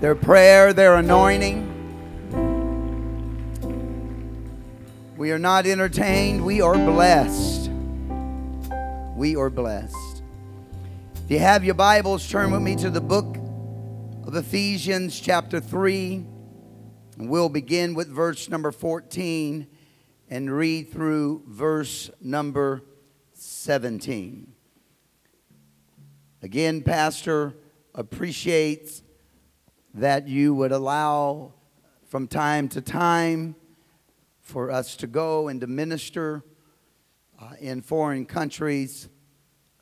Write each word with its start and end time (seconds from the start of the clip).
their 0.00 0.14
prayer, 0.14 0.72
their 0.72 0.94
anointing. 0.94 1.74
We 5.16 5.32
are 5.32 5.38
not 5.38 5.66
entertained, 5.66 6.44
we 6.44 6.60
are 6.60 6.74
blessed. 6.74 7.70
We 9.16 9.34
are 9.34 9.50
blessed. 9.50 10.22
If 11.24 11.30
you 11.32 11.40
have 11.40 11.64
your 11.64 11.74
Bibles, 11.74 12.28
turn 12.28 12.52
with 12.52 12.62
me 12.62 12.76
to 12.76 12.90
the 12.90 13.00
book 13.00 13.36
of 14.24 14.36
Ephesians, 14.36 15.18
chapter 15.18 15.58
3. 15.58 16.24
And 17.18 17.28
we'll 17.28 17.48
begin 17.48 17.94
with 17.94 18.06
verse 18.06 18.48
number 18.48 18.70
14 18.70 19.66
and 20.30 20.56
read 20.56 20.92
through 20.92 21.42
verse 21.48 22.08
number 22.20 22.84
17. 23.32 24.52
Again, 26.40 26.82
Pastor 26.82 27.56
appreciates 27.96 29.02
that 29.98 30.28
you 30.28 30.54
would 30.54 30.70
allow 30.70 31.52
from 32.06 32.28
time 32.28 32.68
to 32.68 32.80
time 32.80 33.56
for 34.40 34.70
us 34.70 34.94
to 34.94 35.08
go 35.08 35.48
and 35.48 35.60
to 35.60 35.66
minister 35.66 36.44
uh, 37.40 37.50
in 37.60 37.82
foreign 37.82 38.24
countries. 38.24 39.08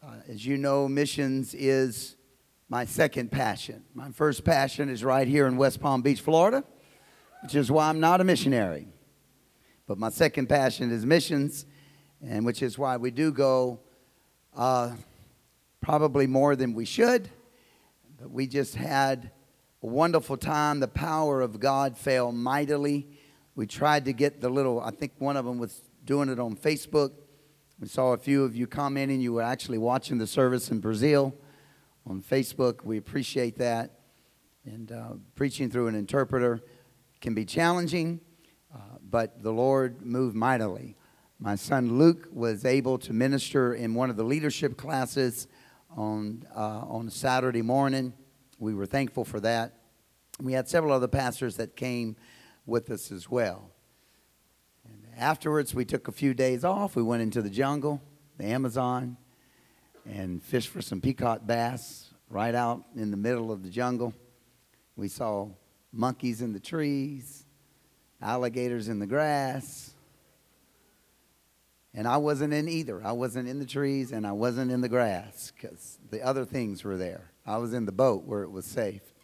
Uh, 0.02 0.14
as 0.26 0.46
you 0.46 0.56
know, 0.56 0.88
missions 0.88 1.54
is 1.54 2.16
my 2.70 2.86
second 2.86 3.30
passion. 3.30 3.84
My 3.92 4.10
first 4.10 4.42
passion 4.42 4.88
is 4.88 5.04
right 5.04 5.28
here 5.28 5.46
in 5.46 5.58
West 5.58 5.80
Palm 5.80 6.00
Beach, 6.00 6.22
Florida, 6.22 6.64
which 7.42 7.54
is 7.54 7.70
why 7.70 7.90
I'm 7.90 8.00
not 8.00 8.22
a 8.22 8.24
missionary. 8.24 8.88
But 9.86 9.98
my 9.98 10.08
second 10.08 10.48
passion 10.48 10.90
is 10.92 11.04
missions, 11.04 11.66
and 12.26 12.46
which 12.46 12.62
is 12.62 12.78
why 12.78 12.96
we 12.96 13.10
do 13.10 13.32
go 13.32 13.80
uh, 14.56 14.92
probably 15.82 16.26
more 16.26 16.56
than 16.56 16.72
we 16.72 16.86
should. 16.86 17.28
But 18.18 18.30
we 18.30 18.46
just 18.46 18.74
had 18.74 19.30
a 19.86 19.88
wonderful 19.88 20.36
time. 20.36 20.80
The 20.80 20.88
power 20.88 21.40
of 21.40 21.60
God 21.60 21.96
fell 21.96 22.32
mightily. 22.32 23.06
We 23.54 23.68
tried 23.68 24.06
to 24.06 24.12
get 24.12 24.40
the 24.40 24.48
little, 24.48 24.80
I 24.80 24.90
think 24.90 25.12
one 25.18 25.36
of 25.36 25.44
them 25.44 25.58
was 25.58 25.80
doing 26.04 26.28
it 26.28 26.40
on 26.40 26.56
Facebook. 26.56 27.12
We 27.78 27.86
saw 27.86 28.12
a 28.12 28.18
few 28.18 28.42
of 28.42 28.56
you 28.56 28.66
commenting. 28.66 29.20
You 29.20 29.34
were 29.34 29.42
actually 29.42 29.78
watching 29.78 30.18
the 30.18 30.26
service 30.26 30.72
in 30.72 30.80
Brazil 30.80 31.36
on 32.04 32.20
Facebook. 32.20 32.84
We 32.84 32.96
appreciate 32.96 33.58
that. 33.58 34.00
And 34.64 34.90
uh, 34.90 35.12
preaching 35.36 35.70
through 35.70 35.86
an 35.86 35.94
interpreter 35.94 36.62
can 37.20 37.34
be 37.34 37.44
challenging, 37.44 38.18
uh, 38.74 38.78
but 39.08 39.40
the 39.40 39.52
Lord 39.52 40.02
moved 40.02 40.34
mightily. 40.34 40.96
My 41.38 41.54
son 41.54 41.96
Luke 41.96 42.26
was 42.32 42.64
able 42.64 42.98
to 42.98 43.12
minister 43.12 43.74
in 43.74 43.94
one 43.94 44.10
of 44.10 44.16
the 44.16 44.24
leadership 44.24 44.76
classes 44.76 45.46
on, 45.96 46.42
uh, 46.56 46.80
on 46.88 47.08
Saturday 47.08 47.62
morning. 47.62 48.14
We 48.58 48.74
were 48.74 48.86
thankful 48.86 49.24
for 49.24 49.38
that. 49.40 49.75
We 50.40 50.52
had 50.52 50.68
several 50.68 50.92
other 50.92 51.08
pastors 51.08 51.56
that 51.56 51.76
came 51.76 52.16
with 52.66 52.90
us 52.90 53.10
as 53.10 53.30
well. 53.30 53.70
And 54.84 55.06
afterwards, 55.16 55.74
we 55.74 55.84
took 55.84 56.08
a 56.08 56.12
few 56.12 56.34
days 56.34 56.64
off. 56.64 56.96
We 56.96 57.02
went 57.02 57.22
into 57.22 57.40
the 57.40 57.50
jungle, 57.50 58.02
the 58.36 58.44
Amazon, 58.44 59.16
and 60.04 60.42
fished 60.42 60.68
for 60.68 60.82
some 60.82 61.00
peacock 61.00 61.46
bass 61.46 62.10
right 62.28 62.54
out 62.54 62.82
in 62.96 63.10
the 63.10 63.16
middle 63.16 63.50
of 63.50 63.62
the 63.62 63.70
jungle. 63.70 64.12
We 64.96 65.08
saw 65.08 65.48
monkeys 65.92 66.42
in 66.42 66.52
the 66.52 66.60
trees, 66.60 67.44
alligators 68.20 68.88
in 68.88 68.98
the 68.98 69.06
grass. 69.06 69.92
And 71.94 72.06
I 72.06 72.18
wasn't 72.18 72.52
in 72.52 72.68
either. 72.68 73.02
I 73.02 73.12
wasn't 73.12 73.48
in 73.48 73.58
the 73.58 73.64
trees 73.64 74.12
and 74.12 74.26
I 74.26 74.32
wasn't 74.32 74.70
in 74.70 74.82
the 74.82 74.88
grass 74.88 75.50
because 75.54 75.98
the 76.10 76.22
other 76.22 76.44
things 76.44 76.84
were 76.84 76.98
there. 76.98 77.30
I 77.46 77.56
was 77.56 77.72
in 77.72 77.86
the 77.86 77.92
boat 77.92 78.24
where 78.24 78.42
it 78.42 78.50
was 78.50 78.66
safe. 78.66 79.14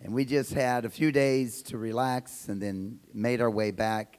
And 0.00 0.12
we 0.12 0.24
just 0.24 0.52
had 0.52 0.84
a 0.84 0.90
few 0.90 1.10
days 1.10 1.62
to 1.64 1.78
relax 1.78 2.48
and 2.48 2.60
then 2.60 3.00
made 3.14 3.40
our 3.40 3.50
way 3.50 3.70
back. 3.70 4.18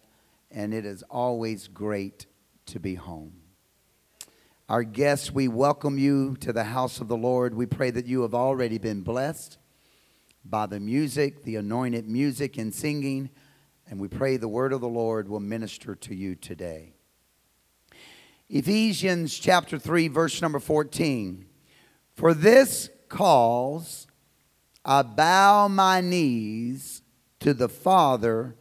And 0.49 0.73
it 0.73 0.85
is 0.85 1.03
always 1.03 1.67
great 1.67 2.25
to 2.67 2.79
be 2.79 2.95
home. 2.95 3.33
Our 4.69 4.83
guests, 4.83 5.31
we 5.31 5.47
welcome 5.47 5.97
you 5.97 6.35
to 6.41 6.51
the 6.51 6.65
house 6.65 6.99
of 6.99 7.07
the 7.07 7.15
Lord. 7.15 7.53
We 7.53 7.65
pray 7.65 7.91
that 7.91 8.07
you 8.07 8.23
have 8.23 8.33
already 8.33 8.77
been 8.77 9.01
blessed 9.01 9.57
by 10.43 10.65
the 10.65 10.79
music, 10.79 11.43
the 11.43 11.57
anointed 11.57 12.07
music 12.07 12.57
and 12.57 12.73
singing. 12.73 13.29
And 13.89 13.99
we 13.99 14.07
pray 14.07 14.35
the 14.35 14.47
word 14.47 14.73
of 14.73 14.81
the 14.81 14.87
Lord 14.89 15.29
will 15.29 15.39
minister 15.39 15.95
to 15.95 16.15
you 16.15 16.35
today. 16.35 16.93
Ephesians 18.49 19.37
chapter 19.37 19.77
3, 19.77 20.07
verse 20.07 20.41
number 20.41 20.59
14. 20.59 21.45
For 22.15 22.33
this 22.33 22.89
cause 23.09 24.06
I 24.89 25.01
bow 25.01 25.67
my 25.67 25.99
knees 25.99 27.01
to 27.41 27.53
the 27.53 27.67
Father 27.67 28.55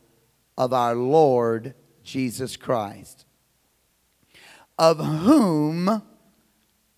of 0.58 0.72
our 0.72 0.96
Lord 0.96 1.74
Jesus 2.02 2.56
Christ, 2.56 3.24
of 4.76 4.98
whom 4.98 6.02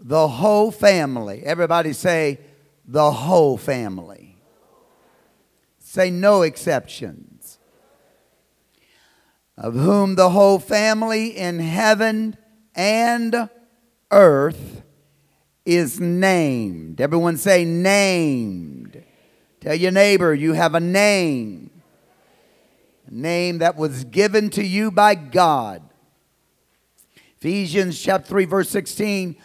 the 0.00 0.28
whole 0.28 0.70
family, 0.70 1.42
everybody 1.44 1.92
say, 1.92 2.38
the 2.86 3.10
whole 3.10 3.58
family. 3.58 4.38
Say 5.78 6.10
no 6.10 6.40
exceptions. 6.40 7.58
Of 9.58 9.74
whom 9.74 10.14
the 10.14 10.30
whole 10.30 10.58
family 10.58 11.36
in 11.36 11.58
heaven 11.58 12.38
and 12.74 13.50
earth 14.10 14.82
is 15.66 16.00
named. 16.00 17.00
Everyone 17.00 17.36
say, 17.36 17.66
named. 17.66 19.04
Tell 19.60 19.74
your 19.74 19.90
neighbor 19.90 20.34
you 20.34 20.52
have 20.52 20.74
a 20.74 20.80
name. 20.80 21.70
A 23.06 23.14
name 23.14 23.58
that 23.58 23.76
was 23.76 24.04
given 24.04 24.50
to 24.50 24.64
you 24.64 24.90
by 24.90 25.14
God. 25.14 25.82
Ephesians 27.38 28.00
chapter 28.00 28.28
3, 28.28 28.44
verse 28.44 28.70
16. 28.70 29.36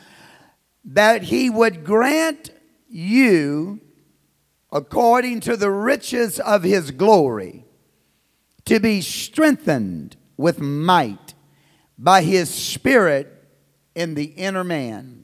That 0.85 1.23
he 1.23 1.50
would 1.50 1.84
grant 1.84 2.52
you, 2.90 3.79
according 4.72 5.40
to 5.41 5.56
the 5.56 5.72
riches 5.72 6.40
of 6.40 6.63
his 6.63 6.91
glory, 6.91 7.66
to 8.66 8.79
be 8.79 9.02
strengthened 9.02 10.18
with 10.38 10.59
might 10.59 11.34
by 11.97 12.22
his 12.23 12.53
Spirit 12.53 13.29
in 13.96 14.16
the 14.16 14.25
inner 14.25 14.63
man 14.63 15.23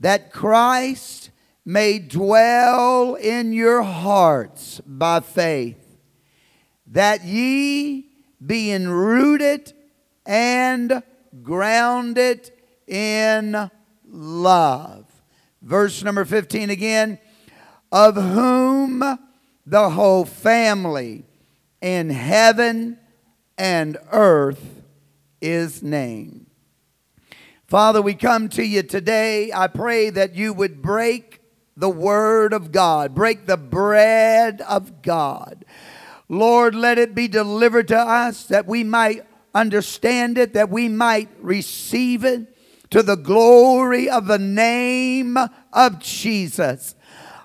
that 0.00 0.32
Christ 0.32 1.29
may 1.64 1.98
dwell 1.98 3.14
in 3.14 3.52
your 3.52 3.82
hearts 3.82 4.80
by 4.86 5.20
faith, 5.20 5.98
that 6.86 7.24
ye, 7.24 8.06
being 8.44 8.88
rooted 8.88 9.72
and 10.24 11.02
grounded 11.42 12.50
in 12.86 13.70
love. 14.06 15.06
Verse 15.62 16.02
number 16.02 16.24
15 16.24 16.70
again, 16.70 17.18
of 17.92 18.16
whom 18.16 19.18
the 19.66 19.90
whole 19.90 20.24
family 20.24 21.24
in 21.80 22.10
heaven 22.10 22.98
and 23.58 23.98
earth 24.10 24.82
is 25.40 25.82
named. 25.82 26.46
Father, 27.66 28.02
we 28.02 28.14
come 28.14 28.48
to 28.48 28.64
you 28.64 28.82
today. 28.82 29.52
I 29.52 29.68
pray 29.68 30.10
that 30.10 30.34
you 30.34 30.52
would 30.52 30.82
break 30.82 31.39
the 31.80 31.90
word 31.90 32.52
of 32.52 32.72
God, 32.72 33.14
break 33.14 33.46
the 33.46 33.56
bread 33.56 34.60
of 34.62 35.02
God. 35.02 35.64
Lord, 36.28 36.74
let 36.74 36.98
it 36.98 37.14
be 37.14 37.26
delivered 37.26 37.88
to 37.88 37.98
us 37.98 38.44
that 38.44 38.66
we 38.66 38.84
might 38.84 39.26
understand 39.54 40.38
it, 40.38 40.54
that 40.54 40.70
we 40.70 40.88
might 40.88 41.28
receive 41.40 42.24
it 42.24 42.54
to 42.90 43.02
the 43.02 43.16
glory 43.16 44.08
of 44.08 44.26
the 44.26 44.38
name 44.38 45.36
of 45.72 45.98
Jesus. 45.98 46.94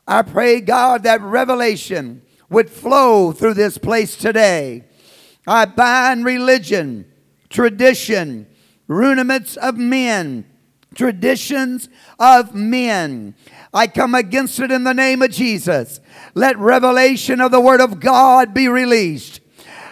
I 0.07 0.21
pray, 0.21 0.61
God, 0.61 1.03
that 1.03 1.21
revelation 1.21 2.21
would 2.49 2.69
flow 2.69 3.31
through 3.31 3.55
this 3.55 3.77
place 3.77 4.15
today. 4.15 4.83
I 5.47 5.65
bind 5.65 6.25
religion, 6.25 7.11
tradition, 7.49 8.47
rudiments 8.87 9.57
of 9.57 9.77
men, 9.77 10.45
traditions 10.93 11.89
of 12.19 12.53
men. 12.53 13.35
I 13.75 13.87
come 13.87 14.15
against 14.15 14.59
it 14.61 14.71
in 14.71 14.85
the 14.85 14.93
name 14.93 15.21
of 15.21 15.31
Jesus. 15.31 15.99
Let 16.33 16.57
revelation 16.57 17.41
of 17.41 17.51
the 17.51 17.59
Word 17.59 17.81
of 17.81 17.99
God 17.99 18.53
be 18.53 18.69
released. 18.69 19.41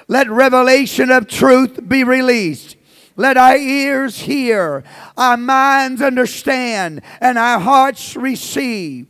Let 0.08 0.30
revelation 0.30 1.12
of 1.12 1.28
truth 1.28 1.88
be 1.88 2.06
released. 2.06 2.78
Let 3.18 3.36
our 3.36 3.58
ears 3.58 4.20
hear, 4.20 4.86
our 5.18 5.36
minds 5.36 6.02
understand, 6.02 7.02
and 7.20 7.38
our 7.38 7.60
hearts 7.60 8.16
receive. 8.16 9.08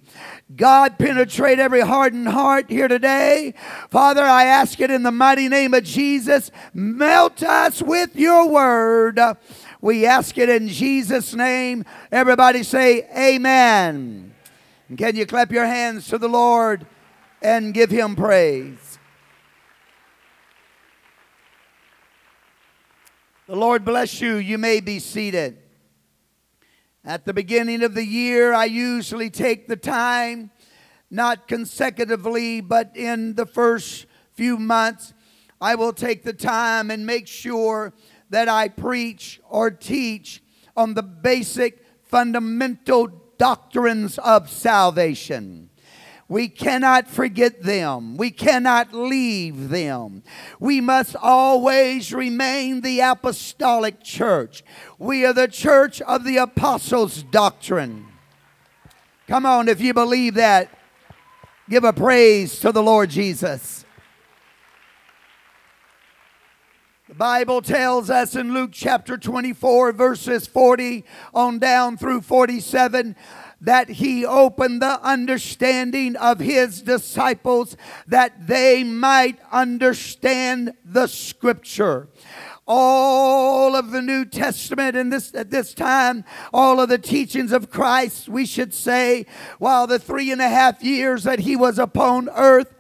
God, 0.56 0.98
penetrate 0.98 1.60
every 1.60 1.82
hardened 1.82 2.28
heart 2.28 2.70
here 2.70 2.88
today. 2.88 3.54
Father, 3.90 4.24
I 4.24 4.46
ask 4.46 4.80
it 4.80 4.90
in 4.90 5.04
the 5.04 5.12
mighty 5.12 5.50
name 5.50 5.76
of 5.76 5.84
Jesus. 5.84 6.50
Melt 6.74 7.44
us 7.44 7.82
with 7.82 8.16
your 8.16 8.50
word. 8.50 9.20
We 9.82 10.06
ask 10.06 10.38
it 10.38 10.50
in 10.50 10.68
Jesus' 10.68 11.34
name. 11.36 11.86
Everybody 12.12 12.64
say, 12.64 13.08
Amen. 13.16 14.33
Can 14.98 15.16
you 15.16 15.26
clap 15.26 15.52
your 15.52 15.66
hands 15.66 16.08
to 16.08 16.18
the 16.18 16.30
Lord? 16.30 16.86
and 17.44 17.74
give 17.74 17.92
him 17.92 18.16
praise. 18.16 18.98
The 23.48 23.56
Lord 23.56 23.84
bless 23.84 24.22
you. 24.22 24.38
You 24.38 24.58
may 24.58 24.80
be 24.80 25.00
seated. 25.00 25.58
At 27.04 27.26
the 27.26 27.34
beginning 27.34 27.84
of 27.84 27.94
the 27.94 28.06
year, 28.06 28.54
I 28.54 28.66
usually 28.66 29.30
take 29.30 29.68
the 29.68 29.76
time, 29.76 30.52
not 31.12 31.50
consecutively, 31.50 32.62
but 32.62 32.96
in 32.96 33.36
the 33.36 33.46
first 33.46 34.06
few 34.32 34.58
months, 34.58 35.14
I 35.60 35.76
will 35.76 35.92
take 35.92 36.24
the 36.24 36.34
time 36.34 36.90
and 36.90 37.06
make 37.06 37.28
sure 37.28 37.94
that 38.30 38.48
I 38.48 38.70
preach 38.70 39.42
or 39.50 39.70
teach 39.70 40.42
on 40.78 40.94
the 40.94 41.04
basic 41.04 41.86
fundamental 42.04 43.23
doctrines 43.38 44.18
of 44.20 44.50
salvation. 44.50 45.70
We 46.30 46.48
cannot 46.48 47.08
forget 47.08 47.62
them. 47.62 48.18
We 48.18 48.32
cannot 48.32 48.94
leave 48.94 49.70
them. 49.70 50.24
We 50.60 50.82
must 50.82 51.16
always 51.16 52.14
remain 52.14 52.82
the 52.82 53.02
apostolic 53.02 54.04
church. 54.04 54.64
We 54.98 55.26
are 55.26 55.34
the 55.34 55.48
church 55.48 56.02
of 56.02 56.24
the 56.24 56.38
apostles' 56.38 57.24
doctrine. 57.24 58.08
Come 59.28 59.46
on, 59.46 59.68
if 59.68 59.80
you 59.80 59.94
believe 59.94 60.36
that, 60.36 60.70
give 61.70 61.84
a 61.84 61.94
praise 61.94 62.60
to 62.60 62.72
the 62.72 62.84
Lord 62.84 63.10
Jesus. 63.10 63.86
Bible 67.18 67.62
tells 67.62 68.10
us 68.10 68.36
in 68.36 68.54
Luke 68.54 68.72
chapter 68.74 69.18
24, 69.18 69.92
verses 69.92 70.48
40 70.48 71.06
on 71.34 71.60
down 71.60 71.96
through 71.96 72.22
47 72.22 73.16
that 73.62 73.88
he 73.88 74.26
opened 74.26 74.82
the 74.82 75.00
understanding 75.02 76.16
of 76.16 76.40
his 76.40 76.82
disciples 76.82 77.78
that 78.08 78.48
they 78.48 78.84
might 78.84 79.38
understand 79.52 80.74
the 80.84 81.08
scripture. 81.08 82.08
All 82.66 83.76
of 83.76 83.92
the 83.92 84.02
New 84.02 84.26
Testament 84.26 84.98
and 84.98 85.14
this 85.14 85.36
at 85.36 85.52
this 85.52 85.74
time, 85.74 86.26
all 86.54 86.80
of 86.80 86.90
the 86.90 86.98
teachings 86.98 87.52
of 87.52 87.70
Christ, 87.70 88.28
we 88.28 88.46
should 88.46 88.74
say, 88.74 89.26
while 89.60 89.86
the 89.86 90.00
three 90.00 90.32
and 90.32 90.42
a 90.42 90.50
half 90.50 90.84
years 90.84 91.24
that 91.26 91.40
he 91.40 91.56
was 91.56 91.78
upon 91.78 92.30
earth, 92.30 92.73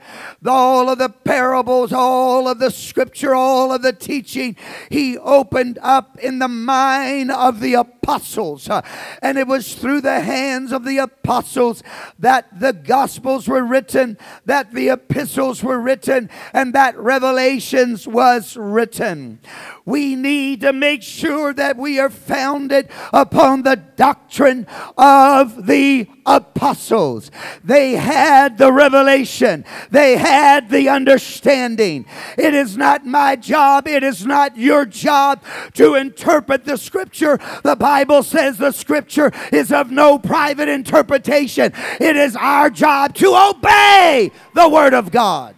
all 0.45 0.89
of 0.89 0.97
the 0.97 1.09
parables, 1.09 1.93
all 1.93 2.47
of 2.47 2.59
the 2.59 2.71
scripture, 2.71 3.33
all 3.33 3.71
of 3.71 3.81
the 3.81 3.93
teaching, 3.93 4.55
he 4.89 5.17
opened 5.17 5.79
up 5.81 6.17
in 6.19 6.39
the 6.39 6.47
mind 6.47 7.31
of 7.31 7.59
the 7.59 7.73
apostles. 7.73 8.69
Uh, 8.69 8.81
and 9.21 9.37
it 9.37 9.47
was 9.47 9.75
through 9.75 10.01
the 10.01 10.21
hands 10.21 10.71
of 10.71 10.85
the 10.85 10.97
apostles 10.97 11.83
that 12.19 12.59
the 12.59 12.73
gospels 12.73 13.47
were 13.47 13.63
written, 13.63 14.17
that 14.45 14.73
the 14.73 14.89
epistles 14.89 15.63
were 15.63 15.79
written, 15.79 16.29
and 16.53 16.73
that 16.73 16.97
revelations 16.97 18.07
was 18.07 18.57
written. 18.57 19.39
We 19.85 20.15
need 20.15 20.61
to 20.61 20.71
make 20.71 21.03
sure 21.03 21.53
that 21.53 21.75
we 21.75 21.99
are 21.99 22.09
founded 22.09 22.89
upon 23.11 23.63
the 23.63 23.75
doctrine 23.75 24.65
of 24.97 25.67
the 25.67 26.07
apostles. 26.25 27.29
They 27.65 27.91
had 27.91 28.57
the 28.57 28.71
revelation, 28.71 29.65
they 29.91 30.15
had 30.15 30.69
the 30.69 30.87
understanding. 30.87 32.05
It 32.37 32.53
is 32.53 32.77
not 32.77 33.05
my 33.05 33.35
job, 33.35 33.85
it 33.87 34.03
is 34.03 34.25
not 34.25 34.55
your 34.55 34.85
job 34.85 35.43
to 35.73 35.95
interpret 35.95 36.63
the 36.63 36.77
scripture. 36.77 37.37
The 37.63 37.75
Bible 37.75 38.23
says 38.23 38.57
the 38.57 38.71
scripture 38.71 39.33
is 39.51 39.73
of 39.73 39.91
no 39.91 40.17
private 40.17 40.69
interpretation. 40.69 41.73
It 41.99 42.15
is 42.15 42.37
our 42.37 42.69
job 42.69 43.15
to 43.15 43.35
obey 43.49 44.31
the 44.53 44.69
word 44.69 44.93
of 44.93 45.11
God. 45.11 45.55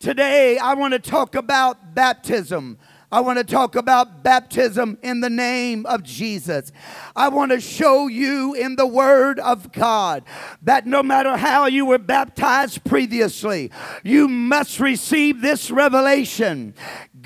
Today, 0.00 0.58
I 0.58 0.74
want 0.74 0.92
to 0.92 1.00
talk 1.00 1.34
about 1.34 1.92
baptism. 1.92 2.78
I 3.10 3.20
want 3.20 3.38
to 3.38 3.44
talk 3.44 3.74
about 3.74 4.22
baptism 4.22 4.96
in 5.02 5.22
the 5.22 5.28
name 5.28 5.86
of 5.86 6.04
Jesus. 6.04 6.70
I 7.16 7.30
want 7.30 7.50
to 7.50 7.60
show 7.60 8.06
you 8.06 8.54
in 8.54 8.76
the 8.76 8.86
Word 8.86 9.40
of 9.40 9.72
God 9.72 10.22
that 10.62 10.86
no 10.86 11.02
matter 11.02 11.36
how 11.36 11.66
you 11.66 11.84
were 11.84 11.98
baptized 11.98 12.84
previously, 12.84 13.72
you 14.04 14.28
must 14.28 14.78
receive 14.78 15.40
this 15.40 15.68
revelation. 15.68 16.74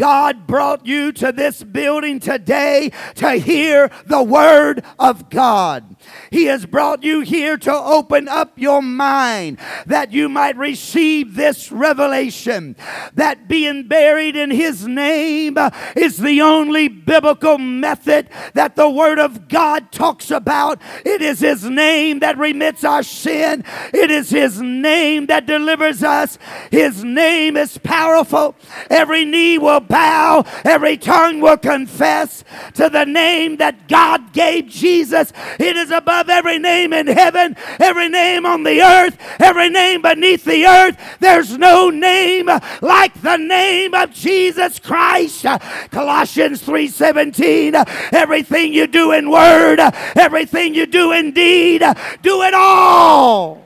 God 0.02 0.48
brought 0.48 0.84
you 0.84 1.12
to 1.12 1.30
this 1.30 1.62
building 1.62 2.18
today 2.18 2.90
to 3.14 3.34
hear 3.34 3.88
the 4.04 4.20
Word 4.20 4.84
of 4.98 5.30
God. 5.30 5.94
He 6.32 6.46
has 6.46 6.66
brought 6.66 7.04
you 7.04 7.20
here 7.20 7.56
to 7.58 7.72
open 7.72 8.26
up 8.26 8.58
your 8.58 8.82
mind 8.82 9.60
that 9.86 10.10
you 10.10 10.28
might 10.28 10.56
receive 10.56 11.36
this 11.36 11.70
revelation 11.70 12.74
that 13.14 13.46
being 13.46 13.86
buried 13.86 14.34
in 14.34 14.50
His 14.50 14.88
name 14.88 15.56
is 15.94 16.16
the 16.16 16.40
only 16.40 16.88
biblical 16.88 17.56
method 17.58 18.28
that 18.54 18.74
the 18.74 18.90
Word 18.90 19.20
of 19.20 19.46
God 19.46 19.92
talks 19.92 20.32
about. 20.32 20.82
It 21.04 21.22
is 21.22 21.38
His 21.38 21.62
name 21.62 22.18
that 22.18 22.38
remits 22.38 22.82
our 22.82 23.04
sin, 23.04 23.64
it 23.94 24.10
is 24.10 24.30
His 24.30 24.60
name 24.60 25.26
that 25.26 25.46
delivers 25.46 26.02
us. 26.02 26.40
His 26.72 27.04
name 27.04 27.56
is 27.56 27.78
powerful. 27.78 28.56
Every 28.90 29.24
knee 29.24 29.58
will 29.58 29.91
bow, 29.92 30.44
every 30.64 30.96
tongue 30.96 31.40
will 31.42 31.58
confess 31.58 32.42
to 32.74 32.88
the 32.88 33.04
name 33.04 33.58
that 33.58 33.86
God 33.88 34.32
gave 34.32 34.66
Jesus. 34.66 35.32
It 35.60 35.76
is 35.76 35.90
above 35.90 36.30
every 36.30 36.58
name 36.58 36.94
in 36.94 37.06
heaven, 37.06 37.56
every 37.78 38.08
name 38.08 38.46
on 38.46 38.62
the 38.64 38.80
earth, 38.80 39.18
every 39.38 39.68
name 39.68 40.00
beneath 40.00 40.44
the 40.44 40.64
earth. 40.64 40.96
There's 41.20 41.58
no 41.58 41.90
name 41.90 42.48
like 42.80 43.20
the 43.20 43.36
name 43.36 43.92
of 43.92 44.12
Jesus 44.12 44.78
Christ. 44.78 45.44
Colossians 45.90 46.62
3:17. 46.62 47.74
Everything 48.12 48.72
you 48.72 48.86
do 48.86 49.12
in 49.12 49.30
word, 49.30 49.78
everything 50.16 50.74
you 50.74 50.86
do 50.86 51.12
in 51.12 51.32
deed, 51.32 51.82
do 52.22 52.42
it 52.42 52.54
all 52.54 53.62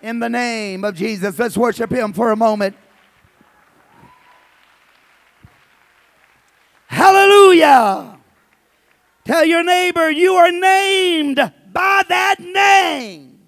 in 0.00 0.20
the 0.20 0.28
name 0.30 0.84
of 0.84 0.94
Jesus. 0.94 1.38
Let's 1.38 1.56
worship 1.56 1.92
him 1.92 2.14
for 2.14 2.30
a 2.30 2.36
moment. 2.36 2.76
Hallelujah. 6.88 8.18
Tell 9.24 9.44
your 9.44 9.62
neighbor 9.62 10.10
you 10.10 10.34
are 10.34 10.50
named 10.50 11.36
by 11.70 12.02
that 12.08 12.36
name, 12.40 13.38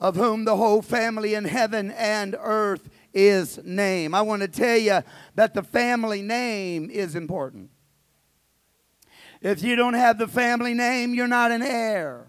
of 0.00 0.16
whom 0.16 0.44
the 0.44 0.56
whole 0.56 0.82
family 0.82 1.34
in 1.34 1.44
heaven 1.44 1.92
and 1.92 2.36
earth 2.40 2.90
is 3.14 3.60
named. 3.64 4.14
I 4.14 4.22
want 4.22 4.42
to 4.42 4.48
tell 4.48 4.76
you 4.76 5.02
that 5.36 5.54
the 5.54 5.62
family 5.62 6.22
name 6.22 6.90
is 6.90 7.14
important. 7.14 7.70
If 9.40 9.62
you 9.62 9.76
don't 9.76 9.94
have 9.94 10.18
the 10.18 10.28
family 10.28 10.74
name, 10.74 11.14
you're 11.14 11.28
not 11.28 11.52
an 11.52 11.62
heir. 11.62 12.26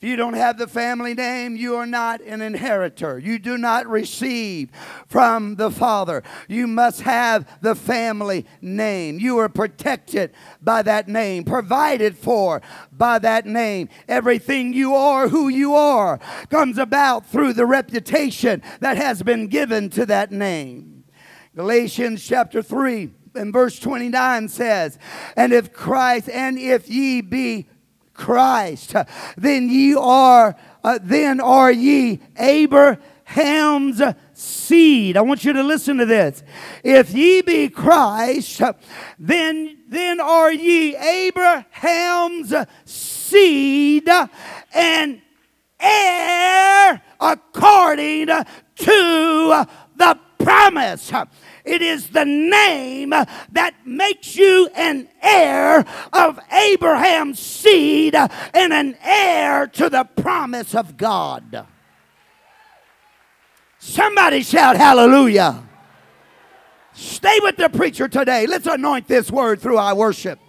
If 0.00 0.08
you 0.08 0.14
don't 0.14 0.34
have 0.34 0.58
the 0.58 0.68
family 0.68 1.12
name, 1.12 1.56
you 1.56 1.74
are 1.74 1.86
not 1.86 2.20
an 2.20 2.40
inheritor. 2.40 3.18
You 3.18 3.40
do 3.40 3.58
not 3.58 3.88
receive 3.88 4.70
from 5.08 5.56
the 5.56 5.72
Father. 5.72 6.22
You 6.46 6.68
must 6.68 7.00
have 7.00 7.48
the 7.62 7.74
family 7.74 8.46
name. 8.60 9.18
You 9.18 9.38
are 9.38 9.48
protected 9.48 10.32
by 10.62 10.82
that 10.82 11.08
name, 11.08 11.42
provided 11.42 12.16
for 12.16 12.62
by 12.92 13.18
that 13.18 13.44
name. 13.44 13.88
Everything 14.06 14.72
you 14.72 14.94
are, 14.94 15.26
who 15.26 15.48
you 15.48 15.74
are, 15.74 16.20
comes 16.48 16.78
about 16.78 17.26
through 17.26 17.54
the 17.54 17.66
reputation 17.66 18.62
that 18.78 18.98
has 18.98 19.24
been 19.24 19.48
given 19.48 19.90
to 19.90 20.06
that 20.06 20.30
name. 20.30 21.02
Galatians 21.56 22.24
chapter 22.24 22.62
3 22.62 23.10
and 23.34 23.52
verse 23.52 23.80
29 23.80 24.46
says, 24.48 24.96
And 25.36 25.52
if 25.52 25.72
Christ, 25.72 26.28
and 26.28 26.56
if 26.56 26.88
ye 26.88 27.20
be 27.20 27.66
Christ, 28.18 28.94
then 29.36 29.70
ye 29.70 29.94
are, 29.94 30.56
uh, 30.84 30.98
then 31.00 31.40
are 31.40 31.72
ye 31.72 32.20
Abraham's 32.36 34.02
seed. 34.34 35.16
I 35.16 35.22
want 35.22 35.44
you 35.44 35.52
to 35.54 35.62
listen 35.62 35.96
to 35.98 36.04
this. 36.04 36.42
If 36.84 37.14
ye 37.14 37.40
be 37.40 37.68
Christ, 37.68 38.60
then 39.18 39.78
then 39.88 40.20
are 40.20 40.52
ye 40.52 40.94
Abraham's 40.96 42.54
seed 42.84 44.08
and 44.74 45.22
heir 45.80 47.02
according 47.18 48.26
to 48.26 49.64
the 49.96 50.18
promise. 50.48 51.12
It 51.64 51.82
is 51.82 52.08
the 52.08 52.24
name 52.24 53.10
that 53.10 53.74
makes 53.84 54.34
you 54.34 54.70
an 54.74 55.08
heir 55.20 55.84
of 56.10 56.40
Abraham's 56.50 57.38
seed 57.38 58.14
and 58.14 58.72
an 58.72 58.96
heir 59.02 59.66
to 59.66 59.90
the 59.90 60.04
promise 60.04 60.74
of 60.74 60.96
God. 60.96 61.66
Somebody 63.78 64.42
shout 64.42 64.76
hallelujah. 64.76 65.62
Stay 66.94 67.38
with 67.42 67.56
the 67.56 67.68
preacher 67.68 68.08
today. 68.08 68.46
Let's 68.46 68.66
anoint 68.66 69.06
this 69.06 69.30
word 69.30 69.60
through 69.60 69.76
our 69.76 69.94
worship. 69.94 70.40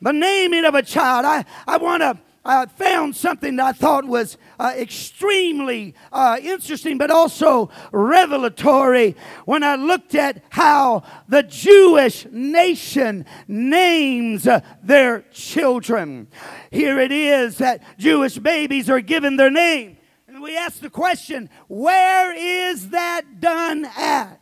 the 0.00 0.12
naming 0.12 0.64
of 0.64 0.74
a 0.74 0.82
child. 0.82 1.26
I, 1.26 1.44
I 1.66 1.76
want 1.76 2.00
to 2.00 2.18
I 2.44 2.64
found 2.64 3.14
something 3.14 3.56
that 3.56 3.66
I 3.66 3.72
thought 3.72 4.06
was 4.06 4.38
uh, 4.60 4.74
extremely 4.76 5.94
uh, 6.12 6.38
interesting, 6.42 6.98
but 6.98 7.10
also 7.10 7.70
revelatory 7.92 9.16
when 9.46 9.64
I 9.64 9.76
looked 9.76 10.14
at 10.14 10.44
how 10.50 11.02
the 11.26 11.42
Jewish 11.42 12.26
nation 12.30 13.24
names 13.48 14.46
uh, 14.46 14.60
their 14.82 15.22
children. 15.32 16.28
Here 16.70 17.00
it 17.00 17.10
is 17.10 17.56
that 17.56 17.82
Jewish 17.98 18.38
babies 18.38 18.90
are 18.90 19.00
given 19.00 19.36
their 19.36 19.50
name. 19.50 19.96
And 20.28 20.42
we 20.42 20.58
ask 20.58 20.80
the 20.80 20.90
question 20.90 21.48
where 21.68 22.34
is 22.36 22.90
that 22.90 23.40
done 23.40 23.86
at? 23.96 24.40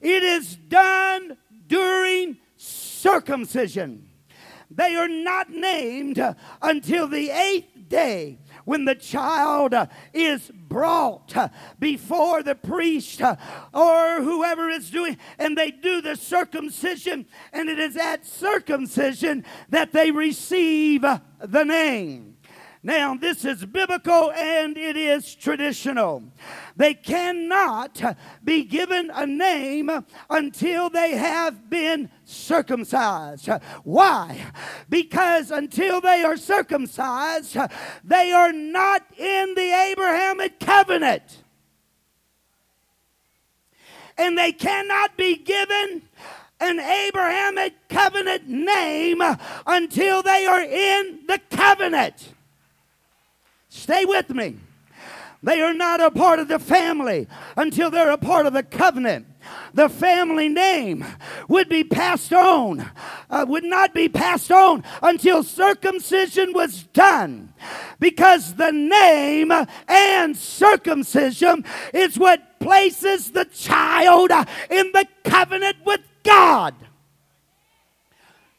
It 0.00 0.22
is 0.22 0.56
done 0.56 1.36
during 1.66 2.38
circumcision. 2.56 4.08
They 4.70 4.94
are 4.94 5.08
not 5.08 5.50
named 5.50 6.18
until 6.62 7.08
the 7.08 7.28
eighth 7.28 7.88
day 7.88 8.38
when 8.70 8.84
the 8.84 8.94
child 8.94 9.74
uh, 9.74 9.86
is 10.14 10.48
brought 10.54 11.36
uh, 11.36 11.48
before 11.80 12.40
the 12.40 12.54
priest 12.54 13.20
uh, 13.20 13.34
or 13.74 14.22
whoever 14.22 14.70
is 14.70 14.90
doing, 14.90 15.18
and 15.40 15.58
they 15.58 15.72
do 15.72 16.00
the 16.00 16.14
circumcision, 16.14 17.26
and 17.52 17.68
it 17.68 17.80
is 17.80 17.96
at 17.96 18.24
circumcision 18.24 19.44
that 19.70 19.90
they 19.90 20.12
receive 20.12 21.02
the 21.02 21.64
name. 21.64 22.36
Now, 22.82 23.14
this 23.14 23.44
is 23.44 23.66
biblical 23.66 24.30
and 24.32 24.78
it 24.78 24.96
is 24.96 25.34
traditional. 25.34 26.22
They 26.76 26.94
cannot 26.94 28.16
be 28.42 28.62
given 28.62 29.10
a 29.12 29.26
name 29.26 29.90
until 30.30 30.88
they 30.88 31.10
have 31.16 31.68
been 31.68 32.08
circumcised. 32.30 33.48
Why? 33.84 34.46
Because 34.88 35.50
until 35.50 36.00
they 36.00 36.22
are 36.22 36.36
circumcised, 36.36 37.56
they 38.04 38.32
are 38.32 38.52
not 38.52 39.02
in 39.18 39.54
the 39.54 39.72
Abrahamic 39.90 40.60
covenant. 40.60 41.42
And 44.16 44.36
they 44.36 44.52
cannot 44.52 45.16
be 45.16 45.36
given 45.36 46.02
an 46.60 46.78
Abrahamic 46.78 47.74
covenant 47.88 48.46
name 48.46 49.22
until 49.66 50.22
they 50.22 50.44
are 50.44 50.62
in 50.62 51.20
the 51.26 51.40
covenant. 51.50 52.34
Stay 53.70 54.04
with 54.04 54.30
me. 54.30 54.56
They 55.42 55.62
are 55.62 55.72
not 55.72 56.02
a 56.02 56.10
part 56.10 56.38
of 56.38 56.48
the 56.48 56.58
family 56.58 57.28
until 57.56 57.90
they're 57.90 58.10
a 58.10 58.18
part 58.18 58.44
of 58.44 58.52
the 58.52 58.62
covenant. 58.62 59.26
The 59.74 59.88
family 59.88 60.48
name 60.48 61.04
would 61.48 61.68
be 61.68 61.84
passed 61.84 62.32
on, 62.32 62.90
uh, 63.30 63.46
would 63.48 63.64
not 63.64 63.94
be 63.94 64.08
passed 64.08 64.50
on 64.50 64.84
until 65.02 65.42
circumcision 65.42 66.52
was 66.52 66.84
done. 66.84 67.52
Because 67.98 68.54
the 68.54 68.72
name 68.72 69.52
and 69.88 70.36
circumcision 70.36 71.64
is 71.94 72.18
what 72.18 72.58
places 72.60 73.30
the 73.30 73.44
child 73.46 74.30
in 74.70 74.92
the 74.92 75.06
covenant 75.24 75.76
with 75.84 76.00
God. 76.22 76.74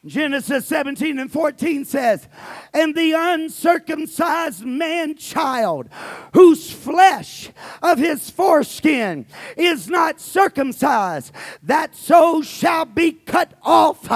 Genesis 0.04 0.66
17 0.66 1.20
and 1.20 1.32
14 1.32 1.86
says, 1.86 2.28
And 2.74 2.96
the 2.96 3.14
uncircumcised 3.16 4.66
man 4.66 5.16
child, 5.16 5.90
whose 6.34 6.72
flesh 6.72 7.52
of 7.84 8.00
his 8.00 8.28
foreskin 8.32 9.28
is 9.56 9.90
not 9.90 10.20
circumcised, 10.20 11.32
that 11.62 11.96
so 11.96 12.42
shall 12.42 12.86
be 12.86 13.12
cut 13.12 13.54
off 13.62 14.08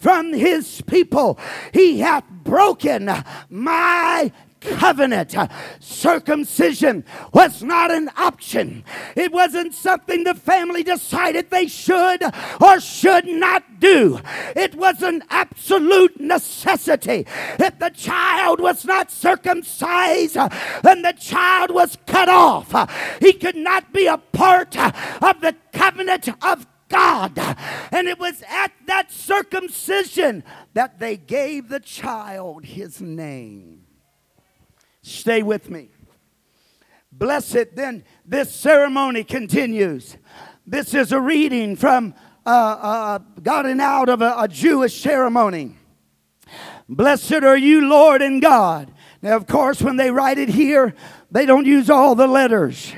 from 0.00 0.32
his 0.32 0.80
people. 0.80 1.38
He 1.74 2.00
hath 2.00 2.24
broken 2.30 3.10
my 3.50 4.32
covenant. 4.64 5.34
Circumcision 5.80 7.04
was 7.32 7.62
not 7.62 7.90
an 7.90 8.10
option, 8.16 8.84
it 9.16 9.32
wasn't 9.32 9.74
something 9.74 10.24
the 10.24 10.34
family 10.34 10.82
decided 10.82 11.50
they 11.50 11.66
should 11.66 12.22
or 12.60 12.80
should 12.80 13.26
not 13.26 13.80
do. 13.80 14.20
It 14.56 14.74
was 14.74 15.02
an 15.02 15.22
absolute 15.30 16.20
necessity. 16.20 17.26
If 17.58 17.78
the 17.78 17.90
child 17.90 18.60
was 18.60 18.84
not 18.84 19.10
circumcised, 19.10 20.36
then 20.82 21.02
the 21.02 21.14
child 21.18 21.70
was 21.70 21.98
cut 22.06 22.28
off. 22.28 22.72
He 23.20 23.32
could 23.32 23.56
not 23.56 23.92
be 23.92 24.06
a 24.06 24.18
part 24.18 24.76
of 24.76 25.40
the 25.40 25.54
covenant 25.72 26.28
of 26.44 26.66
God. 26.88 27.38
And 27.90 28.08
it 28.08 28.18
was 28.18 28.42
at 28.48 28.72
that 28.86 29.10
circumcision 29.10 30.44
that 30.74 30.98
they 30.98 31.16
gave 31.16 31.68
the 31.68 31.80
child 31.80 32.64
his 32.64 33.00
name. 33.00 33.83
Stay 35.04 35.42
with 35.42 35.68
me. 35.68 35.90
Blessed, 37.12 37.76
then 37.76 38.04
this 38.24 38.50
ceremony 38.52 39.22
continues. 39.22 40.16
This 40.66 40.94
is 40.94 41.12
a 41.12 41.20
reading 41.20 41.76
from 41.76 42.14
uh, 42.46 42.48
uh, 42.48 43.18
gotten 43.42 43.80
out 43.80 44.08
of 44.08 44.22
a, 44.22 44.34
a 44.38 44.48
Jewish 44.48 44.98
ceremony. 44.98 45.76
Blessed 46.88 47.44
are 47.44 47.56
you, 47.56 47.86
Lord 47.86 48.22
and 48.22 48.40
God. 48.40 48.92
Now, 49.20 49.36
of 49.36 49.46
course, 49.46 49.82
when 49.82 49.96
they 49.96 50.10
write 50.10 50.38
it 50.38 50.48
here, 50.48 50.94
they 51.30 51.44
don't 51.44 51.66
use 51.66 51.90
all 51.90 52.14
the 52.14 52.26
letters. 52.26 52.94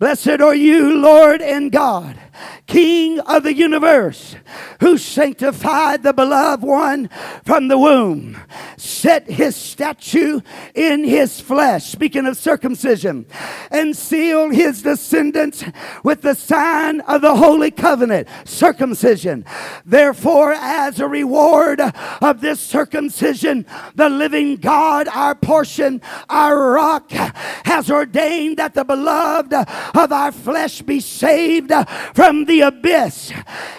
Blessed 0.00 0.40
are 0.40 0.54
you, 0.54 1.00
Lord 1.00 1.40
and 1.40 1.70
God, 1.70 2.18
King 2.66 3.20
of 3.20 3.44
the 3.44 3.54
universe, 3.54 4.34
who 4.80 4.98
sanctified 4.98 6.02
the 6.02 6.12
beloved 6.12 6.64
one 6.64 7.08
from 7.44 7.68
the 7.68 7.78
womb, 7.78 8.36
set 8.76 9.30
his 9.30 9.54
statue 9.54 10.40
in 10.74 11.04
his 11.04 11.40
flesh, 11.40 11.86
speaking 11.86 12.26
of 12.26 12.36
circumcision, 12.36 13.24
and 13.70 13.96
sealed 13.96 14.52
his 14.52 14.82
descendants 14.82 15.64
with 16.02 16.22
the 16.22 16.34
sign 16.34 17.00
of 17.02 17.22
the 17.22 17.36
holy 17.36 17.70
covenant, 17.70 18.26
circumcision. 18.44 19.44
Therefore, 19.84 20.52
as 20.52 20.98
a 20.98 21.06
reward 21.06 21.80
of 21.80 22.40
this 22.40 22.58
circumcision, 22.58 23.64
the 23.94 24.08
living 24.08 24.56
God, 24.56 25.06
our 25.08 25.36
portion, 25.36 26.02
our 26.28 26.72
rock, 26.72 27.10
has 27.10 27.90
ordained 27.90 28.56
that 28.56 28.74
the 28.74 28.84
beloved 28.84 29.54
of 29.54 30.12
our 30.12 30.32
flesh 30.32 30.82
be 30.82 30.98
saved 30.98 31.72
from 32.14 32.44
the 32.46 32.55
abyss. 32.60 33.32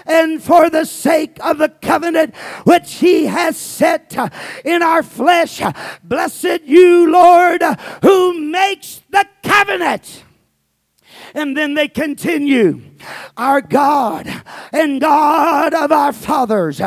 And 0.05 0.41
for 0.41 0.69
the 0.69 0.85
sake 0.85 1.37
of 1.41 1.57
the 1.57 1.69
covenant 1.69 2.35
which 2.63 2.95
he 2.95 3.25
has 3.25 3.57
set 3.57 4.15
in 4.65 4.81
our 4.81 5.03
flesh, 5.03 5.61
blessed 6.03 6.61
you, 6.63 7.11
Lord, 7.11 7.61
who 8.01 8.39
makes 8.39 9.01
the 9.09 9.25
covenant. 9.43 10.23
And 11.33 11.55
then 11.55 11.73
they 11.73 11.87
continue 11.87 12.81
Our 13.35 13.61
God 13.61 14.27
and 14.71 15.01
God 15.01 15.73
of 15.73 15.91
our 15.91 16.13
fathers, 16.13 16.81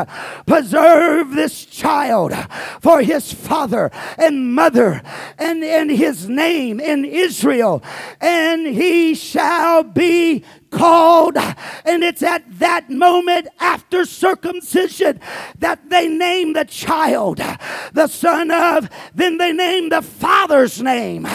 preserve 0.45 1.31
this 1.31 1.65
child 1.65 2.33
for 2.81 3.01
his 3.01 3.33
father 3.33 3.91
and 4.17 4.53
mother 4.53 5.01
and 5.37 5.63
in 5.63 5.89
his 5.89 6.27
name 6.27 6.79
in 6.79 7.05
Israel, 7.05 7.83
and 8.19 8.67
he 8.67 9.15
shall 9.15 9.83
be 9.83 10.43
called. 10.71 11.37
And 11.85 12.03
it's 12.03 12.23
at 12.23 12.43
that 12.59 12.89
moment 12.89 13.47
after 13.59 14.05
circumcision 14.05 15.19
that 15.59 15.89
they 15.89 16.07
name 16.07 16.53
the 16.53 16.65
child 16.65 17.41
the 17.93 18.07
son 18.07 18.51
of, 18.51 18.89
then 19.13 19.37
they 19.37 19.51
name 19.51 19.89
the 19.89 20.01
father's 20.01 20.81
name. 20.81 21.27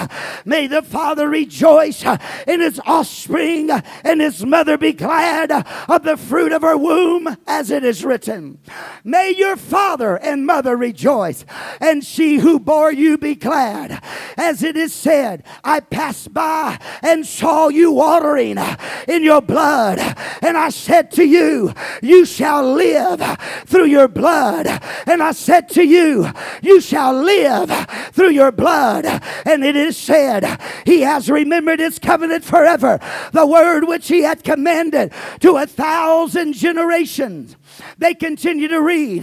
May 0.44 0.66
the 0.66 0.82
father 0.82 1.28
rejoice 1.28 2.04
in 2.46 2.60
his 2.60 2.80
offspring 2.86 3.70
and 3.70 4.20
his 4.20 4.44
mother 4.44 4.65
be 4.76 4.92
glad 4.92 5.52
of 5.88 6.02
the 6.02 6.16
fruit 6.16 6.52
of 6.52 6.62
her 6.62 6.76
womb, 6.76 7.36
as 7.46 7.70
it 7.70 7.84
is 7.84 8.04
written. 8.04 8.58
May 9.04 9.30
your 9.36 9.56
father 9.56 10.16
and 10.16 10.44
mother 10.44 10.76
rejoice, 10.76 11.44
and 11.80 12.04
she 12.04 12.38
who 12.38 12.58
bore 12.58 12.92
you 12.92 13.16
be 13.16 13.34
glad, 13.34 14.02
as 14.36 14.62
it 14.62 14.76
is 14.76 14.92
said, 14.92 15.44
I 15.62 15.80
passed 15.80 16.34
by 16.34 16.78
and 17.02 17.26
saw 17.26 17.68
you 17.68 17.92
watering 17.92 18.58
in 19.08 19.22
your 19.22 19.40
blood. 19.40 19.98
And 20.42 20.56
I 20.56 20.70
said 20.70 21.10
to 21.12 21.24
you, 21.24 21.72
You 22.02 22.24
shall 22.24 22.72
live 22.72 23.20
through 23.66 23.86
your 23.86 24.08
blood. 24.08 24.66
And 25.06 25.22
I 25.22 25.32
said 25.32 25.68
to 25.70 25.84
you, 25.84 26.28
You 26.62 26.80
shall 26.80 27.14
live 27.14 27.70
through 28.12 28.30
your 28.30 28.52
blood. 28.52 29.06
And 29.44 29.64
it 29.64 29.76
is 29.76 29.96
said, 29.96 30.60
He 30.84 31.02
has 31.02 31.30
remembered 31.30 31.80
His 31.80 31.98
covenant 31.98 32.44
forever, 32.44 32.98
the 33.32 33.46
word 33.46 33.84
which 33.86 34.08
He 34.08 34.22
had 34.22 34.44
commanded 34.56 35.12
to 35.40 35.56
a 35.56 35.66
thousand 35.66 36.54
generations 36.54 37.56
they 37.98 38.14
continue 38.14 38.68
to 38.68 38.80
read 38.80 39.22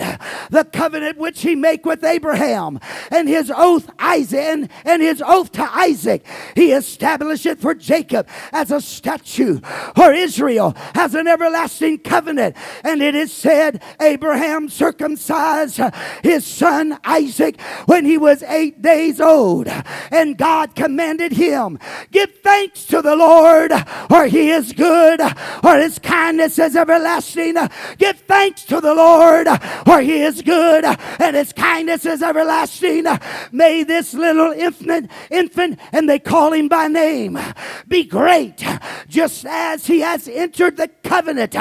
the 0.49 0.65
covenant 0.65 1.17
which 1.17 1.41
he 1.41 1.55
make 1.55 1.85
with 1.85 2.03
Abraham 2.03 2.79
and 3.11 3.27
his 3.27 3.51
oath 3.55 3.89
Isaac 3.99 4.39
and, 4.39 4.69
and 4.83 5.01
his 5.01 5.21
oath 5.25 5.51
to 5.53 5.63
Isaac. 5.63 6.25
He 6.55 6.71
established 6.71 7.45
it 7.45 7.59
for 7.59 7.75
Jacob 7.75 8.27
as 8.51 8.71
a 8.71 8.81
statue, 8.81 9.59
for 9.95 10.11
Israel 10.11 10.75
as 10.95 11.13
an 11.13 11.27
everlasting 11.27 11.99
covenant. 11.99 12.55
And 12.83 13.01
it 13.01 13.15
is 13.15 13.31
said 13.31 13.83
Abraham 14.01 14.69
circumcised 14.69 15.79
his 16.23 16.45
son 16.45 16.97
Isaac 17.03 17.61
when 17.85 18.05
he 18.05 18.17
was 18.17 18.43
eight 18.43 18.81
days 18.81 19.21
old. 19.21 19.67
And 20.11 20.37
God 20.37 20.75
commanded 20.75 21.33
him, 21.33 21.79
Give 22.11 22.31
thanks 22.43 22.85
to 22.85 23.01
the 23.01 23.15
Lord, 23.15 23.71
for 24.09 24.25
he 24.25 24.49
is 24.49 24.73
good, 24.73 25.21
for 25.61 25.77
his 25.77 25.99
kindness 25.99 26.57
is 26.57 26.75
everlasting. 26.75 27.55
Give 27.97 28.17
thanks 28.17 28.62
to 28.65 28.79
the 28.79 28.93
Lord, 28.93 29.47
for 29.85 30.01
he 30.01 30.21
is 30.21 30.41
good, 30.41 30.85
and 30.85 31.35
his 31.35 31.53
kindness 31.53 32.05
is 32.05 32.21
everlasting. 32.21 33.05
May 33.51 33.83
this 33.83 34.13
little 34.13 34.51
infant, 34.51 35.09
infant, 35.29 35.79
and 35.91 36.09
they 36.09 36.19
call 36.19 36.53
him 36.53 36.67
by 36.67 36.87
name, 36.87 37.39
be 37.87 38.03
great, 38.03 38.63
just 39.07 39.45
as 39.45 39.87
he 39.87 40.01
has 40.01 40.27
entered 40.27 40.77
the 40.77 40.89
covenant. 41.03 41.55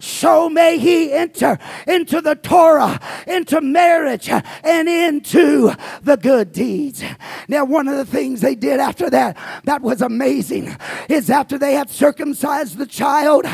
So 0.00 0.48
may 0.48 0.78
he 0.78 1.12
enter 1.12 1.58
into 1.86 2.20
the 2.20 2.34
Torah, 2.34 3.00
into 3.26 3.60
marriage, 3.60 4.28
and 4.28 4.88
into 4.88 5.72
the 6.02 6.16
good 6.16 6.52
deeds. 6.52 7.02
Now, 7.48 7.64
one 7.64 7.88
of 7.88 7.96
the 7.96 8.06
things 8.06 8.40
they 8.40 8.54
did 8.54 8.80
after 8.80 9.10
that 9.10 9.36
that 9.64 9.82
was 9.82 10.02
amazing 10.02 10.76
is 11.08 11.30
after 11.30 11.58
they 11.58 11.74
had 11.74 11.90
circumcised 11.90 12.78
the 12.78 12.86
child 12.86 13.44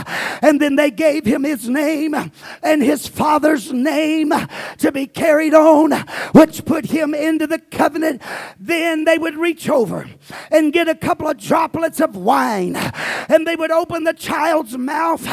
and 0.43 0.61
then 0.61 0.77
they 0.77 0.91
gave 0.91 1.25
him 1.25 1.45
his 1.45 1.69
name 1.69 2.15
and 2.63 2.83
his 2.83 2.92
father's 3.07 3.73
name 3.73 4.33
to 4.79 4.93
be 4.93 5.07
carried 5.07 5.55
on, 5.55 5.93
which 6.33 6.65
put 6.65 6.87
him 6.87 7.15
into 7.15 7.47
the 7.47 7.59
covenant, 7.59 8.23
then 8.59 9.05
they 9.05 9.19
would 9.19 9.37
reach 9.37 9.69
over 9.69 10.09
and 10.51 10.73
get 10.73 10.89
a 10.89 10.95
couple 10.95 11.29
of 11.29 11.39
droplets 11.39 12.01
of 12.01 12.17
wine 12.17 12.77
and 13.29 13.47
they 13.47 13.57
would 13.57 13.71
open 13.71 14.05
the 14.05 14.13
child's 14.13 14.77
mouth 14.77 15.27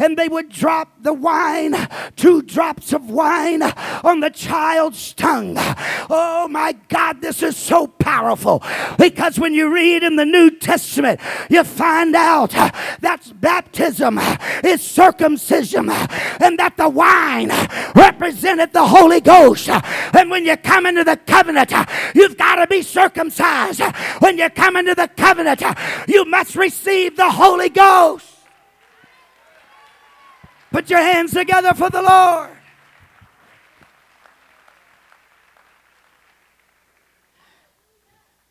and 0.00 0.16
they 0.16 0.28
would 0.28 0.48
drop 0.48 1.02
the 1.02 1.12
wine, 1.12 1.74
two 2.16 2.42
drops 2.42 2.92
of 2.92 3.10
wine 3.10 3.62
on 3.62 4.20
the 4.20 4.30
child's 4.30 5.12
tongue. 5.14 5.54
Oh 5.58 6.48
my 6.50 6.72
God, 6.88 7.20
this 7.20 7.42
is 7.42 7.56
so 7.56 7.86
powerful 7.86 8.62
because 8.98 9.38
when 9.38 9.54
you 9.54 9.72
read 9.72 10.02
in 10.02 10.16
the 10.16 10.24
New 10.24 10.50
Testament, 10.50 11.20
you 11.48 11.64
find 11.64 12.14
out 12.14 12.50
that 12.50 13.32
baptism 13.40 14.18
is 14.64 14.82
circumcision 14.82 15.90
and 15.90 16.58
that 16.58 16.76
the 16.76 16.88
wine 17.00 17.50
represented 17.94 18.72
the 18.72 18.86
Holy 18.86 19.20
Ghost. 19.20 19.68
And 19.68 20.30
when 20.30 20.44
you 20.44 20.56
come 20.56 20.84
into 20.86 21.04
the 21.04 21.16
covenant, 21.16 21.72
you've 22.14 22.36
got 22.36 22.56
to 22.56 22.66
be 22.66 22.82
circumcised. 22.82 23.80
When 24.18 24.36
you 24.36 24.50
come 24.50 24.76
into 24.76 24.94
the 24.94 25.08
covenant, 25.08 25.62
you 26.06 26.24
must 26.26 26.56
receive 26.56 27.16
the 27.16 27.30
Holy 27.30 27.70
Ghost. 27.70 28.26
Put 30.70 30.90
your 30.90 31.00
hands 31.00 31.32
together 31.32 31.74
for 31.74 31.90
the 31.90 32.02
Lord. 32.02 32.50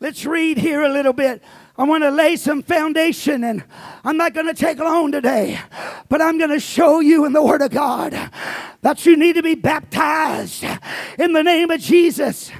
Let's 0.00 0.24
read 0.24 0.56
here 0.58 0.82
a 0.82 0.88
little 0.88 1.12
bit. 1.12 1.42
I 1.80 1.84
want 1.84 2.04
to 2.04 2.10
lay 2.10 2.36
some 2.36 2.62
foundation, 2.62 3.42
and 3.42 3.64
I'm 4.04 4.18
not 4.18 4.34
going 4.34 4.46
to 4.46 4.52
take 4.52 4.78
long 4.78 5.12
today, 5.12 5.58
but 6.10 6.20
I'm 6.20 6.36
going 6.36 6.50
to 6.50 6.60
show 6.60 7.00
you 7.00 7.24
in 7.24 7.32
the 7.32 7.42
Word 7.42 7.62
of 7.62 7.70
God 7.70 8.12
that 8.82 9.06
you 9.06 9.16
need 9.16 9.36
to 9.36 9.42
be 9.42 9.54
baptized 9.54 10.62
in 11.18 11.32
the 11.32 11.42
name 11.42 11.70
of 11.70 11.80
Jesus. 11.80 12.52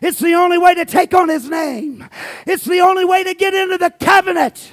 It's 0.00 0.20
the 0.20 0.32
only 0.32 0.56
way 0.56 0.74
to 0.74 0.86
take 0.86 1.12
on 1.12 1.28
His 1.28 1.50
name, 1.50 2.08
it's 2.46 2.64
the 2.64 2.80
only 2.80 3.04
way 3.04 3.22
to 3.24 3.34
get 3.34 3.52
into 3.52 3.76
the 3.76 3.90
covenant. 3.90 4.72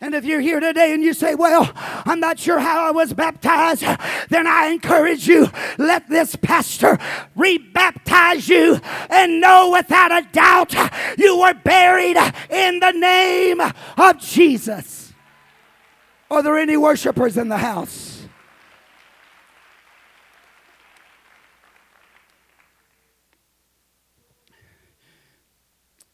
And 0.00 0.14
if 0.14 0.24
you're 0.24 0.40
here 0.40 0.60
today 0.60 0.94
and 0.94 1.02
you 1.02 1.12
say, 1.12 1.34
Well, 1.34 1.72
I'm 1.74 2.20
not 2.20 2.38
sure 2.38 2.60
how 2.60 2.86
I 2.86 2.92
was 2.92 3.12
baptized, 3.12 3.82
then 4.28 4.46
I 4.46 4.68
encourage 4.68 5.26
you, 5.26 5.48
let 5.76 6.08
this 6.08 6.36
pastor 6.36 6.98
rebaptize 7.36 8.48
you 8.48 8.80
and 9.10 9.40
know 9.40 9.70
without 9.72 10.12
a 10.12 10.26
doubt 10.30 10.74
you 11.18 11.40
were 11.40 11.54
buried 11.54 12.16
in 12.48 12.78
the 12.78 12.92
name 12.92 13.60
of 13.60 14.18
Jesus. 14.20 15.12
Are 16.30 16.42
there 16.42 16.58
any 16.58 16.76
worshipers 16.76 17.36
in 17.36 17.48
the 17.48 17.58
house? 17.58 18.26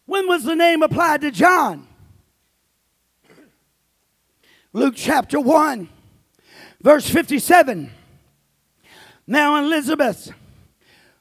When 0.07 0.27
was 0.29 0.45
the 0.45 0.55
name 0.55 0.83
applied 0.83 1.23
to 1.23 1.31
John? 1.31 1.89
Luke 4.77 4.95
chapter 4.97 5.39
1, 5.39 5.89
verse 6.81 7.09
57. 7.09 7.93
Now 9.25 9.65
Elizabeth, 9.65 10.33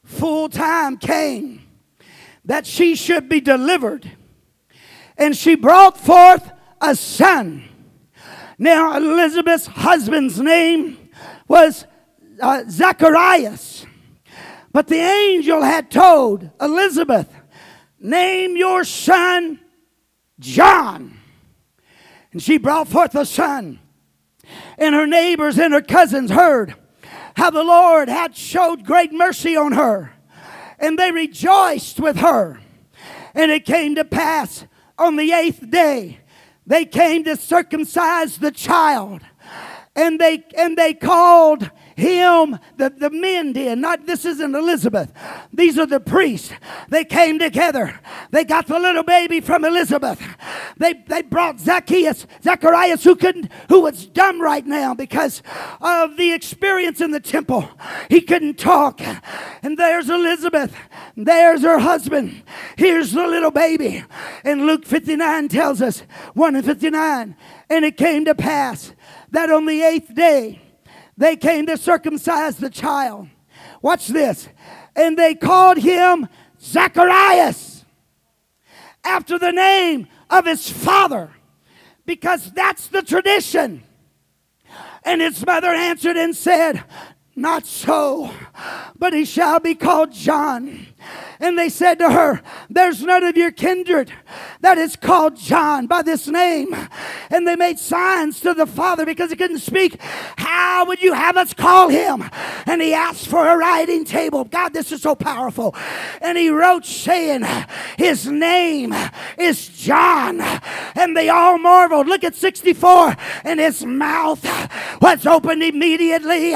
full 0.03 0.49
time 0.49 0.97
came 0.97 1.61
that 2.45 2.65
she 2.65 2.95
should 2.95 3.29
be 3.29 3.39
delivered, 3.39 4.09
and 5.19 5.37
she 5.37 5.53
brought 5.53 5.99
forth 5.99 6.51
a 6.81 6.95
son. 6.95 7.65
Now 8.57 8.97
Elizabeth's 8.97 9.67
husband's 9.67 10.39
name 10.39 11.11
was 11.47 11.85
uh, 12.41 12.63
Zacharias, 12.67 13.85
but 14.71 14.87
the 14.87 14.95
angel 14.95 15.61
had 15.61 15.91
told 15.91 16.49
Elizabeth, 16.59 17.31
Name 17.99 18.57
your 18.57 18.83
son 18.83 19.59
John. 20.39 21.19
And 22.33 22.41
she 22.41 22.57
brought 22.57 22.87
forth 22.87 23.15
a 23.15 23.25
son. 23.25 23.79
And 24.77 24.93
her 24.93 25.07
neighbors 25.07 25.57
and 25.57 25.73
her 25.73 25.81
cousins 25.81 26.31
heard 26.31 26.75
how 27.35 27.49
the 27.49 27.63
Lord 27.63 28.09
had 28.09 28.35
showed 28.35 28.85
great 28.85 29.13
mercy 29.13 29.55
on 29.55 29.71
her. 29.73 30.13
And 30.79 30.99
they 30.99 31.11
rejoiced 31.11 31.99
with 31.99 32.17
her. 32.17 32.59
And 33.33 33.51
it 33.51 33.65
came 33.65 33.95
to 33.95 34.03
pass 34.03 34.65
on 34.97 35.15
the 35.15 35.31
eighth 35.31 35.69
day, 35.69 36.19
they 36.67 36.85
came 36.85 37.23
to 37.23 37.35
circumcise 37.35 38.37
the 38.37 38.51
child. 38.51 39.21
And 39.95 40.19
they 40.19 40.43
and 40.57 40.77
they 40.77 40.93
called 40.93 41.69
him, 41.95 42.59
the, 42.77 42.89
the 42.89 43.09
men 43.09 43.53
did. 43.53 43.77
Not 43.79 44.05
this 44.05 44.25
isn't 44.25 44.55
Elizabeth. 44.55 45.11
These 45.51 45.77
are 45.77 45.85
the 45.85 45.99
priests. 45.99 46.51
They 46.89 47.05
came 47.05 47.39
together. 47.39 47.99
They 48.31 48.43
got 48.43 48.67
the 48.67 48.79
little 48.79 49.03
baby 49.03 49.39
from 49.39 49.65
Elizabeth. 49.65 50.21
They 50.77 50.93
they 50.93 51.21
brought 51.21 51.59
Zacchaeus, 51.59 52.25
Zacharias, 52.41 53.03
who 53.03 53.15
couldn't, 53.15 53.51
who 53.69 53.81
was 53.81 54.05
dumb 54.07 54.41
right 54.41 54.65
now 54.65 54.93
because 54.93 55.43
of 55.81 56.17
the 56.17 56.33
experience 56.33 57.01
in 57.01 57.11
the 57.11 57.19
temple. 57.19 57.69
He 58.09 58.21
couldn't 58.21 58.57
talk. 58.57 59.01
And 59.61 59.77
there's 59.77 60.09
Elizabeth. 60.09 60.75
There's 61.15 61.61
her 61.61 61.79
husband. 61.79 62.43
Here's 62.77 63.11
the 63.11 63.27
little 63.27 63.51
baby. 63.51 64.03
And 64.43 64.65
Luke 64.65 64.85
59 64.85 65.47
tells 65.49 65.81
us, 65.81 66.03
1 66.33 66.55
and 66.55 66.65
59. 66.65 67.35
And 67.69 67.85
it 67.85 67.97
came 67.97 68.25
to 68.25 68.35
pass 68.35 68.93
that 69.31 69.49
on 69.49 69.65
the 69.65 69.81
eighth 69.81 70.13
day 70.13 70.62
they 71.17 71.35
came 71.35 71.65
to 71.67 71.77
circumcise 71.77 72.57
the 72.57 72.69
child. 72.69 73.27
Watch 73.81 74.07
this. 74.07 74.49
And 74.95 75.17
they 75.17 75.35
called 75.35 75.77
him 75.77 76.27
Zacharias 76.61 77.85
after 79.03 79.37
the 79.37 79.51
name 79.51 80.07
of 80.29 80.45
his 80.45 80.69
father 80.69 81.31
because 82.05 82.51
that's 82.51 82.87
the 82.87 83.01
tradition. 83.01 83.83
And 85.03 85.21
his 85.21 85.45
mother 85.45 85.67
answered 85.67 86.17
and 86.17 86.35
said, 86.35 86.83
Not 87.35 87.65
so, 87.65 88.31
but 88.97 89.13
he 89.13 89.25
shall 89.25 89.59
be 89.59 89.75
called 89.75 90.13
John. 90.13 90.87
And 91.39 91.57
they 91.57 91.69
said 91.69 91.99
to 91.99 92.09
her, 92.09 92.41
There's 92.69 93.01
none 93.01 93.23
of 93.23 93.35
your 93.37 93.51
kindred 93.51 94.11
that 94.61 94.77
is 94.77 94.95
called 94.95 95.35
John 95.35 95.87
by 95.87 96.01
this 96.01 96.27
name. 96.27 96.75
And 97.29 97.47
they 97.47 97.55
made 97.55 97.79
signs 97.79 98.39
to 98.41 98.53
the 98.53 98.65
father 98.65 99.05
because 99.05 99.29
he 99.29 99.35
couldn't 99.35 99.59
speak. 99.59 100.01
How 100.37 100.85
would 100.85 101.01
you 101.01 101.13
have 101.13 101.37
us 101.37 101.53
call 101.53 101.89
him? 101.89 102.29
And 102.65 102.81
he 102.81 102.93
asked 102.93 103.27
for 103.27 103.47
a 103.47 103.57
writing 103.57 104.05
table. 104.05 104.43
God, 104.43 104.73
this 104.73 104.91
is 104.91 105.01
so 105.01 105.15
powerful. 105.15 105.75
And 106.21 106.37
he 106.37 106.49
wrote, 106.49 106.85
saying, 106.85 107.45
His 107.97 108.27
name 108.27 108.93
is 109.37 109.69
John. 109.69 110.41
And 110.95 111.15
they 111.15 111.29
all 111.29 111.57
marveled. 111.57 112.07
Look 112.07 112.23
at 112.23 112.35
64. 112.35 113.15
And 113.43 113.59
his 113.59 113.85
mouth 113.85 114.43
was 115.01 115.25
opened 115.25 115.63
immediately, 115.63 116.53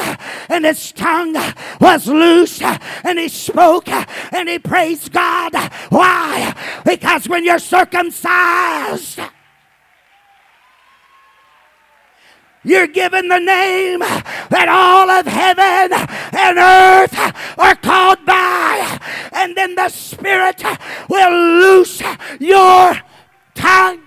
and 0.49 0.65
his 0.65 0.91
tongue 0.91 1.35
was 1.79 2.07
loose, 2.07 2.61
and 2.61 3.19
he 3.19 3.27
spoke 3.27 3.87
he 4.45 4.59
praised 4.59 5.11
God. 5.11 5.55
Why? 5.89 6.53
Because 6.85 7.27
when 7.27 7.43
you're 7.43 7.57
circumcised, 7.57 9.19
you're 12.63 12.87
given 12.87 13.29
the 13.29 13.39
name 13.39 13.99
that 13.99 14.67
all 14.67 15.09
of 15.09 15.25
heaven 15.25 15.93
and 16.37 16.57
earth 16.57 17.17
are 17.57 17.75
called 17.75 18.25
by. 18.25 18.99
And 19.31 19.55
then 19.55 19.75
the 19.75 19.89
Spirit 19.89 20.61
will 21.09 21.31
loose 21.31 22.01
your 22.39 22.93
tongue. 23.55 24.06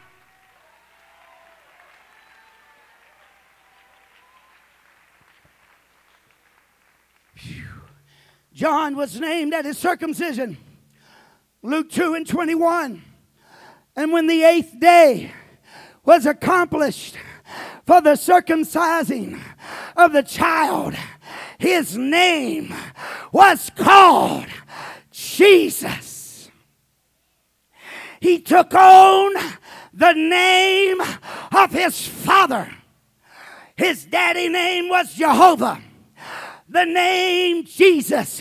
John 8.61 8.95
was 8.95 9.19
named 9.19 9.55
at 9.55 9.65
his 9.65 9.79
circumcision. 9.79 10.59
Luke 11.63 11.89
2 11.89 12.13
and 12.13 12.27
21. 12.27 13.03
And 13.97 14.13
when 14.13 14.27
the 14.27 14.43
eighth 14.43 14.79
day 14.79 15.33
was 16.05 16.27
accomplished 16.27 17.17
for 17.87 18.03
the 18.03 18.11
circumcising 18.11 19.41
of 19.97 20.13
the 20.13 20.23
child, 20.23 20.95
his 21.59 21.97
name 21.97 22.75
was 23.33 23.71
called 23.75 24.49
Jesus. 25.11 26.51
He 28.21 28.41
took 28.41 28.75
on 28.75 29.33
the 29.95 30.13
name 30.13 31.01
of 31.57 31.73
his 31.73 32.07
father. 32.07 32.71
His 33.75 34.05
daddy 34.05 34.51
name 34.51 34.91
was 34.91 35.15
Jehovah. 35.15 35.81
The 36.71 36.85
name 36.85 37.65
Jesus 37.65 38.41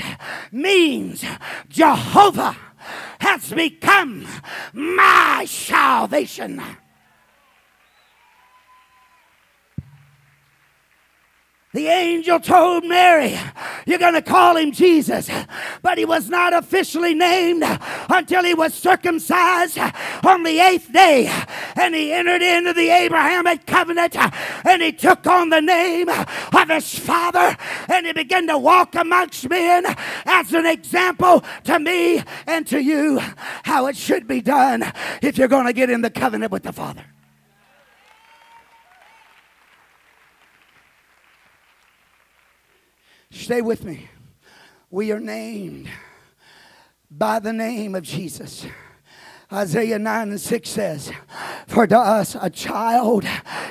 means 0.52 1.26
Jehovah 1.68 2.56
has 3.20 3.52
become 3.52 4.28
my 4.72 5.46
salvation. 5.48 6.62
The 11.72 11.86
angel 11.86 12.40
told 12.40 12.84
Mary, 12.84 13.38
You're 13.86 14.00
going 14.00 14.16
to 14.16 14.24
call 14.24 14.58
him 14.58 14.72
Jesus. 14.72 15.30
But 15.84 16.00
he 16.00 16.06
was 16.06 16.28
not 16.28 16.52
officially 16.52 17.14
named 17.14 17.64
until 18.10 18.44
he 18.44 18.56
was 18.56 18.74
circumcised 18.74 19.78
on 20.26 20.42
the 20.42 20.60
eighth 20.60 20.92
day. 20.92 21.32
And 21.76 21.94
he 21.94 22.12
entered 22.12 22.42
into 22.42 22.74
the 22.74 22.90
Abrahamic 22.90 23.68
covenant 23.68 24.16
and 24.66 24.82
he 24.82 24.92
took 24.92 25.28
on 25.28 25.50
the 25.50 25.62
name 25.62 26.10
of 26.10 26.70
his 26.70 26.98
father 26.98 27.56
and 27.88 28.08
he 28.08 28.14
began 28.14 28.48
to 28.48 28.58
walk 28.58 28.96
amongst 28.96 29.48
men 29.48 29.86
as 30.26 30.52
an 30.54 30.66
example 30.66 31.44
to 31.66 31.78
me 31.78 32.24
and 32.48 32.66
to 32.66 32.82
you 32.82 33.20
how 33.64 33.86
it 33.86 33.96
should 33.96 34.28
be 34.28 34.42
done 34.42 34.92
if 35.22 35.38
you're 35.38 35.48
going 35.48 35.68
to 35.68 35.74
get 35.74 35.92
in 35.92 36.02
the 36.02 36.10
covenant 36.10 36.52
with 36.52 36.64
the 36.64 36.74
Father. 36.74 37.06
Stay 43.32 43.62
with 43.62 43.86
me. 43.86 44.10
We 44.90 45.12
are 45.12 45.20
named 45.20 45.88
by 47.12 47.38
the 47.38 47.54
name 47.54 47.94
of 47.94 48.02
Jesus. 48.02 48.66
Isaiah 49.54 50.00
9 50.00 50.30
and 50.30 50.42
6 50.42 50.70
says, 50.70 51.12
For 51.68 51.86
to 51.86 51.98
us 51.98 52.36
a 52.40 52.50
child 52.50 53.26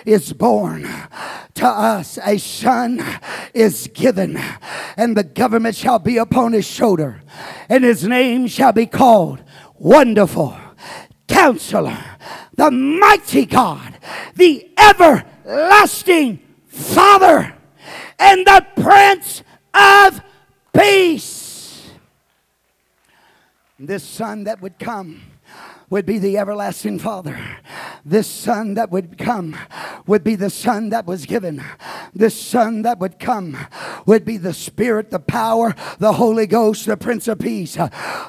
is 0.06 0.32
born, 0.32 0.88
to 1.54 1.66
us 1.66 2.18
a 2.24 2.38
son 2.38 3.04
is 3.52 3.88
given, 3.92 4.40
and 4.96 5.16
the 5.16 5.24
government 5.24 5.74
shall 5.74 5.98
be 5.98 6.18
upon 6.18 6.52
his 6.52 6.66
shoulder, 6.66 7.20
and 7.68 7.82
his 7.82 8.04
name 8.04 8.46
shall 8.46 8.72
be 8.72 8.86
called 8.86 9.42
Wonderful, 9.74 10.56
Counselor, 11.26 11.98
the 12.54 12.70
Mighty 12.70 13.44
God, 13.44 13.98
the 14.36 14.70
Everlasting 14.78 16.38
Father, 16.66 17.54
and 18.20 18.46
the 18.46 18.66
Prince 18.80 19.42
of 19.74 20.20
peace. 20.72 21.90
This 23.78 24.02
son 24.02 24.44
that 24.44 24.60
would 24.60 24.78
come 24.78 25.22
would 25.90 26.04
be 26.04 26.18
the 26.18 26.36
everlasting 26.36 26.98
Father. 26.98 27.38
This 28.04 28.26
Son 28.26 28.74
that 28.74 28.90
would 28.90 29.18
come 29.18 29.56
would 30.06 30.24
be 30.24 30.34
the 30.34 30.50
Son 30.50 30.90
that 30.90 31.06
was 31.06 31.26
given. 31.26 31.62
This 32.14 32.38
Son 32.40 32.82
that 32.82 32.98
would 32.98 33.18
come 33.18 33.56
would 34.06 34.24
be 34.24 34.36
the 34.36 34.54
Spirit, 34.54 35.10
the 35.10 35.18
power, 35.18 35.74
the 35.98 36.14
Holy 36.14 36.46
Ghost, 36.46 36.86
the 36.86 36.96
Prince 36.96 37.28
of 37.28 37.38
Peace. 37.38 37.76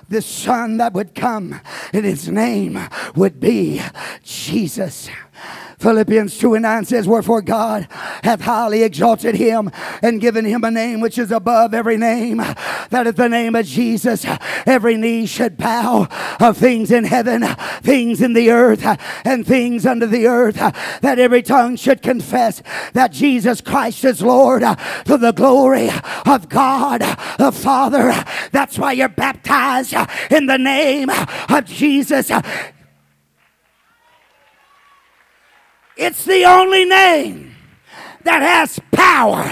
This 0.08 0.25
Son 0.25 0.78
that 0.78 0.93
would 0.93 1.15
come, 1.15 1.60
and 1.93 2.06
His 2.06 2.30
name 2.30 2.80
would 3.15 3.39
be 3.39 3.82
Jesus. 4.23 5.10
Philippians 5.80 6.38
2 6.38 6.56
and 6.56 6.63
9 6.63 6.86
says, 6.86 7.08
Wherefore 7.08 7.42
God 7.42 7.88
hath 8.24 8.42
highly 8.42 8.84
exalted 8.84 9.36
him 9.36 9.72
and 10.02 10.20
given 10.20 10.44
him 10.44 10.63
a 10.65 10.72
name 10.72 11.00
which 11.00 11.18
is 11.18 11.32
above 11.32 11.74
every 11.74 11.96
name, 11.96 12.38
that 12.38 13.08
at 13.08 13.15
the 13.15 13.30
name 13.30 13.56
of 13.56 13.65
Jesus 13.65 14.26
every 14.65 14.98
knee 14.98 15.26
should 15.26 15.56
bow 15.58 16.08
of 16.39 16.58
things 16.58 16.92
in 16.92 17.06
heaven, 17.06 17.44
things 17.82 18.22
in 18.22 18.34
the 18.34 18.52
earth, 18.52 18.86
and 19.26 19.48
things 19.48 19.86
under 19.86 20.06
the 20.06 20.28
earth, 20.28 20.58
that 21.02 21.18
every 21.18 21.42
tongue 21.42 21.78
should 21.78 22.02
confess 22.02 22.62
that 22.92 23.13
Jesus 23.13 23.62
Christ 23.62 24.04
is 24.04 24.22
Lord 24.22 24.63
to 25.06 25.18
the 25.18 25.32
glory 25.32 25.89
of 26.26 26.50
God 26.50 27.02
the 27.38 27.52
Father. 27.54 28.12
That's 28.52 28.78
why 28.78 28.92
you're 28.92 29.08
baptized 29.08 29.96
in 30.30 30.46
the 30.46 30.58
name 30.58 31.10
of 31.10 31.65
Jesus. 31.65 32.30
It's 36.00 36.24
the 36.24 36.46
only 36.46 36.86
name 36.86 37.56
that 38.24 38.42
has 38.42 38.80
power 38.94 39.44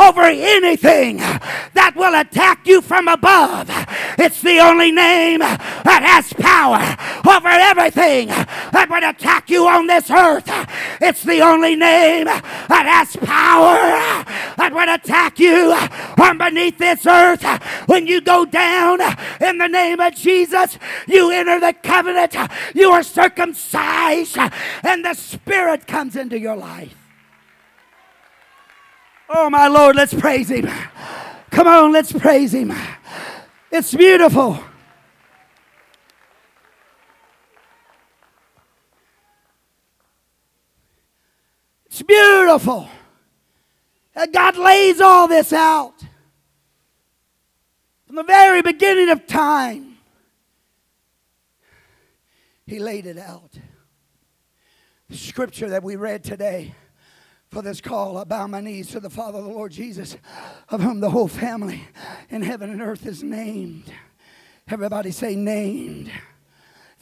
over 0.00 0.22
anything 0.22 1.18
that 1.18 1.92
will 1.94 2.18
attack 2.18 2.66
you 2.66 2.80
from 2.80 3.08
above. 3.08 3.68
It's 4.16 4.40
the 4.40 4.58
only 4.60 4.90
name 4.90 5.42
that 5.84 6.02
has 6.02 6.32
power 6.34 6.80
over 7.36 7.48
everything 7.48 8.28
that 8.28 8.88
would 8.90 9.02
attack 9.02 9.50
you 9.50 9.66
on 9.66 9.86
this 9.86 10.10
earth. 10.10 10.48
It's 11.00 11.22
the 11.22 11.40
only 11.40 11.76
name 11.76 12.26
that 12.26 12.86
has 12.86 13.16
power 13.16 14.24
that 14.56 14.72
would 14.72 14.88
attack 14.88 15.38
you 15.38 15.76
from 16.16 16.38
beneath 16.38 16.78
this 16.78 17.06
earth. 17.06 17.42
When 17.86 18.06
you 18.06 18.20
go 18.20 18.44
down 18.44 19.00
in 19.40 19.58
the 19.58 19.68
name 19.68 20.00
of 20.00 20.14
Jesus, 20.14 20.78
you 21.06 21.30
enter 21.30 21.60
the 21.60 21.72
covenant, 21.72 22.36
you 22.74 22.90
are 22.90 23.02
circumcised, 23.02 24.38
and 24.82 25.04
the 25.04 25.14
Spirit 25.14 25.86
comes 25.86 26.16
into 26.16 26.38
your 26.38 26.56
life. 26.56 26.94
Oh, 29.28 29.48
my 29.48 29.66
Lord, 29.68 29.96
let's 29.96 30.12
praise 30.14 30.50
Him. 30.50 30.68
Come 31.50 31.66
on, 31.66 31.92
let's 31.92 32.12
praise 32.12 32.52
Him. 32.52 32.72
It's 33.70 33.94
beautiful. 33.94 34.62
Beautiful. 42.06 42.88
that 44.14 44.32
God 44.32 44.56
lays 44.56 45.00
all 45.00 45.28
this 45.28 45.52
out 45.52 45.94
from 48.06 48.16
the 48.16 48.24
very 48.24 48.62
beginning 48.62 49.08
of 49.08 49.26
time. 49.26 49.96
He 52.66 52.78
laid 52.78 53.06
it 53.06 53.18
out. 53.18 53.52
The 55.08 55.16
scripture 55.16 55.70
that 55.70 55.82
we 55.82 55.96
read 55.96 56.24
today 56.24 56.74
for 57.50 57.60
this 57.60 57.80
call, 57.80 58.16
I 58.16 58.24
bow 58.24 58.46
my 58.46 58.60
knees 58.60 58.88
to 58.92 59.00
the 59.00 59.10
Father, 59.10 59.42
the 59.42 59.48
Lord 59.48 59.72
Jesus, 59.72 60.16
of 60.70 60.80
whom 60.80 61.00
the 61.00 61.10
whole 61.10 61.28
family 61.28 61.82
in 62.30 62.42
heaven 62.42 62.70
and 62.70 62.80
earth 62.80 63.06
is 63.06 63.22
named. 63.22 63.92
Everybody 64.68 65.10
say, 65.10 65.34
named. 65.34 66.10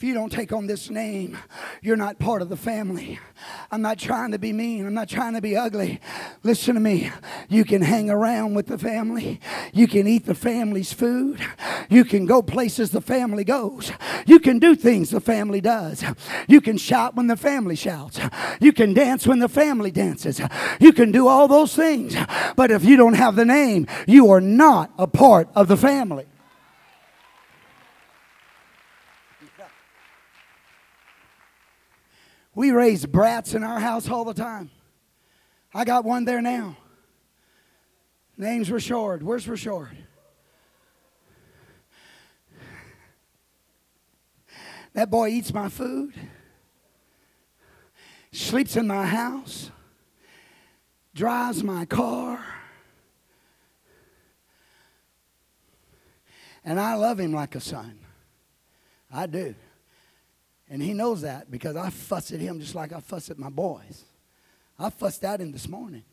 If 0.01 0.05
you 0.05 0.15
don't 0.15 0.31
take 0.31 0.51
on 0.51 0.65
this 0.65 0.89
name, 0.89 1.37
you're 1.83 1.95
not 1.95 2.17
part 2.17 2.41
of 2.41 2.49
the 2.49 2.57
family. 2.57 3.19
I'm 3.69 3.83
not 3.83 3.99
trying 3.99 4.31
to 4.31 4.39
be 4.39 4.51
mean. 4.51 4.87
I'm 4.87 4.95
not 4.95 5.07
trying 5.07 5.35
to 5.35 5.41
be 5.41 5.55
ugly. 5.55 6.01
Listen 6.41 6.73
to 6.73 6.81
me. 6.81 7.11
You 7.49 7.63
can 7.63 7.83
hang 7.83 8.09
around 8.09 8.55
with 8.55 8.65
the 8.65 8.79
family. 8.79 9.39
You 9.71 9.87
can 9.87 10.07
eat 10.07 10.25
the 10.25 10.33
family's 10.33 10.91
food. 10.91 11.39
You 11.87 12.03
can 12.03 12.25
go 12.25 12.41
places 12.41 12.89
the 12.89 12.99
family 12.99 13.43
goes. 13.43 13.91
You 14.25 14.39
can 14.39 14.57
do 14.57 14.73
things 14.73 15.11
the 15.11 15.21
family 15.21 15.61
does. 15.61 16.03
You 16.47 16.61
can 16.61 16.79
shout 16.79 17.15
when 17.15 17.27
the 17.27 17.37
family 17.37 17.75
shouts. 17.75 18.19
You 18.59 18.73
can 18.73 18.95
dance 18.95 19.27
when 19.27 19.37
the 19.37 19.49
family 19.49 19.91
dances. 19.91 20.41
You 20.79 20.93
can 20.93 21.11
do 21.11 21.27
all 21.27 21.47
those 21.47 21.75
things. 21.75 22.15
But 22.55 22.71
if 22.71 22.83
you 22.83 22.97
don't 22.97 23.13
have 23.13 23.35
the 23.35 23.45
name, 23.45 23.85
you 24.07 24.31
are 24.31 24.41
not 24.41 24.91
a 24.97 25.05
part 25.05 25.47
of 25.53 25.67
the 25.67 25.77
family. 25.77 26.25
We 32.53 32.71
raise 32.71 33.05
brats 33.05 33.53
in 33.53 33.63
our 33.63 33.79
house 33.79 34.09
all 34.09 34.25
the 34.25 34.33
time. 34.33 34.69
I 35.73 35.85
got 35.85 36.03
one 36.03 36.25
there 36.25 36.41
now. 36.41 36.75
Name's 38.37 38.69
Rashard. 38.69 39.21
Where's 39.21 39.45
Rashard? 39.45 39.95
That 44.93 45.09
boy 45.09 45.29
eats 45.29 45.53
my 45.53 45.69
food, 45.69 46.13
sleeps 48.33 48.75
in 48.75 48.87
my 48.87 49.05
house, 49.05 49.71
drives 51.15 51.63
my 51.63 51.85
car. 51.85 52.43
And 56.65 56.79
I 56.79 56.95
love 56.95 57.19
him 57.19 57.31
like 57.31 57.55
a 57.55 57.61
son. 57.61 57.99
I 59.11 59.27
do. 59.27 59.55
And 60.71 60.81
he 60.81 60.93
knows 60.93 61.21
that 61.21 61.51
because 61.51 61.75
I 61.75 61.89
fuss 61.89 62.31
at 62.31 62.39
him 62.39 62.61
just 62.61 62.75
like 62.75 62.93
I 62.93 63.01
fuss 63.01 63.29
at 63.29 63.37
my 63.37 63.49
boys. 63.49 64.05
I 64.79 64.89
fussed 64.89 65.21
at 65.25 65.41
him 65.41 65.51
this 65.51 65.67
morning. 65.67 66.03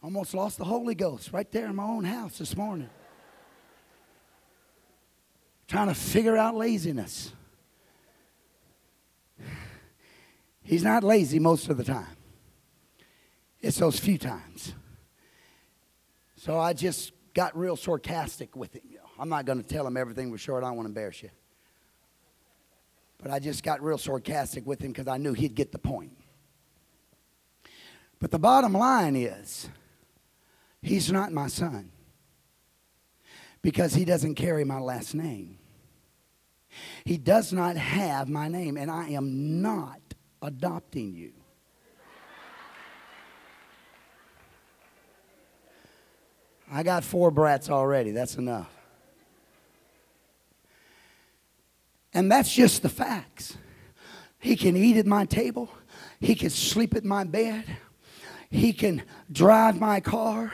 Almost 0.00 0.34
lost 0.34 0.56
the 0.56 0.64
Holy 0.64 0.94
Ghost 0.94 1.32
right 1.32 1.50
there 1.50 1.66
in 1.66 1.74
my 1.74 1.82
own 1.82 2.04
house 2.04 2.38
this 2.38 2.56
morning. 2.56 2.88
Trying 5.66 5.88
to 5.88 5.96
figure 5.96 6.36
out 6.36 6.54
laziness. 6.54 7.32
He's 10.62 10.84
not 10.84 11.02
lazy 11.02 11.40
most 11.40 11.68
of 11.68 11.76
the 11.76 11.84
time. 11.84 12.16
It's 13.60 13.78
those 13.78 13.98
few 13.98 14.16
times. 14.16 14.74
So 16.36 16.56
I 16.56 16.72
just 16.72 17.10
got 17.34 17.58
real 17.58 17.74
sarcastic 17.74 18.54
with 18.54 18.74
him. 18.74 18.82
I'm 19.18 19.28
not 19.28 19.44
going 19.44 19.60
to 19.60 19.68
tell 19.68 19.84
him 19.84 19.96
everything 19.96 20.30
was 20.30 20.40
short. 20.40 20.62
I 20.62 20.68
don't 20.68 20.76
want 20.76 20.86
to 20.86 20.90
embarrass 20.90 21.20
you. 21.20 21.30
But 23.24 23.32
I 23.32 23.38
just 23.38 23.62
got 23.62 23.82
real 23.82 23.96
sarcastic 23.96 24.66
with 24.66 24.82
him 24.82 24.92
because 24.92 25.08
I 25.08 25.16
knew 25.16 25.32
he'd 25.32 25.54
get 25.54 25.72
the 25.72 25.78
point. 25.78 26.12
But 28.20 28.30
the 28.30 28.38
bottom 28.38 28.74
line 28.74 29.16
is, 29.16 29.70
he's 30.82 31.10
not 31.10 31.32
my 31.32 31.46
son 31.46 31.90
because 33.62 33.94
he 33.94 34.04
doesn't 34.04 34.34
carry 34.34 34.62
my 34.62 34.78
last 34.78 35.14
name. 35.14 35.58
He 37.06 37.16
does 37.16 37.50
not 37.50 37.78
have 37.78 38.28
my 38.28 38.46
name, 38.48 38.76
and 38.76 38.90
I 38.90 39.08
am 39.08 39.62
not 39.62 40.02
adopting 40.42 41.14
you. 41.14 41.32
I 46.70 46.82
got 46.82 47.04
four 47.04 47.30
brats 47.30 47.70
already. 47.70 48.10
That's 48.10 48.36
enough. 48.36 48.73
And 52.14 52.30
that's 52.30 52.54
just 52.54 52.82
the 52.82 52.88
facts. 52.88 53.58
He 54.38 54.56
can 54.56 54.76
eat 54.76 54.96
at 54.96 55.06
my 55.06 55.24
table, 55.24 55.68
he 56.20 56.34
can 56.34 56.50
sleep 56.50 56.94
at 56.94 57.04
my 57.04 57.24
bed, 57.24 57.64
he 58.50 58.72
can 58.72 59.02
drive 59.30 59.80
my 59.80 60.00
car. 60.00 60.52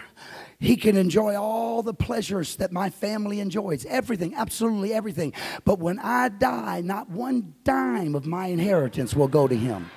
He 0.62 0.76
can 0.76 0.94
enjoy 0.94 1.36
all 1.36 1.82
the 1.82 1.94
pleasures 1.94 2.56
that 2.56 2.70
my 2.70 2.90
family 2.90 3.40
enjoys. 3.40 3.86
Everything, 3.86 4.34
absolutely 4.34 4.92
everything. 4.92 5.32
But 5.64 5.78
when 5.78 5.98
I 5.98 6.28
die, 6.28 6.82
not 6.82 7.08
one 7.08 7.54
dime 7.64 8.14
of 8.14 8.26
my 8.26 8.48
inheritance 8.48 9.14
will 9.14 9.26
go 9.26 9.48
to 9.48 9.56
him. 9.56 9.90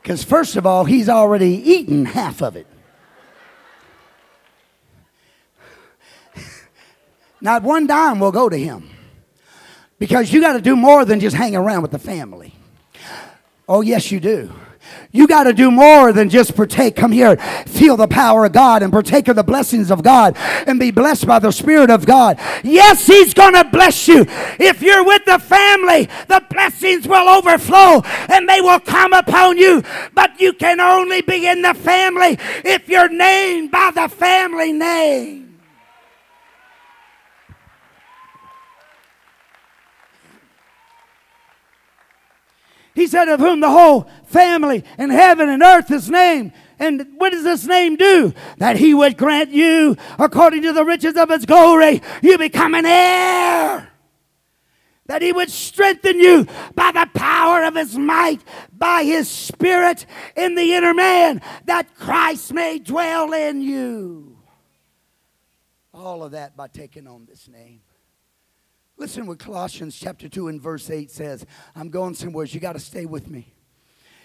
Because, 0.00 0.24
first 0.24 0.56
of 0.56 0.66
all, 0.66 0.86
he's 0.86 1.10
already 1.10 1.56
eaten 1.70 2.06
half 2.06 2.40
of 2.40 2.56
it. 2.56 2.66
Not 7.44 7.62
one 7.62 7.86
dime 7.86 8.20
will 8.20 8.32
go 8.32 8.48
to 8.48 8.56
him. 8.56 8.88
Because 9.98 10.32
you 10.32 10.40
got 10.40 10.54
to 10.54 10.62
do 10.62 10.74
more 10.74 11.04
than 11.04 11.20
just 11.20 11.36
hang 11.36 11.54
around 11.54 11.82
with 11.82 11.90
the 11.90 11.98
family. 11.98 12.54
Oh, 13.68 13.82
yes, 13.82 14.10
you 14.10 14.18
do. 14.18 14.50
You 15.12 15.26
got 15.26 15.44
to 15.44 15.52
do 15.52 15.70
more 15.70 16.10
than 16.10 16.30
just 16.30 16.56
partake. 16.56 16.96
Come 16.96 17.12
here, 17.12 17.36
feel 17.66 17.98
the 17.98 18.08
power 18.08 18.46
of 18.46 18.52
God 18.52 18.82
and 18.82 18.90
partake 18.90 19.28
of 19.28 19.36
the 19.36 19.42
blessings 19.42 19.90
of 19.90 20.02
God 20.02 20.36
and 20.66 20.80
be 20.80 20.90
blessed 20.90 21.26
by 21.26 21.38
the 21.38 21.50
Spirit 21.50 21.90
of 21.90 22.06
God. 22.06 22.38
Yes, 22.64 23.06
He's 23.06 23.34
going 23.34 23.52
to 23.52 23.64
bless 23.64 24.08
you. 24.08 24.24
If 24.58 24.80
you're 24.80 25.04
with 25.04 25.26
the 25.26 25.38
family, 25.38 26.08
the 26.28 26.42
blessings 26.48 27.06
will 27.06 27.28
overflow 27.28 28.00
and 28.28 28.48
they 28.48 28.62
will 28.62 28.80
come 28.80 29.12
upon 29.12 29.58
you. 29.58 29.82
But 30.14 30.40
you 30.40 30.54
can 30.54 30.80
only 30.80 31.20
be 31.20 31.46
in 31.46 31.60
the 31.60 31.74
family 31.74 32.38
if 32.64 32.88
you're 32.88 33.10
named 33.10 33.70
by 33.70 33.90
the 33.94 34.08
family 34.08 34.72
name. 34.72 35.43
He 42.94 43.06
said, 43.06 43.28
Of 43.28 43.40
whom 43.40 43.60
the 43.60 43.70
whole 43.70 44.08
family 44.24 44.84
in 44.98 45.10
heaven 45.10 45.48
and 45.48 45.62
earth 45.62 45.90
is 45.90 46.08
named. 46.08 46.52
And 46.78 47.06
what 47.16 47.30
does 47.30 47.44
this 47.44 47.66
name 47.66 47.96
do? 47.96 48.32
That 48.58 48.76
he 48.76 48.94
would 48.94 49.16
grant 49.16 49.50
you, 49.50 49.96
according 50.18 50.62
to 50.62 50.72
the 50.72 50.84
riches 50.84 51.16
of 51.16 51.30
his 51.30 51.46
glory, 51.46 52.02
you 52.22 52.38
become 52.38 52.74
an 52.74 52.86
heir. 52.86 53.90
That 55.06 55.22
he 55.22 55.32
would 55.32 55.50
strengthen 55.50 56.18
you 56.18 56.46
by 56.74 56.92
the 56.92 57.08
power 57.14 57.64
of 57.64 57.74
his 57.74 57.96
might, 57.98 58.42
by 58.72 59.04
his 59.04 59.28
spirit 59.28 60.06
in 60.34 60.54
the 60.54 60.74
inner 60.74 60.94
man, 60.94 61.42
that 61.66 61.94
Christ 61.94 62.52
may 62.54 62.78
dwell 62.78 63.32
in 63.32 63.60
you. 63.60 64.38
All 65.92 66.24
of 66.24 66.32
that 66.32 66.56
by 66.56 66.68
taking 66.68 67.06
on 67.06 67.26
this 67.26 67.48
name. 67.48 67.82
Listen 68.96 69.26
what 69.26 69.38
Colossians 69.38 69.96
chapter 69.98 70.28
2 70.28 70.48
and 70.48 70.60
verse 70.60 70.88
8 70.88 71.10
says. 71.10 71.44
I'm 71.74 71.88
going 71.90 72.14
somewhere. 72.14 72.46
You 72.46 72.60
got 72.60 72.74
to 72.74 72.78
stay 72.78 73.06
with 73.06 73.28
me. 73.28 73.52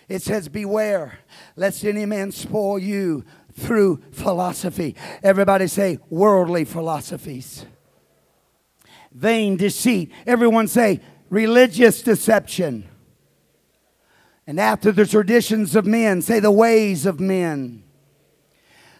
It 0.07 0.21
says, 0.21 0.47
Beware 0.47 1.19
lest 1.55 1.83
any 1.83 2.05
man 2.05 2.31
spoil 2.31 2.79
you 2.79 3.23
through 3.53 4.01
philosophy. 4.11 4.95
Everybody 5.23 5.67
say, 5.67 5.99
worldly 6.09 6.65
philosophies. 6.65 7.65
Vain 9.11 9.57
deceit. 9.57 10.11
Everyone 10.25 10.67
say, 10.67 11.01
religious 11.29 12.01
deception. 12.01 12.87
And 14.45 14.59
after 14.59 14.91
the 14.91 15.05
traditions 15.05 15.75
of 15.75 15.85
men, 15.85 16.21
say, 16.21 16.39
the 16.39 16.51
ways 16.51 17.05
of 17.05 17.19
men 17.19 17.83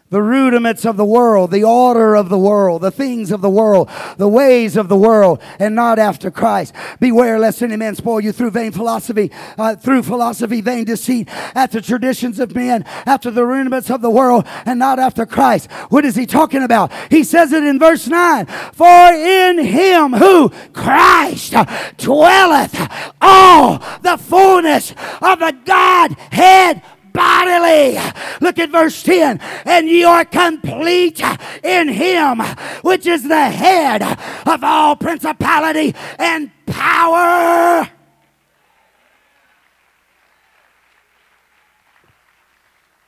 the 0.10 0.22
rudiments 0.22 0.86
of 0.86 0.98
the 0.98 1.06
world, 1.06 1.52
the 1.52 1.64
order 1.64 2.16
of 2.16 2.30
the 2.30 2.38
world, 2.38 2.82
the 2.82 2.92
things 2.92 3.32
of 3.32 3.42
the 3.42 3.50
world, 3.50 3.90
the 4.18 4.28
ways 4.28 4.76
of 4.76 4.90
the 4.90 4.98
world, 4.98 5.40
and 5.60 5.76
not 5.76 6.00
after 6.00 6.32
Christ. 6.32 6.74
Beware 7.00 7.38
lest 7.38 7.62
any 7.62 7.76
man 7.76 7.96
spoil 7.96 8.20
you 8.20 8.32
through 8.32 8.52
vain 8.52 8.72
philosophy, 8.72 9.32
uh, 9.58 9.76
through 9.76 10.04
philosophy, 10.04 10.62
vain 10.62 10.86
deceit, 10.86 11.30
after 11.54 11.80
traditions 11.80 12.40
of 12.40 12.56
men, 12.56 12.84
after 13.06 13.30
the 13.30 13.46
rudiments 13.46 13.92
of 13.92 14.02
the 14.02 14.10
world, 14.10 14.48
and 14.66 14.80
not 14.80 14.98
after 14.98 15.26
Christ. 15.26 15.72
What 15.90 16.06
is 16.06 16.16
he 16.16 16.26
talking 16.26 16.64
about? 16.64 16.92
He 17.12 17.24
says 17.24 17.54
it 17.54 17.64
in 17.64 17.78
verse 17.78 18.08
9 18.08 18.48
For 18.74 19.14
in 19.14 19.60
him 19.60 20.14
who 20.14 20.50
Christ 20.74 21.54
dwelleth 21.98 22.90
all 23.22 23.78
the 24.02 24.18
fullness 24.18 24.92
of 25.22 25.40
the 25.40 25.56
Godhead 25.66 26.82
bodily. 27.14 27.98
Look 28.42 28.60
at 28.60 28.70
verse 28.70 29.02
10. 29.04 29.40
And 29.66 29.88
you 29.88 30.08
are 30.08 30.26
complete 30.26 31.22
in 31.64 31.88
him, 31.88 32.40
which 32.82 33.06
is 33.06 33.28
the 33.28 33.50
head 33.50 34.04
of 34.46 34.64
all 34.64 34.96
principality 34.96 35.96
and 36.18 36.52
power. 36.66 37.90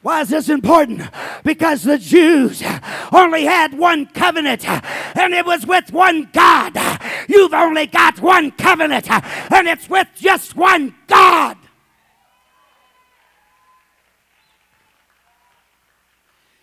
Why 0.02 0.22
is 0.22 0.30
this 0.30 0.50
important? 0.50 1.04
Because 1.44 1.84
the 1.84 2.00
Jews 2.00 2.64
only 3.12 3.46
had 3.46 3.78
one 3.78 4.08
covenant, 4.08 4.68
and 4.68 5.34
it 5.34 5.46
was 5.46 5.68
with 5.68 5.94
one 5.94 6.28
God. 6.34 6.76
You've 7.30 7.54
only 7.54 7.86
got 7.86 8.20
one 8.20 8.50
covenant, 8.52 9.10
and 9.12 9.68
it's 9.68 9.88
with 9.88 10.08
just 10.16 10.56
one 10.56 10.96
God. 11.06 11.58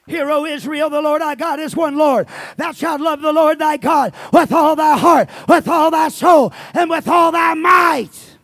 Hear, 0.09 0.31
O 0.31 0.47
Israel, 0.47 0.89
the 0.89 1.03
Lord 1.03 1.21
our 1.21 1.37
God 1.37 1.61
is 1.61 1.77
one 1.77 1.97
Lord. 1.97 2.29
Thou 2.57 2.73
shalt 2.73 3.01
love 3.01 3.21
the 3.21 3.33
Lord 3.33 3.59
thy 3.59 3.77
God 3.77 4.15
with 4.33 4.53
all 4.53 4.75
thy 4.75 4.97
heart, 4.97 5.29
with 5.47 5.69
all 5.69 5.91
thy 5.91 6.09
soul, 6.09 6.53
and 6.73 6.89
with 6.89 7.07
all 7.07 7.31
thy 7.31 7.53
might. 7.55 8.37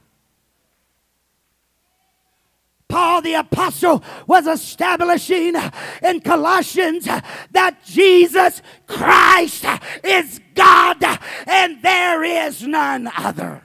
Paul 2.87 3.23
the 3.23 3.35
apostle 3.35 4.05
was 4.27 4.47
establishing 4.47 5.55
in 6.03 6.21
Colossians 6.21 7.07
that 7.07 7.79
Jesus 7.85 8.63
Christ 8.87 9.65
is 10.05 10.41
God 10.55 11.03
and 11.47 11.83
there 11.83 12.23
is 12.23 12.63
none 12.63 13.11
other. 13.17 13.63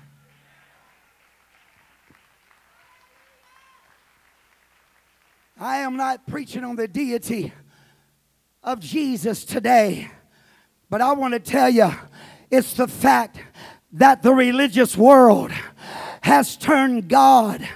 I 5.59 5.79
am 5.79 5.97
not 5.97 6.25
preaching 6.25 6.63
on 6.63 6.77
the 6.77 6.87
deity 6.87 7.51
of 8.63 8.79
Jesus 8.79 9.45
today. 9.45 10.09
But 10.89 11.01
I 11.01 11.13
want 11.13 11.33
to 11.33 11.39
tell 11.39 11.69
you, 11.69 11.91
it's 12.49 12.73
the 12.73 12.87
fact 12.87 13.37
that 13.93 14.21
the 14.21 14.33
religious 14.33 14.97
world 14.97 15.51
has 16.21 16.57
turned 16.57 17.07
God 17.07 17.67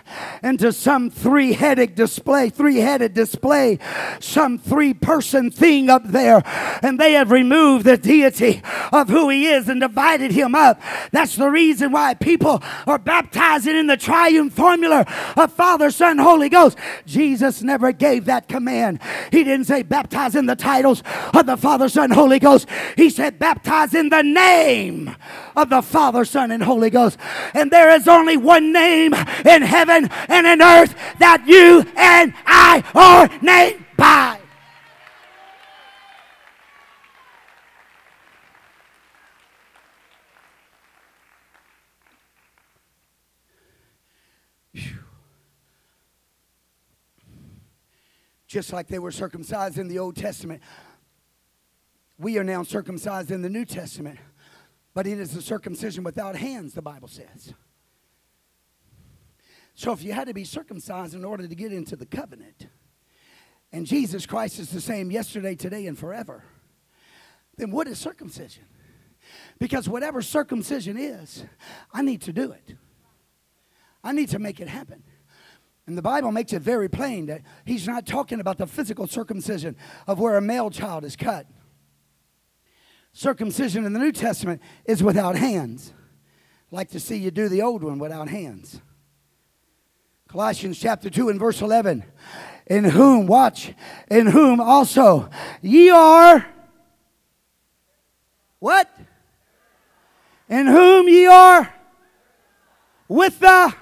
into 0.43 0.71
some 0.73 1.09
three-headed 1.09 1.95
display, 1.95 2.49
three-headed 2.49 3.13
display, 3.13 3.79
some 4.19 4.57
three-person 4.57 5.51
thing 5.51 5.89
up 5.89 6.03
there, 6.05 6.41
and 6.81 6.99
they 6.99 7.13
have 7.13 7.31
removed 7.31 7.85
the 7.85 7.97
deity 7.97 8.61
of 8.91 9.09
who 9.09 9.29
he 9.29 9.47
is 9.47 9.69
and 9.69 9.81
divided 9.81 10.31
him 10.31 10.55
up. 10.55 10.81
That's 11.11 11.35
the 11.35 11.49
reason 11.49 11.91
why 11.91 12.13
people 12.15 12.61
are 12.85 12.99
baptizing 12.99 13.75
in 13.75 13.87
the 13.87 13.97
triune 13.97 14.49
formula 14.49 15.05
of 15.37 15.53
Father, 15.53 15.91
Son, 15.91 16.17
Holy 16.17 16.49
Ghost. 16.49 16.77
Jesus 17.05 17.61
never 17.61 17.91
gave 17.91 18.25
that 18.25 18.47
command. 18.47 18.99
He 19.31 19.43
didn't 19.43 19.65
say 19.65 19.83
baptize 19.83 20.35
in 20.35 20.45
the 20.45 20.55
titles 20.55 21.03
of 21.33 21.45
the 21.45 21.57
Father, 21.57 21.89
Son, 21.89 22.11
Holy 22.11 22.39
Ghost. 22.39 22.67
He 22.97 23.09
said 23.09 23.39
baptize 23.39 23.93
in 23.93 24.09
the 24.09 24.23
name 24.23 25.15
of 25.55 25.69
the 25.69 25.81
Father, 25.81 26.25
Son, 26.25 26.51
and 26.51 26.63
Holy 26.63 26.89
Ghost. 26.89 27.17
And 27.53 27.71
there 27.71 27.89
is 27.89 28.07
only 28.07 28.37
one 28.37 28.73
name 28.73 29.13
in 29.13 29.61
heaven 29.61 30.09
and 30.27 30.47
in 30.47 30.61
earth 30.61 30.95
that 31.19 31.43
you 31.47 31.85
and 31.95 32.33
I 32.45 32.83
are 32.95 33.29
named 33.41 33.85
by. 33.97 34.39
Just 48.53 48.71
like 48.71 48.87
they 48.87 48.99
were 48.99 49.11
circumcised 49.11 49.79
in 49.79 49.87
the 49.87 49.97
Old 49.97 50.15
Testament, 50.15 50.61
we 52.19 52.37
are 52.37 52.43
now 52.43 52.61
circumcised 52.61 53.31
in 53.31 53.41
the 53.41 53.49
New 53.49 53.65
Testament. 53.65 54.19
But 54.93 55.07
it 55.07 55.19
is 55.19 55.35
a 55.35 55.41
circumcision 55.41 56.03
without 56.03 56.35
hands, 56.35 56.73
the 56.73 56.81
Bible 56.81 57.07
says. 57.07 57.53
So 59.75 59.91
if 59.91 60.03
you 60.03 60.13
had 60.13 60.27
to 60.27 60.33
be 60.33 60.43
circumcised 60.43 61.15
in 61.15 61.25
order 61.25 61.47
to 61.47 61.55
get 61.55 61.73
into 61.73 61.95
the 61.95 62.05
covenant, 62.05 62.67
and 63.71 63.87
Jesus 63.87 64.25
Christ 64.27 64.59
is 64.59 64.69
the 64.69 64.81
same 64.81 65.09
yesterday, 65.09 65.55
today, 65.55 65.87
and 65.87 65.97
forever, 65.97 66.43
then 67.57 67.71
what 67.71 67.87
is 67.87 67.97
circumcision? 67.97 68.65
Because 69.57 69.89
whatever 69.89 70.21
circumcision 70.21 70.97
is, 70.97 71.43
I 71.91 72.03
need 72.03 72.21
to 72.23 72.33
do 72.33 72.51
it. 72.51 72.75
I 74.03 74.11
need 74.11 74.29
to 74.29 74.39
make 74.39 74.59
it 74.59 74.67
happen. 74.67 75.01
And 75.87 75.97
the 75.97 76.01
Bible 76.01 76.31
makes 76.31 76.53
it 76.53 76.61
very 76.61 76.87
plain 76.87 77.25
that 77.25 77.41
he's 77.65 77.87
not 77.87 78.05
talking 78.05 78.39
about 78.39 78.57
the 78.57 78.67
physical 78.67 79.07
circumcision 79.07 79.75
of 80.07 80.19
where 80.19 80.37
a 80.37 80.41
male 80.41 80.69
child 80.69 81.03
is 81.03 81.15
cut. 81.15 81.47
Circumcision 83.13 83.85
in 83.85 83.93
the 83.93 83.99
New 83.99 84.11
Testament 84.11 84.61
is 84.85 85.03
without 85.03 85.35
hands. 85.35 85.93
like 86.71 86.89
to 86.89 86.99
see 86.99 87.17
you 87.17 87.29
do 87.29 87.47
the 87.47 87.61
old 87.61 87.83
one 87.83 87.99
without 87.99 88.27
hands. 88.27 88.81
Colossians 90.27 90.79
chapter 90.79 91.11
2 91.11 91.29
and 91.29 91.39
verse 91.39 91.61
11. 91.61 92.03
In 92.65 92.83
whom, 92.85 93.27
watch, 93.27 93.71
in 94.09 94.25
whom 94.25 94.59
also 94.59 95.29
ye 95.61 95.91
are, 95.91 96.47
what? 98.57 98.89
In 100.49 100.65
whom 100.65 101.07
ye 101.07 101.27
are 101.27 101.71
with 103.07 103.39
the 103.39 103.75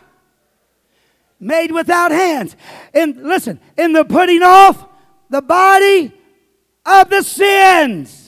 made 1.40 1.72
without 1.72 2.12
hands. 2.12 2.58
And 2.94 3.16
listen, 3.24 3.60
in 3.78 3.94
the 3.94 4.04
putting 4.04 4.44
off 4.44 4.86
the 5.30 5.42
body 5.42 6.14
of 6.86 7.10
the 7.10 7.24
sins. 7.24 8.21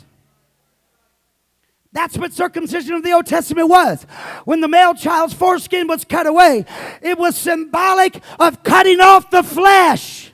That's 1.93 2.17
what 2.17 2.33
circumcision 2.33 2.95
of 2.95 3.03
the 3.03 3.11
Old 3.11 3.27
Testament 3.27 3.69
was. 3.69 4.03
When 4.45 4.61
the 4.61 4.67
male 4.67 4.95
child's 4.95 5.33
foreskin 5.33 5.87
was 5.87 6.03
cut 6.03 6.25
away, 6.25 6.65
it 7.03 7.19
was 7.19 7.37
symbolic 7.37 8.19
of 8.39 8.63
cutting 8.63 8.99
off 8.99 9.29
the 9.29 9.43
flesh. 9.43 10.33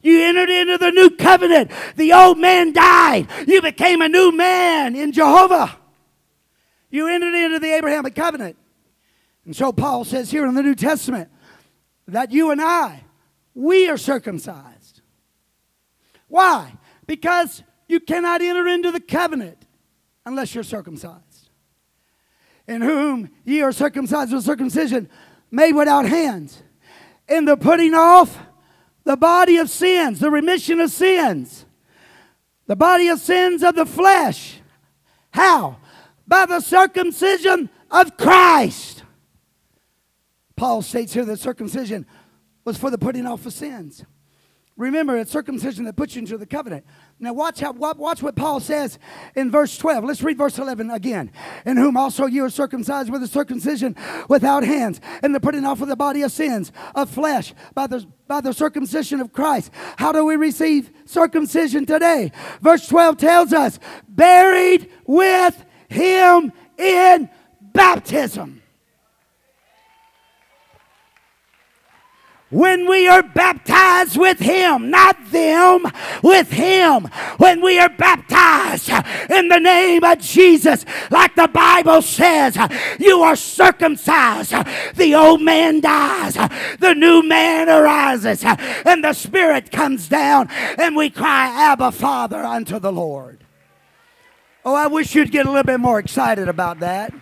You 0.00 0.22
entered 0.22 0.48
into 0.48 0.78
the 0.78 0.92
new 0.92 1.10
covenant. 1.10 1.72
The 1.96 2.12
old 2.12 2.38
man 2.38 2.72
died. 2.72 3.26
You 3.48 3.60
became 3.60 4.00
a 4.00 4.08
new 4.08 4.30
man 4.30 4.94
in 4.94 5.10
Jehovah. 5.10 5.76
You 6.90 7.08
entered 7.08 7.34
into 7.34 7.58
the 7.58 7.74
Abrahamic 7.74 8.14
covenant. 8.14 8.56
And 9.44 9.56
so 9.56 9.72
Paul 9.72 10.04
says 10.04 10.30
here 10.30 10.46
in 10.46 10.54
the 10.54 10.62
New 10.62 10.76
Testament 10.76 11.28
that 12.06 12.30
you 12.30 12.52
and 12.52 12.60
I, 12.60 13.02
we 13.52 13.88
are 13.88 13.96
circumcised. 13.96 15.02
Why? 16.28 16.74
Because 17.06 17.64
you 17.88 17.98
cannot 17.98 18.42
enter 18.42 18.68
into 18.68 18.92
the 18.92 19.00
covenant 19.00 19.66
unless 20.28 20.54
you're 20.54 20.62
circumcised. 20.62 21.48
In 22.66 22.82
whom 22.82 23.30
ye 23.44 23.62
are 23.62 23.72
circumcised 23.72 24.32
with 24.32 24.44
circumcision 24.44 25.08
made 25.50 25.72
without 25.72 26.06
hands, 26.06 26.62
in 27.26 27.46
the 27.46 27.56
putting 27.56 27.94
off 27.94 28.38
the 29.04 29.16
body 29.16 29.56
of 29.56 29.70
sins, 29.70 30.20
the 30.20 30.30
remission 30.30 30.80
of 30.80 30.90
sins, 30.90 31.64
the 32.66 32.76
body 32.76 33.08
of 33.08 33.18
sins 33.18 33.62
of 33.62 33.74
the 33.74 33.86
flesh. 33.86 34.60
How? 35.30 35.78
By 36.26 36.44
the 36.44 36.60
circumcision 36.60 37.70
of 37.90 38.18
Christ. 38.18 39.04
Paul 40.56 40.82
states 40.82 41.14
here 41.14 41.24
that 41.24 41.38
circumcision 41.38 42.04
was 42.66 42.76
for 42.76 42.90
the 42.90 42.98
putting 42.98 43.26
off 43.26 43.46
of 43.46 43.54
sins. 43.54 44.04
Remember, 44.78 45.16
it's 45.18 45.32
circumcision 45.32 45.84
that 45.86 45.96
puts 45.96 46.14
you 46.14 46.20
into 46.20 46.38
the 46.38 46.46
covenant. 46.46 46.86
Now, 47.18 47.32
watch 47.32 47.58
how 47.58 47.72
watch 47.72 48.22
what 48.22 48.36
Paul 48.36 48.60
says 48.60 49.00
in 49.34 49.50
verse 49.50 49.76
12. 49.76 50.04
Let's 50.04 50.22
read 50.22 50.38
verse 50.38 50.56
11 50.56 50.88
again. 50.90 51.32
In 51.66 51.76
whom 51.76 51.96
also 51.96 52.26
you 52.26 52.44
are 52.44 52.50
circumcised 52.50 53.10
with 53.10 53.20
a 53.24 53.26
circumcision 53.26 53.96
without 54.28 54.62
hands, 54.62 55.00
and 55.20 55.34
the 55.34 55.40
putting 55.40 55.64
off 55.64 55.82
of 55.82 55.88
the 55.88 55.96
body 55.96 56.22
of 56.22 56.30
sins 56.30 56.70
of 56.94 57.10
flesh 57.10 57.54
by 57.74 57.88
the 57.88 58.06
by 58.28 58.40
the 58.40 58.52
circumcision 58.52 59.20
of 59.20 59.32
Christ. 59.32 59.72
How 59.96 60.12
do 60.12 60.24
we 60.24 60.36
receive 60.36 60.92
circumcision 61.06 61.84
today? 61.84 62.30
Verse 62.60 62.86
12 62.86 63.16
tells 63.16 63.52
us, 63.52 63.80
buried 64.08 64.88
with 65.06 65.64
him 65.88 66.52
in 66.78 67.28
baptism. 67.60 68.62
When 72.50 72.88
we 72.88 73.06
are 73.06 73.22
baptized 73.22 74.16
with 74.16 74.38
Him, 74.38 74.90
not 74.90 75.16
them, 75.30 75.86
with 76.22 76.50
Him. 76.50 77.08
When 77.36 77.60
we 77.60 77.78
are 77.78 77.88
baptized 77.88 78.88
in 79.30 79.48
the 79.48 79.58
name 79.58 80.04
of 80.04 80.18
Jesus, 80.18 80.84
like 81.10 81.34
the 81.34 81.48
Bible 81.48 82.02
says, 82.02 82.56
you 82.98 83.20
are 83.20 83.36
circumcised. 83.36 84.54
The 84.94 85.14
old 85.14 85.42
man 85.42 85.80
dies, 85.80 86.34
the 86.78 86.94
new 86.94 87.22
man 87.22 87.68
arises, 87.68 88.42
and 88.44 89.04
the 89.04 89.12
Spirit 89.12 89.70
comes 89.70 90.08
down, 90.08 90.48
and 90.78 90.96
we 90.96 91.10
cry, 91.10 91.48
Abba, 91.48 91.92
Father, 91.92 92.42
unto 92.42 92.78
the 92.78 92.92
Lord. 92.92 93.44
Oh, 94.64 94.74
I 94.74 94.86
wish 94.86 95.14
you'd 95.14 95.30
get 95.30 95.46
a 95.46 95.50
little 95.50 95.64
bit 95.64 95.80
more 95.80 95.98
excited 95.98 96.48
about 96.48 96.80
that. 96.80 97.12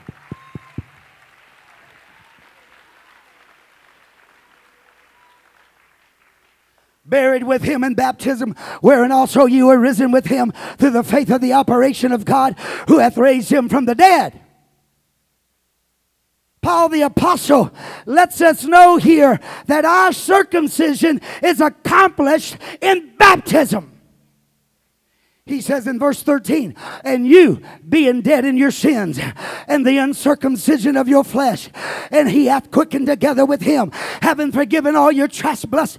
Buried 7.08 7.44
with 7.44 7.62
him 7.62 7.84
in 7.84 7.94
baptism, 7.94 8.54
wherein 8.80 9.12
also 9.12 9.46
you 9.46 9.66
were 9.66 9.78
risen 9.78 10.10
with 10.10 10.26
him 10.26 10.52
through 10.76 10.90
the 10.90 11.02
faith 11.02 11.30
of 11.30 11.40
the 11.40 11.52
operation 11.52 12.12
of 12.12 12.24
God 12.24 12.58
who 12.88 12.98
hath 12.98 13.16
raised 13.16 13.50
him 13.50 13.68
from 13.68 13.84
the 13.84 13.94
dead. 13.94 14.40
Paul 16.62 16.88
the 16.88 17.02
Apostle 17.02 17.72
lets 18.06 18.40
us 18.40 18.64
know 18.64 18.96
here 18.96 19.38
that 19.66 19.84
our 19.84 20.12
circumcision 20.12 21.20
is 21.40 21.60
accomplished 21.60 22.56
in 22.80 23.12
baptism. 23.16 23.95
He 25.48 25.60
says 25.60 25.86
in 25.86 26.00
verse 26.00 26.24
13, 26.24 26.74
and 27.04 27.24
you 27.24 27.62
being 27.88 28.20
dead 28.20 28.44
in 28.44 28.56
your 28.56 28.72
sins 28.72 29.20
and 29.68 29.86
the 29.86 29.96
uncircumcision 29.96 30.96
of 30.96 31.06
your 31.06 31.22
flesh, 31.22 31.70
and 32.10 32.28
he 32.28 32.46
hath 32.46 32.72
quickened 32.72 33.06
together 33.06 33.46
with 33.46 33.62
him, 33.62 33.92
having 34.22 34.50
forgiven 34.50 34.96
all 34.96 35.12
your 35.12 35.28
trespasses, 35.28 35.98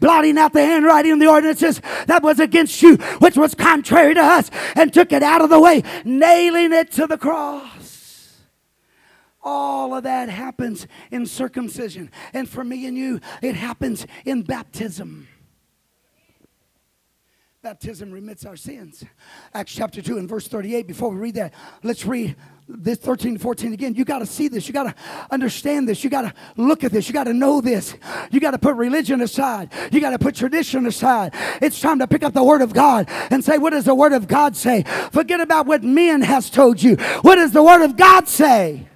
blotting 0.00 0.36
out 0.36 0.52
the 0.52 0.64
handwriting 0.64 1.12
of 1.12 1.20
the 1.20 1.28
ordinances 1.28 1.80
that 2.06 2.24
was 2.24 2.40
against 2.40 2.82
you, 2.82 2.96
which 3.20 3.36
was 3.36 3.54
contrary 3.54 4.14
to 4.14 4.20
us, 4.20 4.50
and 4.74 4.92
took 4.92 5.12
it 5.12 5.22
out 5.22 5.40
of 5.40 5.48
the 5.48 5.60
way, 5.60 5.84
nailing 6.04 6.72
it 6.72 6.90
to 6.90 7.06
the 7.06 7.18
cross. 7.18 8.36
All 9.44 9.94
of 9.94 10.02
that 10.02 10.28
happens 10.28 10.88
in 11.12 11.24
circumcision. 11.24 12.10
And 12.32 12.48
for 12.48 12.64
me 12.64 12.84
and 12.86 12.96
you, 12.96 13.20
it 13.42 13.54
happens 13.54 14.08
in 14.24 14.42
baptism. 14.42 15.28
Baptism 17.60 18.12
remits 18.12 18.46
our 18.46 18.54
sins. 18.54 19.02
Acts 19.52 19.72
chapter 19.72 20.00
2 20.00 20.18
and 20.18 20.28
verse 20.28 20.46
38. 20.46 20.86
Before 20.86 21.08
we 21.08 21.16
read 21.16 21.34
that, 21.34 21.52
let's 21.82 22.06
read 22.06 22.36
this 22.68 22.98
13 22.98 23.34
to 23.34 23.40
14 23.40 23.72
again. 23.72 23.96
You 23.96 24.04
got 24.04 24.20
to 24.20 24.26
see 24.26 24.46
this. 24.46 24.68
You 24.68 24.72
got 24.72 24.84
to 24.84 24.94
understand 25.32 25.88
this. 25.88 26.04
You 26.04 26.08
got 26.08 26.22
to 26.22 26.34
look 26.56 26.84
at 26.84 26.92
this. 26.92 27.08
You 27.08 27.14
got 27.14 27.24
to 27.24 27.34
know 27.34 27.60
this. 27.60 27.96
You 28.30 28.38
got 28.38 28.52
to 28.52 28.60
put 28.60 28.76
religion 28.76 29.22
aside. 29.22 29.72
You 29.90 30.00
got 30.00 30.10
to 30.10 30.20
put 30.20 30.36
tradition 30.36 30.86
aside. 30.86 31.34
It's 31.60 31.80
time 31.80 31.98
to 31.98 32.06
pick 32.06 32.22
up 32.22 32.32
the 32.32 32.44
word 32.44 32.62
of 32.62 32.72
God 32.72 33.06
and 33.28 33.44
say, 33.44 33.58
what 33.58 33.70
does 33.70 33.86
the 33.86 33.94
word 33.94 34.12
of 34.12 34.28
God 34.28 34.54
say? 34.54 34.84
Forget 35.10 35.40
about 35.40 35.66
what 35.66 35.82
men 35.82 36.22
has 36.22 36.50
told 36.50 36.80
you. 36.80 36.94
What 37.22 37.34
does 37.34 37.50
the 37.50 37.62
word 37.64 37.82
of 37.82 37.96
God 37.96 38.28
say? 38.28 38.86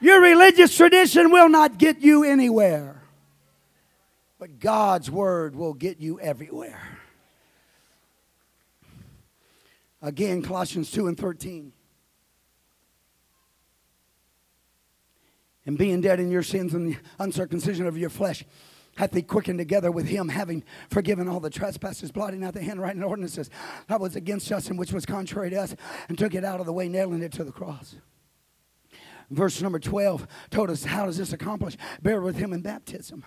Your 0.00 0.20
religious 0.20 0.76
tradition 0.76 1.30
will 1.30 1.48
not 1.48 1.78
get 1.78 2.00
you 2.00 2.24
anywhere. 2.24 2.97
But 4.38 4.60
God's 4.60 5.10
word 5.10 5.56
will 5.56 5.74
get 5.74 5.98
you 5.98 6.20
everywhere. 6.20 6.80
Again, 10.00 10.42
Colossians 10.42 10.90
2 10.92 11.08
and 11.08 11.18
13. 11.18 11.72
And 15.66 15.76
being 15.76 16.00
dead 16.00 16.20
in 16.20 16.30
your 16.30 16.44
sins 16.44 16.72
and 16.72 16.94
the 16.94 16.96
uncircumcision 17.18 17.86
of 17.86 17.98
your 17.98 18.08
flesh, 18.08 18.44
hath 18.96 19.12
he 19.12 19.22
quickened 19.22 19.58
together 19.58 19.90
with 19.90 20.06
him, 20.06 20.28
having 20.28 20.64
forgiven 20.88 21.28
all 21.28 21.40
the 21.40 21.50
trespasses, 21.50 22.10
blotting 22.10 22.42
out 22.42 22.54
the 22.54 22.62
handwriting 22.62 23.02
ordinances 23.02 23.50
that 23.88 24.00
was 24.00 24.16
against 24.16 24.50
us 24.50 24.68
and 24.70 24.78
which 24.78 24.92
was 24.92 25.04
contrary 25.04 25.50
to 25.50 25.56
us, 25.56 25.74
and 26.08 26.16
took 26.16 26.34
it 26.34 26.44
out 26.44 26.60
of 26.60 26.66
the 26.66 26.72
way, 26.72 26.88
nailing 26.88 27.22
it 27.22 27.32
to 27.32 27.44
the 27.44 27.52
cross. 27.52 27.96
Verse 29.30 29.60
number 29.60 29.78
12 29.78 30.26
told 30.50 30.70
us 30.70 30.84
how 30.84 31.04
does 31.06 31.18
this 31.18 31.32
accomplish? 31.32 31.76
Bear 32.00 32.22
with 32.22 32.36
him 32.36 32.52
in 32.52 32.62
baptism 32.62 33.24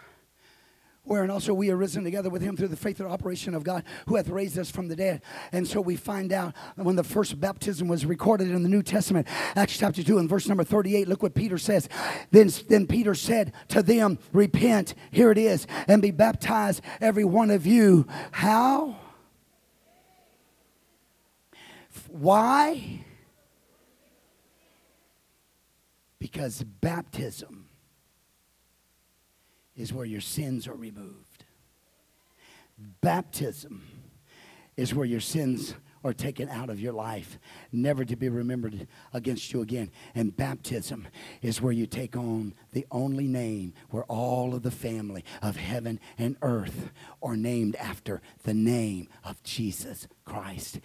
wherein 1.04 1.32
also 1.32 1.54
we 1.54 1.72
are 1.72 1.76
risen 1.76 2.04
together 2.04 2.30
with 2.30 2.42
him 2.42 2.56
through 2.56 2.68
the 2.68 2.76
faith 2.76 3.00
and 3.00 3.10
operation 3.10 3.56
of 3.56 3.64
God 3.64 3.84
who 4.08 4.16
hath 4.16 4.30
raised 4.30 4.58
us 4.58 4.70
from 4.70 4.88
the 4.88 4.96
dead. 4.96 5.22
And 5.52 5.68
so 5.68 5.82
we 5.82 5.96
find 5.96 6.32
out 6.32 6.54
when 6.76 6.96
the 6.96 7.04
first 7.04 7.40
baptism 7.40 7.88
was 7.88 8.06
recorded 8.06 8.50
in 8.50 8.64
the 8.64 8.70
New 8.70 8.84
Testament, 8.84 9.28
Acts 9.56 9.78
chapter 9.78 10.04
2 10.04 10.20
and 10.20 10.30
verse 10.30 10.48
number 10.48 10.64
38, 10.64 11.08
look 11.08 11.24
what 11.24 11.34
Peter 11.34 11.58
says. 11.58 11.90
Then, 12.30 12.52
then 12.70 12.86
Peter 12.86 13.16
said 13.16 13.54
to 13.70 13.82
them, 13.82 14.20
Repent, 14.32 14.94
here 15.12 15.32
it 15.32 15.38
is, 15.38 15.66
and 15.88 16.02
be 16.02 16.12
baptized, 16.12 16.82
every 17.00 17.26
one 17.26 17.50
of 17.50 17.66
you. 17.66 18.06
How? 18.32 18.98
Why? 22.10 23.06
Because 26.20 26.64
baptism 26.64 27.61
is 29.76 29.94
where 29.94 30.06
your 30.06 30.22
sins 30.22 30.68
are 30.68 30.76
removed. 30.76 31.46
Baptism 33.02 33.84
is 34.76 34.94
where 34.94 35.06
your 35.06 35.20
sins 35.20 35.76
are 36.04 36.14
taken 36.14 36.50
out 36.50 36.72
of 36.72 36.80
your 36.80 36.94
life, 36.94 37.38
never 37.72 38.04
to 38.04 38.16
be 38.16 38.28
remembered 38.28 38.88
against 39.14 39.54
you 39.54 39.62
again. 39.62 39.92
And 40.16 40.36
baptism 40.36 41.08
is 41.44 41.62
where 41.62 41.72
you 41.72 41.86
take 41.86 42.16
on 42.16 42.56
the 42.72 42.88
only 42.90 43.28
name 43.28 43.74
where 43.92 44.04
all 44.06 44.56
of 44.56 44.64
the 44.64 44.72
family 44.72 45.24
of 45.44 45.58
heaven 45.58 46.00
and 46.18 46.38
earth 46.42 46.90
are 47.22 47.38
named 47.38 47.76
after 47.76 48.22
the 48.44 48.56
name 48.56 49.10
of 49.24 49.44
Jesus 49.44 50.08
Christ 50.26 50.80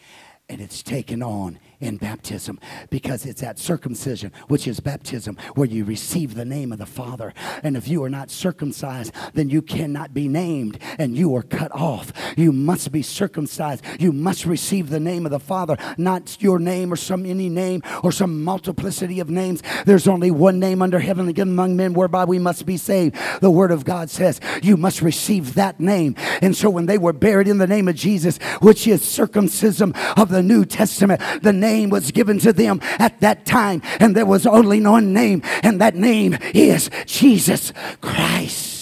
and 0.49 0.61
it's 0.61 0.83
taken 0.83 1.23
on 1.23 1.59
in 1.81 1.97
baptism 1.97 2.59
because 2.91 3.27
it's 3.27 3.43
at 3.43 3.59
circumcision, 3.59 4.33
which 4.49 4.67
is 4.67 4.81
baptism, 4.81 5.37
where 5.55 5.69
you 5.69 5.85
receive 5.85 6.35
the 6.35 6.45
name 6.45 6.73
of 6.73 6.79
the 6.79 6.87
Father. 6.87 7.33
And 7.63 7.77
if 7.77 7.89
you 7.89 8.03
are 8.05 8.11
not 8.11 8.31
circumcised, 8.31 9.13
then 9.35 9.51
you 9.51 9.63
cannot 9.63 10.15
be 10.15 10.29
named 10.29 10.79
and 10.99 11.17
you 11.17 11.35
are 11.37 11.43
cut 11.43 11.73
off. 11.73 12.13
You 12.37 12.53
must 12.53 12.93
be 12.93 13.03
circumcised. 13.03 13.85
You 13.99 14.13
must 14.13 14.47
receive 14.47 14.91
the 14.91 15.01
name 15.01 15.27
of 15.27 15.33
the 15.33 15.41
Father, 15.41 15.77
not 15.99 16.41
your 16.41 16.59
name 16.59 16.93
or 16.93 16.97
some 16.97 17.27
any 17.27 17.49
name 17.49 17.83
or 18.03 18.13
some 18.13 18.43
multiplicity 18.43 19.21
of 19.21 19.31
names. 19.31 19.63
There's 19.85 20.09
only 20.09 20.31
one 20.31 20.59
name 20.59 20.83
under 20.83 20.99
heaven 20.99 21.31
given 21.33 21.53
among 21.53 21.77
men 21.77 21.93
whereby 21.93 22.25
we 22.25 22.39
must 22.39 22.67
be 22.67 22.77
saved. 22.77 23.17
The 23.41 23.51
Word 23.51 23.71
of 23.71 23.85
God 23.85 24.11
says 24.11 24.41
you 24.63 24.77
must 24.77 25.03
receive 25.03 25.55
that 25.55 25.81
name. 25.81 26.15
And 26.43 26.57
so 26.57 26.71
when 26.71 26.87
they 26.87 26.99
were 26.99 27.13
buried 27.13 27.49
in 27.49 27.59
the 27.59 27.67
name 27.67 27.89
of 27.89 27.95
Jesus, 27.95 28.39
which 28.61 28.87
is 28.87 29.03
circumcision 29.03 29.93
of 30.17 30.29
the 30.29 30.43
New 30.43 30.65
Testament, 30.65 31.21
the 31.43 31.53
name 31.67 31.91
was 31.91 32.13
given 32.13 32.39
to 32.47 32.53
them 32.53 32.81
at 32.99 33.21
that 33.21 33.45
time, 33.45 33.83
and 34.01 34.15
there 34.15 34.27
was 34.35 34.47
only 34.47 34.81
one 34.81 35.13
name, 35.13 35.43
and 35.63 35.81
that 35.81 35.95
name 35.95 36.39
is 36.55 36.91
Jesus 37.07 37.73
Christ. 38.01 38.76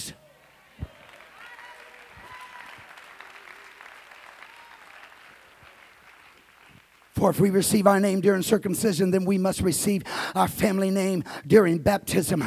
For 7.24 7.30
if 7.30 7.40
we 7.40 7.48
receive 7.48 7.86
our 7.86 8.00
name 8.00 8.20
during 8.20 8.42
circumcision, 8.42 9.10
then 9.10 9.24
we 9.24 9.38
must 9.38 9.62
receive 9.62 10.02
our 10.34 10.46
family 10.46 10.90
name 10.90 11.24
during 11.46 11.78
baptism 11.78 12.44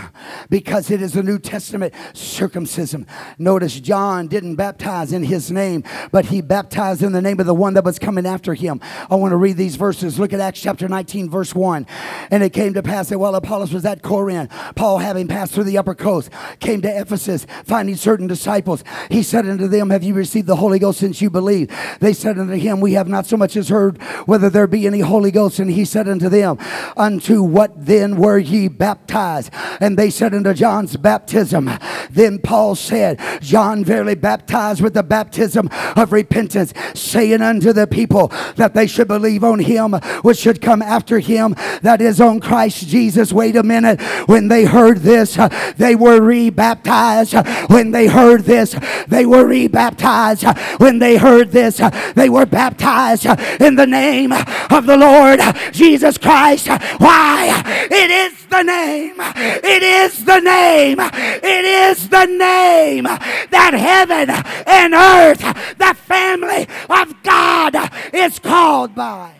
because 0.51 0.91
it 0.91 1.01
is 1.01 1.13
the 1.13 1.23
New 1.23 1.39
Testament 1.39 1.95
circumcision. 2.13 3.07
Notice 3.39 3.79
John 3.79 4.27
didn't 4.27 4.55
baptize 4.55 5.13
in 5.13 5.23
his 5.23 5.49
name, 5.49 5.83
but 6.11 6.25
he 6.25 6.41
baptized 6.41 7.01
in 7.01 7.11
the 7.11 7.23
name 7.23 7.39
of 7.39 7.47
the 7.47 7.55
one 7.55 7.73
that 7.73 7.83
was 7.83 7.97
coming 7.97 8.27
after 8.27 8.53
him. 8.53 8.79
I 9.09 9.15
want 9.15 9.31
to 9.31 9.35
read 9.37 9.57
these 9.57 9.77
verses. 9.77 10.19
Look 10.19 10.31
at 10.31 10.39
Acts 10.39 10.61
chapter 10.61 10.87
19, 10.87 11.27
verse 11.27 11.55
1. 11.55 11.87
And 12.29 12.43
it 12.43 12.53
came 12.53 12.75
to 12.75 12.83
pass 12.83 13.09
that 13.09 13.17
while 13.17 13.33
Apollos 13.33 13.73
was 13.73 13.83
at 13.83 14.03
Corinth, 14.03 14.51
Paul, 14.75 14.99
having 14.99 15.27
passed 15.27 15.53
through 15.53 15.63
the 15.63 15.79
upper 15.79 15.95
coast, 15.95 16.29
came 16.59 16.83
to 16.83 16.99
Ephesus, 17.01 17.47
finding 17.65 17.95
certain 17.95 18.27
disciples. 18.27 18.83
He 19.09 19.23
said 19.23 19.47
unto 19.47 19.67
them, 19.67 19.89
Have 19.89 20.03
you 20.03 20.13
received 20.13 20.45
the 20.45 20.57
Holy 20.57 20.77
Ghost 20.77 20.99
since 20.99 21.19
you 21.19 21.31
believe? 21.31 21.75
They 21.99 22.13
said 22.13 22.37
unto 22.37 22.53
him, 22.53 22.79
We 22.79 22.93
have 22.93 23.07
not 23.07 23.25
so 23.25 23.37
much 23.37 23.57
as 23.57 23.69
heard 23.69 23.99
whether 24.27 24.51
there 24.51 24.66
be 24.67 24.85
any 24.85 24.99
Holy 24.99 25.31
Ghost? 25.31 25.59
And 25.59 25.71
he 25.71 25.85
said 25.85 26.07
unto 26.07 26.29
them, 26.29 26.57
Unto 26.95 27.43
what 27.43 27.85
then 27.85 28.17
were 28.17 28.37
ye 28.37 28.67
baptized? 28.67 29.51
And 29.79 29.97
they 29.97 30.09
said 30.09 30.33
unto 30.33 30.53
John's 30.53 30.97
baptism. 30.97 31.69
Then 32.09 32.39
Paul 32.39 32.75
said, 32.75 33.19
John 33.41 33.83
verily 33.83 34.15
baptized 34.15 34.81
with 34.81 34.93
the 34.93 35.03
baptism 35.03 35.69
of 35.95 36.11
repentance, 36.11 36.73
saying 36.93 37.41
unto 37.41 37.73
the 37.73 37.87
people 37.87 38.29
that 38.55 38.73
they 38.73 38.87
should 38.87 39.07
believe 39.07 39.43
on 39.43 39.59
him 39.59 39.93
which 40.21 40.37
should 40.37 40.61
come 40.61 40.81
after 40.81 41.19
him, 41.19 41.55
that 41.81 42.01
is 42.01 42.19
on 42.19 42.39
Christ 42.39 42.87
Jesus. 42.87 43.31
Wait 43.33 43.55
a 43.55 43.63
minute. 43.63 44.01
When 44.27 44.47
they 44.47 44.65
heard 44.65 44.99
this, 44.99 45.37
they 45.77 45.95
were 45.95 46.21
rebaptized. 46.21 47.35
When 47.69 47.91
they 47.91 48.07
heard 48.07 48.43
this, 48.43 48.75
they 49.07 49.25
were 49.25 49.45
rebaptized. 49.45 50.45
When 50.77 50.99
they 50.99 51.17
heard 51.17 51.51
this, 51.51 51.81
they 52.15 52.29
were 52.29 52.45
baptized 52.45 53.25
in 53.61 53.75
the 53.75 53.87
name 53.87 54.31
of 54.71 54.85
the 54.85 54.97
Lord 54.97 55.39
Jesus 55.71 56.17
Christ. 56.17 56.67
Why? 56.97 57.63
It 57.91 58.11
is 58.11 58.45
the 58.45 58.63
name. 58.63 59.15
It 59.19 59.83
is 59.83 60.25
the 60.25 60.39
name. 60.39 60.99
It 60.99 61.65
is 61.65 62.09
the 62.09 62.25
name 62.25 63.03
that 63.03 63.73
heaven 63.73 64.29
and 64.65 64.93
earth, 64.93 65.77
the 65.77 65.93
family 65.93 66.67
of 66.89 67.23
God, 67.23 67.75
is 68.13 68.39
called 68.39 68.95
by. 68.95 69.33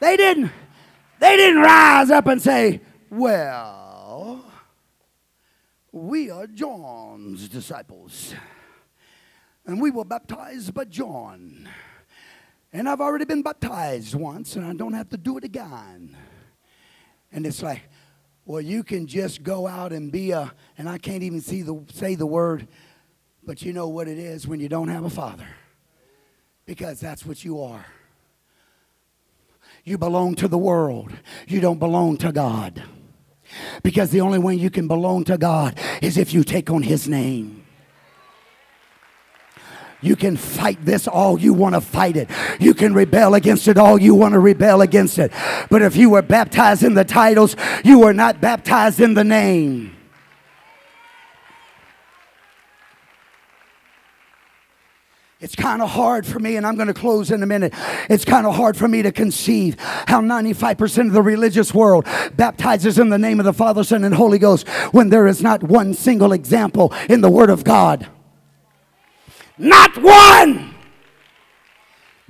They 0.00 0.16
didn't, 0.16 0.50
they 1.18 1.36
didn't 1.36 1.60
rise 1.60 2.10
up 2.10 2.26
and 2.26 2.40
say, 2.40 2.80
Well, 3.10 4.44
we 5.92 6.30
are 6.30 6.46
John's 6.46 7.48
disciples 7.48 8.34
and 9.66 9.80
we 9.80 9.90
were 9.90 10.04
baptized 10.04 10.74
by 10.74 10.84
John. 10.84 11.68
And 12.72 12.88
I've 12.88 13.00
already 13.00 13.24
been 13.24 13.42
baptized 13.42 14.14
once, 14.14 14.56
and 14.56 14.64
I 14.64 14.72
don't 14.74 14.92
have 14.92 15.08
to 15.10 15.16
do 15.16 15.36
it 15.38 15.44
again. 15.44 16.16
And 17.32 17.46
it's 17.46 17.62
like, 17.62 17.82
well, 18.44 18.60
you 18.60 18.82
can 18.82 19.06
just 19.06 19.42
go 19.42 19.66
out 19.66 19.92
and 19.92 20.10
be 20.10 20.30
a, 20.30 20.52
and 20.78 20.88
I 20.88 20.98
can't 20.98 21.22
even 21.22 21.40
see 21.40 21.62
the, 21.62 21.84
say 21.92 22.14
the 22.14 22.26
word, 22.26 22.66
but 23.44 23.62
you 23.62 23.72
know 23.72 23.88
what 23.88 24.08
it 24.08 24.18
is 24.18 24.46
when 24.46 24.60
you 24.60 24.68
don't 24.68 24.88
have 24.88 25.04
a 25.04 25.10
father. 25.10 25.46
Because 26.66 27.00
that's 27.00 27.26
what 27.26 27.44
you 27.44 27.62
are. 27.62 27.86
You 29.84 29.98
belong 29.98 30.34
to 30.36 30.48
the 30.48 30.58
world, 30.58 31.12
you 31.48 31.60
don't 31.60 31.78
belong 31.78 32.16
to 32.18 32.32
God. 32.32 32.82
Because 33.82 34.10
the 34.10 34.20
only 34.20 34.38
way 34.38 34.54
you 34.54 34.70
can 34.70 34.86
belong 34.86 35.24
to 35.24 35.36
God 35.36 35.78
is 36.00 36.16
if 36.16 36.32
you 36.32 36.44
take 36.44 36.70
on 36.70 36.82
His 36.82 37.08
name. 37.08 37.59
You 40.02 40.16
can 40.16 40.36
fight 40.36 40.84
this 40.84 41.06
all 41.06 41.38
you 41.38 41.52
want 41.52 41.74
to 41.74 41.80
fight 41.80 42.16
it. 42.16 42.30
You 42.58 42.74
can 42.74 42.94
rebel 42.94 43.34
against 43.34 43.68
it 43.68 43.76
all 43.76 44.00
you 44.00 44.14
want 44.14 44.32
to 44.32 44.38
rebel 44.38 44.80
against 44.80 45.18
it. 45.18 45.32
But 45.68 45.82
if 45.82 45.96
you 45.96 46.10
were 46.10 46.22
baptized 46.22 46.82
in 46.82 46.94
the 46.94 47.04
titles, 47.04 47.54
you 47.84 47.98
were 47.98 48.14
not 48.14 48.40
baptized 48.40 49.00
in 49.00 49.14
the 49.14 49.24
name. 49.24 49.96
It's 55.40 55.54
kind 55.56 55.80
of 55.80 55.88
hard 55.88 56.26
for 56.26 56.38
me, 56.38 56.56
and 56.56 56.66
I'm 56.66 56.76
going 56.76 56.88
to 56.88 56.94
close 56.94 57.30
in 57.30 57.42
a 57.42 57.46
minute. 57.46 57.72
It's 58.10 58.26
kind 58.26 58.46
of 58.46 58.54
hard 58.54 58.76
for 58.76 58.86
me 58.86 59.00
to 59.00 59.10
conceive 59.10 59.76
how 59.80 60.20
95% 60.20 61.06
of 61.06 61.12
the 61.14 61.22
religious 61.22 61.72
world 61.72 62.06
baptizes 62.36 62.98
in 62.98 63.08
the 63.08 63.16
name 63.16 63.40
of 63.40 63.46
the 63.46 63.54
Father, 63.54 63.82
Son, 63.82 64.04
and 64.04 64.14
Holy 64.14 64.38
Ghost 64.38 64.68
when 64.92 65.08
there 65.08 65.26
is 65.26 65.42
not 65.42 65.62
one 65.62 65.94
single 65.94 66.32
example 66.32 66.92
in 67.08 67.22
the 67.22 67.30
Word 67.30 67.48
of 67.48 67.64
God. 67.64 68.06
Not 69.60 69.96
one. 69.98 70.74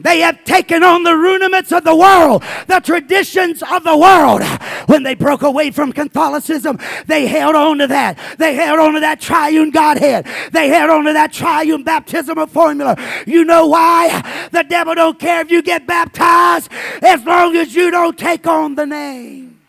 They 0.00 0.20
have 0.20 0.42
taken 0.44 0.82
on 0.82 1.04
the 1.04 1.14
rudiments 1.14 1.70
of 1.72 1.84
the 1.84 1.94
world, 1.94 2.42
the 2.66 2.80
traditions 2.80 3.62
of 3.62 3.84
the 3.84 3.96
world. 3.96 4.42
When 4.86 5.02
they 5.02 5.14
broke 5.14 5.42
away 5.42 5.70
from 5.70 5.92
Catholicism, 5.92 6.78
they 7.06 7.26
held 7.26 7.54
on 7.54 7.78
to 7.78 7.86
that. 7.86 8.18
They 8.38 8.54
held 8.54 8.80
on 8.80 8.94
to 8.94 9.00
that 9.00 9.20
triune 9.20 9.70
Godhead. 9.70 10.26
They 10.52 10.68
held 10.68 10.90
on 10.90 11.04
to 11.04 11.12
that 11.12 11.32
triune 11.32 11.84
baptismal 11.84 12.46
formula. 12.46 12.96
You 13.26 13.44
know 13.44 13.66
why? 13.66 14.48
The 14.50 14.64
devil 14.64 14.94
don't 14.94 15.18
care 15.18 15.42
if 15.42 15.50
you 15.50 15.62
get 15.62 15.86
baptized 15.86 16.72
as 17.02 17.22
long 17.24 17.54
as 17.56 17.74
you 17.74 17.90
don't 17.90 18.18
take 18.18 18.46
on 18.46 18.74
the 18.74 18.86
name. 18.86 19.60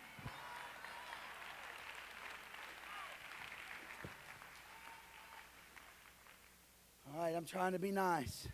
All 7.14 7.22
right, 7.28 7.31
I'm 7.42 7.48
trying 7.48 7.72
to 7.72 7.80
be 7.80 7.89
nice. 7.89 8.48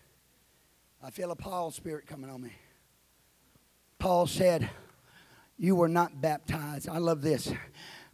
I 1.04 1.10
feel 1.10 1.32
a 1.32 1.36
Paul 1.36 1.72
spirit 1.72 2.08
coming 2.08 2.30
on 2.30 2.42
me. 2.42 2.54
Paul 4.00 4.28
said, 4.28 4.70
You 5.58 5.76
were 5.76 5.90
not 5.90 6.22
baptized. 6.22 6.88
I 6.88 7.00
love 7.00 7.22
this. 7.22 7.52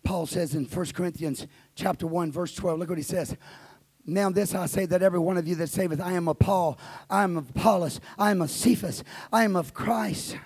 Paul 0.03 0.25
says 0.25 0.55
in 0.55 0.65
1 0.65 0.85
Corinthians 0.93 1.45
chapter 1.75 2.07
1, 2.07 2.31
verse 2.31 2.55
12, 2.55 2.79
look 2.79 2.89
what 2.89 2.97
he 2.97 3.03
says. 3.03 3.37
Now 4.07 4.31
this 4.31 4.55
I 4.55 4.65
say 4.65 4.87
that 4.87 5.03
every 5.03 5.19
one 5.19 5.37
of 5.37 5.47
you 5.47 5.53
that 5.57 5.69
saveth, 5.69 6.01
I 6.01 6.13
am 6.13 6.27
of 6.27 6.39
Paul, 6.39 6.79
I 7.07 7.21
am 7.21 7.37
of 7.37 7.51
Apollos, 7.51 7.99
I 8.17 8.31
am 8.31 8.41
of 8.41 8.49
Cephas, 8.49 9.03
I 9.31 9.43
am 9.43 9.55
of 9.55 9.75
Christ. 9.75 10.37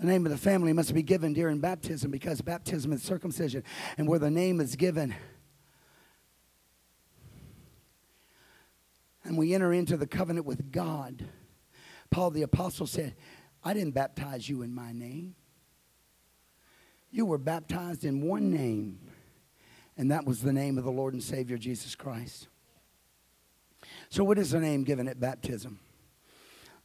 The 0.00 0.06
name 0.06 0.26
of 0.26 0.32
the 0.32 0.38
family 0.38 0.72
must 0.72 0.92
be 0.92 1.04
given 1.04 1.34
during 1.34 1.60
baptism 1.60 2.10
because 2.10 2.40
baptism 2.40 2.92
is 2.92 3.04
circumcision. 3.04 3.62
And 3.96 4.08
where 4.08 4.18
the 4.18 4.28
name 4.28 4.60
is 4.60 4.74
given, 4.74 5.14
and 9.26 9.36
we 9.36 9.54
enter 9.54 9.72
into 9.72 9.96
the 9.96 10.06
covenant 10.06 10.46
with 10.46 10.70
God. 10.72 11.28
Paul 12.10 12.30
the 12.30 12.42
Apostle 12.42 12.86
said, 12.86 13.16
I 13.64 13.74
didn't 13.74 13.92
baptize 13.92 14.48
you 14.48 14.62
in 14.62 14.74
my 14.74 14.92
name. 14.92 15.34
You 17.10 17.26
were 17.26 17.38
baptized 17.38 18.04
in 18.04 18.20
one 18.20 18.50
name, 18.50 19.00
and 19.96 20.10
that 20.10 20.24
was 20.24 20.42
the 20.42 20.52
name 20.52 20.78
of 20.78 20.84
the 20.84 20.90
Lord 20.90 21.14
and 21.14 21.22
Savior 21.22 21.56
Jesus 21.56 21.94
Christ. 21.94 22.48
So, 24.08 24.22
what 24.24 24.38
is 24.38 24.50
the 24.50 24.60
name 24.60 24.84
given 24.84 25.08
at 25.08 25.18
baptism? 25.18 25.78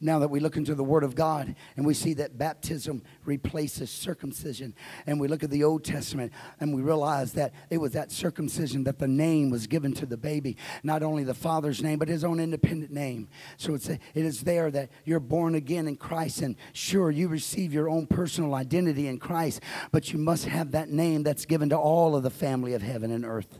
Now 0.01 0.19
that 0.19 0.29
we 0.29 0.39
look 0.39 0.57
into 0.57 0.75
the 0.75 0.83
Word 0.83 1.03
of 1.03 1.15
God 1.15 1.55
and 1.77 1.85
we 1.85 1.93
see 1.93 2.13
that 2.15 2.37
baptism 2.37 3.03
replaces 3.23 3.89
circumcision, 3.89 4.73
and 5.05 5.19
we 5.19 5.27
look 5.27 5.43
at 5.43 5.51
the 5.51 5.63
Old 5.63 5.83
Testament 5.83 6.33
and 6.59 6.75
we 6.75 6.81
realize 6.81 7.33
that 7.33 7.53
it 7.69 7.77
was 7.77 7.93
that 7.93 8.11
circumcision 8.11 8.83
that 8.85 8.99
the 8.99 9.07
name 9.07 9.49
was 9.49 9.67
given 9.67 9.93
to 9.93 10.05
the 10.05 10.17
baby, 10.17 10.57
not 10.83 11.03
only 11.03 11.23
the 11.23 11.33
father's 11.33 11.81
name, 11.81 11.99
but 11.99 12.07
his 12.07 12.23
own 12.23 12.39
independent 12.39 12.91
name. 12.91 13.29
So 13.57 13.75
it's 13.75 13.89
a, 13.89 13.99
it 14.13 14.25
is 14.25 14.41
there 14.41 14.71
that 14.71 14.89
you're 15.05 15.19
born 15.19 15.55
again 15.55 15.87
in 15.87 15.95
Christ, 15.95 16.41
and 16.41 16.55
sure, 16.73 17.11
you 17.11 17.27
receive 17.27 17.73
your 17.73 17.89
own 17.89 18.07
personal 18.07 18.55
identity 18.55 19.07
in 19.07 19.19
Christ, 19.19 19.61
but 19.91 20.11
you 20.11 20.19
must 20.19 20.45
have 20.45 20.71
that 20.71 20.89
name 20.89 21.23
that's 21.23 21.45
given 21.45 21.69
to 21.69 21.77
all 21.77 22.15
of 22.15 22.23
the 22.23 22.29
family 22.29 22.73
of 22.73 22.81
heaven 22.81 23.11
and 23.11 23.23
earth. 23.23 23.59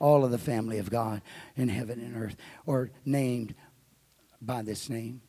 All 0.00 0.24
of 0.24 0.32
the 0.32 0.38
family 0.38 0.78
of 0.78 0.90
God 0.90 1.22
in 1.56 1.68
heaven 1.68 2.00
and 2.00 2.20
earth, 2.20 2.36
or 2.66 2.90
named 3.04 3.54
by 4.42 4.60
this 4.60 4.90
name. 4.90 5.22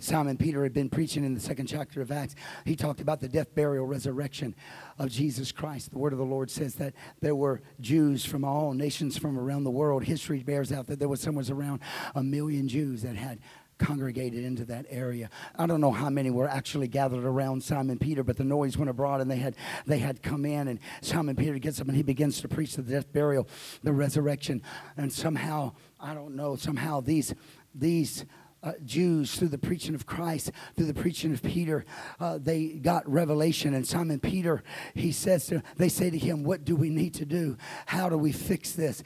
Simon 0.00 0.36
Peter 0.36 0.62
had 0.62 0.72
been 0.72 0.88
preaching 0.88 1.24
in 1.24 1.34
the 1.34 1.40
second 1.40 1.66
chapter 1.66 2.00
of 2.00 2.10
Acts. 2.10 2.34
He 2.64 2.74
talked 2.74 3.00
about 3.00 3.20
the 3.20 3.28
death, 3.28 3.54
burial, 3.54 3.86
resurrection 3.86 4.54
of 4.98 5.10
Jesus 5.10 5.52
Christ. 5.52 5.90
The 5.90 5.98
word 5.98 6.12
of 6.12 6.18
the 6.18 6.24
Lord 6.24 6.50
says 6.50 6.74
that 6.76 6.94
there 7.20 7.36
were 7.36 7.60
Jews 7.80 8.24
from 8.24 8.44
all 8.44 8.72
nations 8.72 9.16
from 9.16 9.38
around 9.38 9.64
the 9.64 9.70
world. 9.70 10.04
History 10.04 10.42
bears 10.42 10.72
out 10.72 10.86
that 10.86 10.98
there 10.98 11.08
was 11.08 11.20
somewhere 11.20 11.44
around 11.50 11.80
a 12.14 12.22
million 12.22 12.66
Jews 12.66 13.02
that 13.02 13.16
had 13.16 13.40
congregated 13.80 14.44
into 14.44 14.64
that 14.66 14.86
area. 14.90 15.30
I 15.56 15.66
don't 15.66 15.80
know 15.80 15.90
how 15.90 16.10
many 16.10 16.30
were 16.30 16.46
actually 16.48 16.86
gathered 16.86 17.24
around 17.24 17.62
Simon 17.62 17.98
Peter, 17.98 18.22
but 18.22 18.36
the 18.36 18.44
noise 18.44 18.76
went 18.76 18.90
abroad 18.90 19.20
and 19.20 19.30
they 19.30 19.38
had 19.38 19.56
they 19.86 19.98
had 19.98 20.22
come 20.22 20.44
in 20.44 20.68
and 20.68 20.78
Simon 21.00 21.34
Peter 21.34 21.58
gets 21.58 21.80
up 21.80 21.88
and 21.88 21.96
he 21.96 22.02
begins 22.02 22.40
to 22.42 22.48
preach 22.48 22.76
the 22.76 22.82
death, 22.82 23.12
burial, 23.12 23.48
the 23.82 23.92
resurrection, 23.92 24.62
and 24.96 25.12
somehow 25.12 25.72
I 25.98 26.14
don't 26.14 26.36
know 26.36 26.56
somehow 26.56 27.00
these 27.00 27.34
these 27.74 28.26
uh, 28.62 28.72
Jews 28.84 29.34
through 29.36 29.48
the 29.48 29.58
preaching 29.58 29.94
of 29.94 30.06
Christ, 30.06 30.50
through 30.76 30.86
the 30.86 30.94
preaching 30.94 31.32
of 31.32 31.42
Peter, 31.42 31.84
uh, 32.18 32.38
they 32.38 32.68
got 32.68 33.08
revelation. 33.08 33.74
And 33.74 33.86
Simon 33.86 34.20
Peter, 34.20 34.62
he 34.94 35.12
says 35.12 35.46
to, 35.46 35.62
they 35.76 35.88
say 35.88 36.10
to 36.10 36.18
him, 36.18 36.44
"What 36.44 36.64
do 36.64 36.76
we 36.76 36.90
need 36.90 37.14
to 37.14 37.24
do? 37.24 37.56
How 37.86 38.08
do 38.08 38.18
we 38.18 38.32
fix 38.32 38.72
this?" 38.72 39.02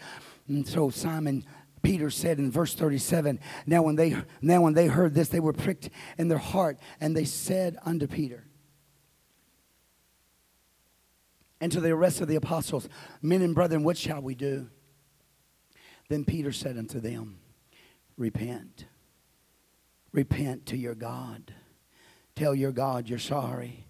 And 0.49 0.67
so 0.67 0.91
Simon 0.91 1.45
Peter 1.83 2.11
said 2.11 2.39
in 2.39 2.51
verse 2.51 2.75
37, 2.75 3.39
now 3.67 3.83
when 3.83 3.95
they 3.95 4.17
now 4.41 4.63
when 4.63 4.75
they 4.75 4.87
heard 4.87 5.15
this, 5.15 5.29
they 5.29 5.41
were 5.41 5.53
pricked 5.53 5.91
in 6.19 6.29
their 6.29 6.39
heart, 6.39 6.79
and 7.01 7.17
they 7.17 7.25
said 7.25 7.77
unto 7.85 8.07
Peter. 8.07 8.45
And 11.61 11.71
to 11.73 11.81
the 11.81 11.95
rest 11.95 12.21
of 12.21 12.29
the 12.29 12.37
apostles, 12.37 12.89
men 13.23 13.41
and 13.41 13.55
brethren, 13.55 13.85
what 13.85 13.97
shall 13.97 14.21
we 14.21 14.35
do? 14.35 14.69
Then 16.09 16.25
Peter 16.25 16.53
said 16.53 16.77
unto 16.77 17.01
them, 17.01 17.39
Repent 18.17 18.87
Repent 20.15 20.67
to 20.67 20.77
your 20.77 20.95
God. 20.95 21.53
Tell 22.37 22.55
your 22.55 22.71
God 22.71 23.09
you're 23.09 23.19
sorry. 23.19 23.89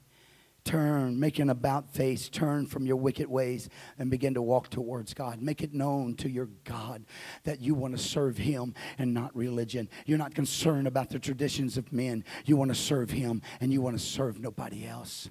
Turn, 0.64 1.20
make 1.20 1.38
an 1.38 1.50
about 1.50 1.90
face, 1.90 2.30
turn 2.30 2.64
from 2.64 2.86
your 2.86 2.96
wicked 2.96 3.28
ways 3.28 3.68
and 3.98 4.10
begin 4.10 4.32
to 4.32 4.40
walk 4.40 4.70
towards 4.70 5.12
God. 5.12 5.42
Make 5.42 5.62
it 5.62 5.74
known 5.74 6.14
to 6.16 6.30
your 6.30 6.48
God 6.64 7.04
that 7.42 7.60
you 7.60 7.74
want 7.74 7.94
to 7.94 8.02
serve 8.02 8.38
Him 8.38 8.72
and 8.96 9.12
not 9.12 9.36
religion. 9.36 9.90
You're 10.06 10.16
not 10.16 10.34
concerned 10.34 10.86
about 10.86 11.10
the 11.10 11.18
traditions 11.18 11.76
of 11.76 11.92
men. 11.92 12.24
You 12.46 12.56
want 12.56 12.70
to 12.70 12.74
serve 12.74 13.10
Him 13.10 13.42
and 13.60 13.70
you 13.70 13.82
want 13.82 13.98
to 13.98 14.02
serve 14.02 14.40
nobody 14.40 14.86
else. 14.86 15.28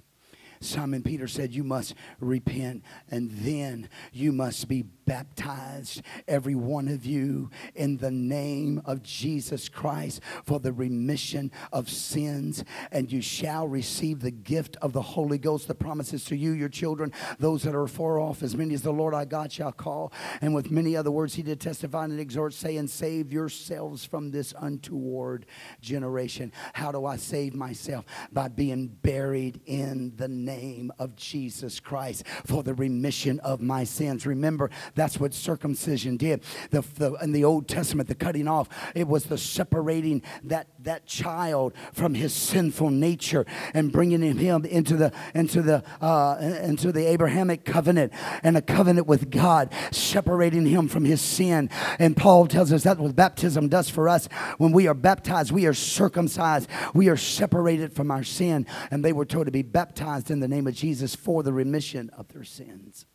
Simon 0.64 1.02
Peter 1.02 1.28
said, 1.28 1.52
You 1.52 1.64
must 1.64 1.94
repent 2.18 2.82
and 3.10 3.30
then 3.30 3.88
you 4.12 4.32
must 4.32 4.68
be 4.68 4.82
baptized, 4.82 6.02
every 6.26 6.54
one 6.54 6.88
of 6.88 7.04
you, 7.04 7.50
in 7.74 7.98
the 7.98 8.10
name 8.10 8.80
of 8.86 9.02
Jesus 9.02 9.68
Christ 9.68 10.20
for 10.44 10.58
the 10.58 10.72
remission 10.72 11.52
of 11.72 11.90
sins, 11.90 12.64
and 12.90 13.12
you 13.12 13.20
shall 13.20 13.68
receive 13.68 14.20
the 14.20 14.30
gift 14.30 14.76
of 14.80 14.92
the 14.92 15.02
Holy 15.02 15.38
Ghost. 15.38 15.68
The 15.68 15.74
promises 15.74 16.24
to 16.26 16.36
you, 16.36 16.52
your 16.52 16.68
children, 16.70 17.12
those 17.38 17.62
that 17.64 17.74
are 17.74 17.86
far 17.86 18.18
off, 18.18 18.42
as 18.42 18.56
many 18.56 18.74
as 18.74 18.82
the 18.82 18.92
Lord 18.92 19.12
our 19.12 19.26
God 19.26 19.52
shall 19.52 19.72
call. 19.72 20.12
And 20.40 20.54
with 20.54 20.70
many 20.70 20.96
other 20.96 21.10
words, 21.10 21.34
he 21.34 21.42
did 21.42 21.60
testify 21.60 22.04
and 22.04 22.18
exhort, 22.18 22.54
saying, 22.54 22.88
Save 22.88 23.32
yourselves 23.32 24.04
from 24.04 24.30
this 24.30 24.54
untoward 24.58 25.46
generation. 25.80 26.52
How 26.72 26.90
do 26.92 27.04
I 27.04 27.16
save 27.16 27.54
myself? 27.54 28.04
By 28.32 28.48
being 28.48 28.88
buried 28.88 29.60
in 29.66 30.14
the 30.16 30.28
name 30.28 30.53
of 30.98 31.16
Jesus 31.16 31.80
Christ 31.80 32.24
for 32.44 32.62
the 32.62 32.74
remission 32.74 33.40
of 33.40 33.60
my 33.60 33.84
sins. 33.84 34.26
Remember, 34.26 34.70
that's 34.94 35.18
what 35.18 35.34
circumcision 35.34 36.16
did. 36.16 36.42
The, 36.70 36.82
the, 36.96 37.14
in 37.22 37.32
the 37.32 37.44
Old 37.44 37.68
Testament, 37.68 38.08
the 38.08 38.14
cutting 38.14 38.48
off, 38.48 38.68
it 38.94 39.08
was 39.08 39.24
the 39.24 39.38
separating 39.38 40.22
that, 40.44 40.68
that 40.80 41.06
child 41.06 41.74
from 41.92 42.14
his 42.14 42.32
sinful 42.32 42.90
nature 42.90 43.46
and 43.72 43.92
bringing 43.92 44.22
him 44.36 44.64
into 44.64 44.96
the, 44.96 45.12
into, 45.34 45.62
the, 45.62 45.82
uh, 46.00 46.36
into 46.40 46.92
the 46.92 47.06
Abrahamic 47.06 47.64
covenant 47.64 48.12
and 48.42 48.56
a 48.56 48.62
covenant 48.62 49.06
with 49.06 49.30
God, 49.30 49.72
separating 49.90 50.66
him 50.66 50.88
from 50.88 51.04
his 51.04 51.20
sin. 51.20 51.70
And 51.98 52.16
Paul 52.16 52.46
tells 52.46 52.72
us 52.72 52.84
that 52.84 52.98
what 52.98 53.16
baptism 53.16 53.68
does 53.68 53.88
for 53.88 54.08
us. 54.08 54.28
When 54.58 54.72
we 54.72 54.86
are 54.86 54.94
baptized, 54.94 55.52
we 55.52 55.66
are 55.66 55.74
circumcised. 55.74 56.68
We 56.94 57.08
are 57.08 57.16
separated 57.16 57.92
from 57.92 58.10
our 58.10 58.24
sin. 58.24 58.66
And 58.90 59.04
they 59.04 59.12
were 59.12 59.24
told 59.24 59.46
to 59.46 59.52
be 59.52 59.62
baptized 59.62 60.30
in 60.34 60.40
the 60.40 60.48
name 60.48 60.66
of 60.66 60.74
Jesus 60.74 61.14
for 61.14 61.42
the 61.42 61.52
remission 61.52 62.10
of 62.10 62.28
their 62.28 62.44
sins. 62.44 63.06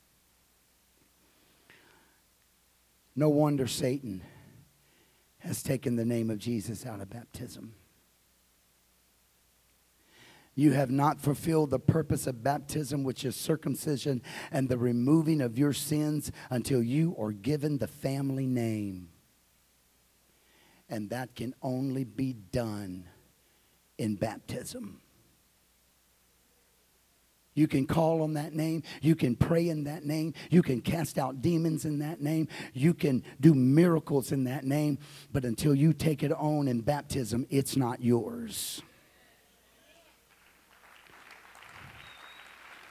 No 3.16 3.30
wonder 3.30 3.68
Satan 3.68 4.24
has 5.40 5.62
taken 5.62 5.98
the 5.98 6.06
name 6.06 6.30
of 6.30 6.40
Jesus 6.40 6.86
out 6.86 7.02
of 7.02 7.10
baptism. 7.10 7.76
You 10.56 10.72
have 10.72 10.90
not 10.90 11.20
fulfilled 11.20 11.70
the 11.70 11.80
purpose 11.80 12.28
of 12.28 12.44
baptism, 12.44 13.04
which 13.04 13.24
is 13.26 13.36
circumcision 13.36 14.22
and 14.52 14.68
the 14.68 14.78
removing 14.78 15.42
of 15.42 15.58
your 15.58 15.74
sins, 15.74 16.32
until 16.50 16.82
you 16.82 17.16
are 17.20 17.32
given 17.32 17.78
the 17.78 17.88
family 17.88 18.46
name. 18.46 19.10
And 20.90 21.10
that 21.10 21.36
can 21.36 21.54
only 21.62 22.06
be 22.06 22.34
done 22.34 23.08
in 23.98 24.16
baptism. 24.16 25.02
You 27.60 27.68
can 27.68 27.86
call 27.86 28.22
on 28.22 28.36
that 28.36 28.56
name. 28.56 28.84
You 29.02 29.18
can 29.18 29.36
pray 29.36 29.68
in 29.68 29.84
that 29.84 30.06
name. 30.06 30.34
You 30.50 30.62
can 30.62 30.80
cast 30.80 31.18
out 31.18 31.42
demons 31.42 31.84
in 31.84 32.00
that 32.00 32.22
name. 32.22 32.48
You 32.74 32.94
can 32.94 33.22
do 33.42 33.54
miracles 33.54 34.32
in 34.32 34.46
that 34.46 34.64
name. 34.64 34.98
But 35.34 35.44
until 35.44 35.76
you 35.76 35.92
take 35.92 36.24
it 36.24 36.32
on 36.32 36.70
in 36.70 36.80
baptism, 36.80 37.46
it's 37.50 37.76
not 37.76 38.02
yours. 38.02 38.82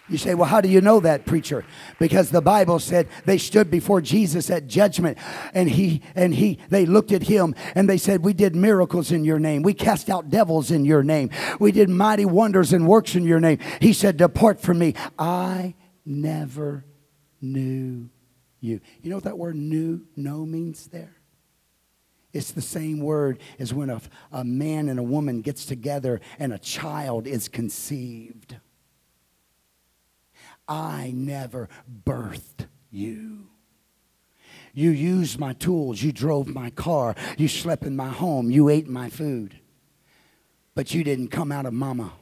You 0.09 0.17
say, 0.17 0.35
well, 0.35 0.49
how 0.49 0.61
do 0.61 0.69
you 0.69 0.81
know 0.81 1.01
that, 1.01 1.27
preacher? 1.27 1.65
Because 1.99 2.31
the 2.31 2.41
Bible 2.41 2.79
said 2.79 3.09
they 3.27 3.37
stood 3.37 3.71
before 3.71 4.01
Jesus 4.01 4.49
at 4.51 4.67
judgment 4.67 5.19
and 5.53 5.69
he 5.69 6.03
and 6.15 6.35
he 6.35 6.59
they 6.71 6.87
looked 6.87 7.13
at 7.13 7.25
him 7.25 7.55
and 7.75 7.89
they 7.89 7.99
said, 7.99 8.25
We 8.25 8.33
did 8.33 8.57
miracles 8.57 9.13
in 9.13 9.25
your 9.25 9.39
name. 9.39 9.63
We 9.63 9.75
cast 9.75 10.09
out 10.09 10.31
devils 10.31 10.71
in 10.71 10.87
your 10.87 11.03
name. 11.03 11.31
We 11.61 11.73
did 11.73 11.91
mighty 11.91 12.25
wonders 12.25 12.73
and 12.73 12.87
works 12.87 13.15
in 13.15 13.25
your 13.25 13.41
name. 13.41 13.59
He 13.81 13.93
said, 13.93 14.17
Depart 14.17 14.61
from 14.61 14.79
me. 14.79 14.95
I 15.19 15.75
never 16.07 16.87
knew 17.43 18.09
you. 18.61 18.81
You 19.03 19.11
know 19.11 19.17
what 19.17 19.25
that 19.25 19.39
word 19.39 19.57
knew, 19.57 20.07
know 20.17 20.47
means 20.47 20.87
there? 20.87 21.15
It's 22.33 22.53
the 22.53 22.63
same 22.63 23.01
word 23.01 23.41
as 23.59 23.73
when 23.73 23.91
a, 23.91 24.01
a 24.33 24.45
man 24.45 24.89
and 24.89 24.99
a 24.99 25.03
woman 25.03 25.41
gets 25.41 25.67
together 25.67 26.21
and 26.39 26.53
a 26.53 26.59
child 26.59 27.27
is 27.27 27.49
conceived. 27.49 28.57
I 30.69 31.13
never 31.15 31.69
birthed 32.05 32.67
you. 32.91 33.47
You 34.75 34.91
used 34.91 35.41
my 35.41 35.55
tools. 35.55 36.03
You 36.03 36.13
drove 36.13 36.47
my 36.49 36.71
car. 36.71 37.17
You 37.37 37.49
slept 37.49 37.85
in 37.85 37.97
my 37.97 38.09
home. 38.09 38.51
You 38.51 38.69
ate 38.69 38.89
my 38.89 39.09
food. 39.09 39.59
But 40.75 40.95
you 40.95 41.03
didn't 41.03 41.29
come 41.29 41.51
out 41.51 41.67
of 41.67 41.73
mama. 41.73 42.13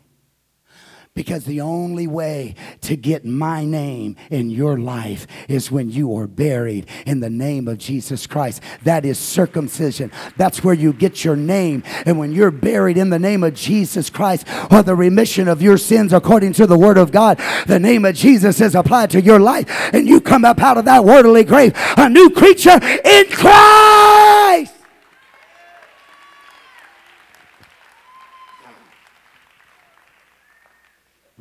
Because 1.16 1.46
the 1.46 1.62
only 1.62 2.06
way 2.06 2.54
to 2.82 2.94
get 2.94 3.24
my 3.24 3.64
name 3.64 4.16
in 4.30 4.50
your 4.50 4.78
life 4.78 5.26
is 5.48 5.72
when 5.72 5.90
you 5.90 6.14
are 6.16 6.26
buried 6.26 6.86
in 7.06 7.20
the 7.20 7.30
name 7.30 7.66
of 7.66 7.78
Jesus 7.78 8.26
Christ. 8.26 8.62
That 8.84 9.06
is 9.06 9.18
circumcision. 9.18 10.12
That's 10.36 10.62
where 10.62 10.74
you 10.74 10.92
get 10.92 11.24
your 11.24 11.34
name. 11.34 11.82
And 12.04 12.18
when 12.18 12.32
you're 12.32 12.50
buried 12.50 12.98
in 12.98 13.08
the 13.08 13.18
name 13.18 13.42
of 13.42 13.54
Jesus 13.54 14.10
Christ 14.10 14.46
or 14.70 14.82
the 14.82 14.94
remission 14.94 15.48
of 15.48 15.62
your 15.62 15.78
sins 15.78 16.12
according 16.12 16.52
to 16.52 16.66
the 16.66 16.78
word 16.78 16.98
of 16.98 17.12
God, 17.12 17.40
the 17.66 17.80
name 17.80 18.04
of 18.04 18.14
Jesus 18.14 18.60
is 18.60 18.74
applied 18.74 19.08
to 19.10 19.20
your 19.20 19.40
life. 19.40 19.66
And 19.94 20.06
you 20.06 20.20
come 20.20 20.44
up 20.44 20.60
out 20.60 20.76
of 20.76 20.84
that 20.84 21.04
worldly 21.04 21.44
grave 21.44 21.72
a 21.96 22.10
new 22.10 22.28
creature 22.28 22.78
in 22.82 23.26
Christ. 23.30 23.85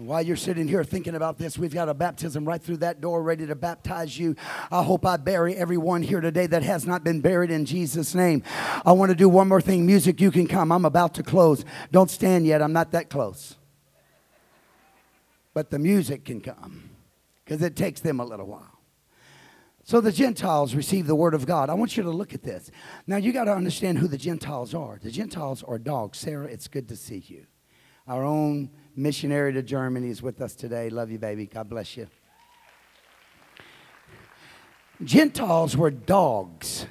While 0.05 0.21
you're 0.21 0.35
sitting 0.35 0.67
here 0.67 0.83
thinking 0.83 1.15
about 1.15 1.37
this, 1.37 1.57
we've 1.57 1.73
got 1.73 1.89
a 1.89 1.93
baptism 1.93 2.45
right 2.45 2.61
through 2.61 2.77
that 2.77 3.01
door 3.01 3.23
ready 3.23 3.47
to 3.47 3.55
baptize 3.55 4.17
you. 4.17 4.35
I 4.71 4.83
hope 4.83 5.05
I 5.05 5.17
bury 5.17 5.55
everyone 5.55 6.03
here 6.03 6.21
today 6.21 6.45
that 6.47 6.63
has 6.63 6.85
not 6.85 7.03
been 7.03 7.21
buried 7.21 7.49
in 7.49 7.65
Jesus' 7.65 8.13
name. 8.13 8.43
I 8.85 8.91
want 8.91 9.09
to 9.09 9.15
do 9.15 9.27
one 9.27 9.47
more 9.47 9.61
thing. 9.61 9.85
Music, 9.85 10.21
you 10.21 10.31
can 10.31 10.47
come. 10.47 10.71
I'm 10.71 10.85
about 10.85 11.15
to 11.15 11.23
close. 11.23 11.65
Don't 11.91 12.11
stand 12.11 12.45
yet. 12.45 12.61
I'm 12.61 12.73
not 12.73 12.91
that 12.91 13.09
close. 13.09 13.55
But 15.53 15.71
the 15.71 15.79
music 15.79 16.25
can 16.25 16.41
come 16.41 16.89
because 17.43 17.61
it 17.61 17.75
takes 17.75 18.01
them 18.01 18.19
a 18.19 18.25
little 18.25 18.47
while. 18.47 18.79
So 19.83 20.01
the 20.01 20.11
Gentiles 20.11 20.75
receive 20.75 21.07
the 21.07 21.15
word 21.15 21.33
of 21.33 21.45
God. 21.45 21.69
I 21.69 21.75
want 21.75 21.95
you 21.95 22.03
to 22.03 22.09
look 22.09 22.33
at 22.33 22.43
this. 22.43 22.71
Now 23.07 23.17
you 23.17 23.31
got 23.31 23.45
to 23.45 23.53
understand 23.53 23.99
who 23.99 24.07
the 24.07 24.17
Gentiles 24.17 24.73
are. 24.73 24.99
The 25.01 25.11
Gentiles 25.11 25.63
are 25.63 25.77
dogs. 25.77 26.17
Sarah, 26.17 26.47
it's 26.47 26.67
good 26.67 26.89
to 26.89 26.95
see 26.95 27.23
you. 27.27 27.45
Our 28.07 28.23
own 28.23 28.71
missionary 28.95 29.53
to 29.53 29.61
Germany, 29.61 30.09
is 30.09 30.21
with 30.21 30.41
us 30.41 30.55
today. 30.55 30.89
Love 30.89 31.11
you, 31.11 31.19
baby. 31.19 31.45
God 31.45 31.69
bless 31.69 31.97
you. 31.97 32.07
Gentiles 35.03 35.75
were 35.75 35.91
dogs. 35.91 36.85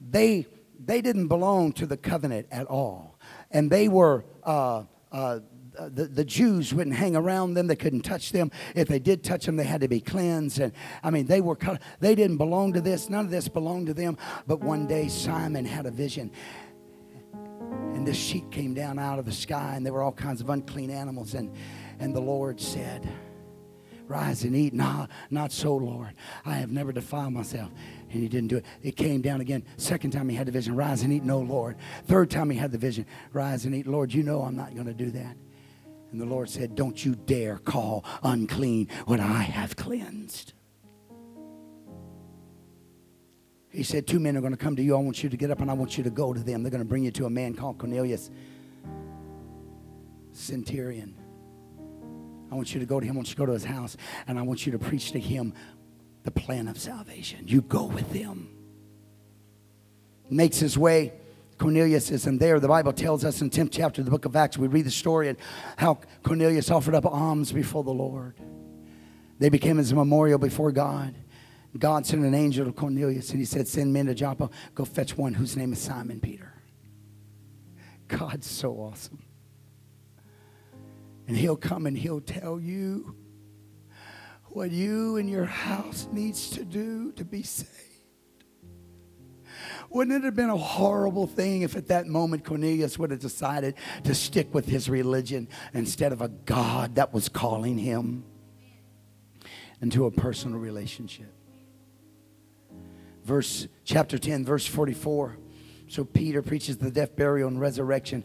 They, 0.00 0.46
they 0.82 1.00
didn't 1.00 1.28
belong 1.28 1.72
to 1.74 1.86
the 1.86 1.96
covenant 1.96 2.46
at 2.50 2.66
all. 2.66 3.18
And 3.50 3.70
they 3.70 3.88
were, 3.88 4.24
uh, 4.44 4.84
uh, 5.12 5.40
the, 5.78 6.06
the 6.06 6.24
Jews 6.24 6.74
wouldn't 6.74 6.96
hang 6.96 7.16
around 7.16 7.54
them. 7.54 7.66
They 7.66 7.76
couldn't 7.76 8.02
touch 8.02 8.32
them. 8.32 8.50
If 8.74 8.88
they 8.88 8.98
did 8.98 9.22
touch 9.22 9.46
them, 9.46 9.56
they 9.56 9.64
had 9.64 9.80
to 9.82 9.88
be 9.88 10.00
cleansed. 10.00 10.58
And 10.58 10.72
I 11.02 11.10
mean, 11.10 11.26
they 11.26 11.40
were 11.40 11.58
they 12.00 12.14
didn't 12.14 12.38
belong 12.38 12.72
to 12.74 12.80
this. 12.80 13.08
None 13.08 13.26
of 13.26 13.30
this 13.30 13.48
belonged 13.48 13.86
to 13.86 13.94
them. 13.94 14.16
But 14.46 14.60
one 14.60 14.86
day, 14.86 15.08
Simon 15.08 15.64
had 15.64 15.86
a 15.86 15.90
vision 15.90 16.32
and 17.94 18.06
this 18.06 18.16
sheet 18.16 18.50
came 18.50 18.74
down 18.74 18.98
out 18.98 19.18
of 19.18 19.24
the 19.26 19.32
sky, 19.32 19.74
and 19.76 19.84
there 19.84 19.92
were 19.92 20.02
all 20.02 20.12
kinds 20.12 20.40
of 20.40 20.50
unclean 20.50 20.90
animals. 20.90 21.34
And, 21.34 21.54
and 21.98 22.14
the 22.14 22.20
Lord 22.20 22.60
said, 22.60 23.08
Rise 24.10 24.42
and 24.42 24.56
eat. 24.56 24.74
No, 24.74 25.06
not 25.30 25.52
so, 25.52 25.76
Lord. 25.76 26.14
I 26.44 26.54
have 26.54 26.72
never 26.72 26.90
defiled 26.90 27.32
myself. 27.32 27.70
And 28.10 28.20
he 28.20 28.28
didn't 28.28 28.48
do 28.48 28.56
it. 28.56 28.64
It 28.82 28.96
came 28.96 29.20
down 29.22 29.40
again. 29.40 29.62
Second 29.76 30.10
time 30.10 30.28
he 30.28 30.34
had 30.34 30.48
the 30.48 30.52
vision, 30.52 30.74
rise 30.74 31.04
and 31.04 31.12
eat. 31.12 31.22
No, 31.22 31.38
Lord. 31.38 31.76
Third 32.06 32.28
time 32.28 32.50
he 32.50 32.58
had 32.58 32.72
the 32.72 32.78
vision, 32.78 33.06
rise 33.32 33.66
and 33.66 33.74
eat. 33.74 33.86
Lord, 33.86 34.12
you 34.12 34.24
know 34.24 34.42
I'm 34.42 34.56
not 34.56 34.74
going 34.74 34.88
to 34.88 34.94
do 34.94 35.12
that. 35.12 35.36
And 36.10 36.20
the 36.20 36.26
Lord 36.26 36.50
said, 36.50 36.74
Don't 36.74 37.04
you 37.04 37.14
dare 37.14 37.58
call 37.58 38.04
unclean 38.24 38.88
what 39.06 39.20
I 39.20 39.42
have 39.42 39.76
cleansed. 39.76 40.54
He 43.70 43.84
said, 43.84 44.06
Two 44.06 44.18
men 44.18 44.36
are 44.36 44.40
going 44.40 44.52
to 44.52 44.58
come 44.58 44.76
to 44.76 44.82
you. 44.82 44.96
I 44.96 44.98
want 44.98 45.22
you 45.22 45.30
to 45.30 45.36
get 45.36 45.50
up 45.50 45.60
and 45.60 45.70
I 45.70 45.74
want 45.74 45.96
you 45.96 46.04
to 46.04 46.10
go 46.10 46.32
to 46.32 46.40
them. 46.40 46.62
They're 46.62 46.70
going 46.70 46.82
to 46.82 46.88
bring 46.88 47.04
you 47.04 47.10
to 47.12 47.26
a 47.26 47.30
man 47.30 47.54
called 47.54 47.78
Cornelius, 47.78 48.30
centurion. 50.32 51.14
I 52.50 52.56
want 52.56 52.74
you 52.74 52.80
to 52.80 52.86
go 52.86 52.98
to 52.98 53.06
him. 53.06 53.12
I 53.12 53.16
want 53.16 53.28
you 53.28 53.34
to 53.34 53.38
go 53.38 53.46
to 53.46 53.52
his 53.52 53.64
house 53.64 53.96
and 54.26 54.38
I 54.38 54.42
want 54.42 54.66
you 54.66 54.72
to 54.72 54.78
preach 54.78 55.12
to 55.12 55.20
him 55.20 55.54
the 56.24 56.32
plan 56.32 56.68
of 56.68 56.78
salvation. 56.78 57.44
You 57.46 57.62
go 57.62 57.84
with 57.84 58.12
them. 58.12 58.50
Makes 60.28 60.58
his 60.58 60.76
way. 60.76 61.12
Cornelius 61.58 62.10
isn't 62.10 62.38
there. 62.38 62.58
The 62.58 62.68
Bible 62.68 62.92
tells 62.92 63.24
us 63.24 63.40
in 63.42 63.50
10th 63.50 63.70
chapter 63.70 64.00
of 64.00 64.06
the 64.06 64.10
book 64.10 64.24
of 64.24 64.34
Acts, 64.34 64.56
we 64.56 64.66
read 64.66 64.86
the 64.86 64.90
story 64.90 65.28
and 65.28 65.38
how 65.76 65.98
Cornelius 66.22 66.70
offered 66.70 66.94
up 66.94 67.04
alms 67.04 67.52
before 67.52 67.84
the 67.84 67.92
Lord. 67.92 68.34
They 69.38 69.48
became 69.48 69.76
his 69.76 69.92
memorial 69.92 70.38
before 70.38 70.72
God. 70.72 71.14
God 71.78 72.04
sent 72.04 72.24
an 72.24 72.34
angel 72.34 72.66
to 72.66 72.72
Cornelius 72.72 73.30
and 73.30 73.38
he 73.38 73.44
said, 73.44 73.68
Send 73.68 73.92
men 73.92 74.06
to 74.06 74.14
Joppa, 74.14 74.50
go 74.74 74.84
fetch 74.84 75.16
one 75.16 75.34
whose 75.34 75.56
name 75.56 75.72
is 75.72 75.80
Simon 75.80 76.20
Peter. 76.20 76.52
God's 78.08 78.48
so 78.48 78.72
awesome. 78.72 79.22
And 81.28 81.36
he'll 81.36 81.56
come 81.56 81.86
and 81.86 81.96
he'll 81.96 82.20
tell 82.20 82.58
you 82.58 83.14
what 84.46 84.72
you 84.72 85.16
and 85.16 85.30
your 85.30 85.44
house 85.44 86.08
needs 86.10 86.50
to 86.50 86.64
do 86.64 87.12
to 87.12 87.24
be 87.24 87.44
saved. 87.44 87.70
Wouldn't 89.90 90.16
it 90.16 90.24
have 90.24 90.34
been 90.34 90.50
a 90.50 90.56
horrible 90.56 91.26
thing 91.26 91.62
if 91.62 91.76
at 91.76 91.88
that 91.88 92.06
moment 92.06 92.44
Cornelius 92.44 92.98
would 92.98 93.10
have 93.10 93.20
decided 93.20 93.74
to 94.04 94.14
stick 94.14 94.52
with 94.54 94.66
his 94.66 94.88
religion 94.88 95.48
instead 95.72 96.12
of 96.12 96.20
a 96.20 96.28
God 96.28 96.96
that 96.96 97.12
was 97.12 97.28
calling 97.28 97.78
him 97.78 98.24
into 99.80 100.06
a 100.06 100.10
personal 100.10 100.58
relationship? 100.58 101.32
Verse 103.24 103.68
chapter 103.84 104.18
10 104.18 104.44
verse 104.44 104.66
44 104.66 105.36
so 105.90 106.04
peter 106.04 106.40
preaches 106.40 106.78
the 106.78 106.90
death 106.90 107.16
burial 107.16 107.48
and 107.48 107.60
resurrection. 107.60 108.22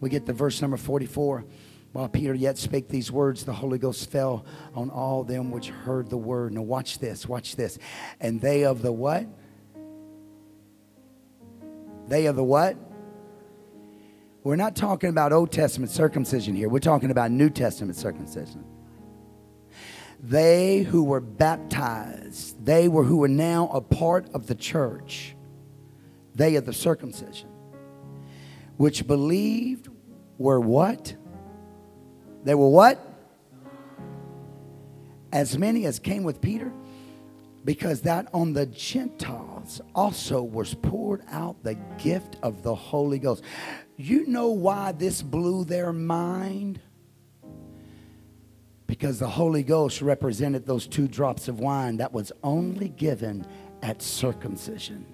We 0.00 0.08
get 0.08 0.24
the 0.24 0.32
verse 0.32 0.62
number 0.62 0.76
44 0.76 1.44
while 1.90 2.08
peter 2.08 2.32
yet 2.32 2.56
spake 2.58 2.88
these 2.88 3.10
words 3.10 3.44
the 3.44 3.52
holy 3.52 3.78
ghost 3.78 4.08
fell 4.10 4.46
on 4.74 4.88
all 4.90 5.24
them 5.24 5.50
which 5.50 5.68
heard 5.68 6.10
the 6.10 6.16
word. 6.16 6.52
Now 6.52 6.62
watch 6.62 7.00
this 7.00 7.26
watch 7.26 7.56
this. 7.56 7.76
And 8.20 8.40
they 8.40 8.64
of 8.64 8.82
the 8.82 8.92
what? 8.92 9.26
They 12.06 12.26
of 12.26 12.36
the 12.36 12.44
what? 12.44 12.76
We're 14.44 14.56
not 14.56 14.76
talking 14.76 15.10
about 15.10 15.32
old 15.32 15.50
testament 15.50 15.90
circumcision 15.90 16.54
here. 16.54 16.68
We're 16.68 16.78
talking 16.78 17.10
about 17.10 17.32
new 17.32 17.50
testament 17.50 17.96
circumcision 17.98 18.64
they 20.20 20.80
who 20.80 21.04
were 21.04 21.20
baptized, 21.20 22.64
they 22.64 22.88
were 22.88 23.04
who 23.04 23.18
were 23.18 23.28
now 23.28 23.68
a 23.68 23.80
part 23.80 24.28
of 24.34 24.46
the 24.46 24.54
church, 24.54 25.36
they 26.34 26.56
of 26.56 26.66
the 26.66 26.72
circumcision, 26.72 27.48
which 28.76 29.06
believed 29.06 29.88
were 30.38 30.60
what? 30.60 31.14
They 32.44 32.54
were 32.54 32.68
what? 32.68 33.04
As 35.32 35.58
many 35.58 35.84
as 35.84 35.98
came 35.98 36.24
with 36.24 36.40
Peter, 36.40 36.72
because 37.64 38.00
that 38.02 38.28
on 38.32 38.54
the 38.54 38.66
Gentiles 38.66 39.80
also 39.94 40.42
was 40.42 40.74
poured 40.74 41.22
out 41.28 41.62
the 41.62 41.74
gift 41.98 42.36
of 42.42 42.62
the 42.62 42.74
Holy 42.74 43.18
Ghost. 43.18 43.44
You 43.96 44.26
know 44.26 44.48
why 44.48 44.92
this 44.92 45.22
blew 45.22 45.64
their 45.64 45.92
mind? 45.92 46.80
Because 48.88 49.18
the 49.18 49.28
Holy 49.28 49.62
Ghost 49.62 50.00
represented 50.00 50.66
those 50.66 50.88
two 50.88 51.06
drops 51.06 51.46
of 51.46 51.60
wine 51.60 51.98
that 51.98 52.10
was 52.12 52.32
only 52.42 52.88
given 52.88 53.46
at 53.82 54.02
circumcision. 54.02 55.04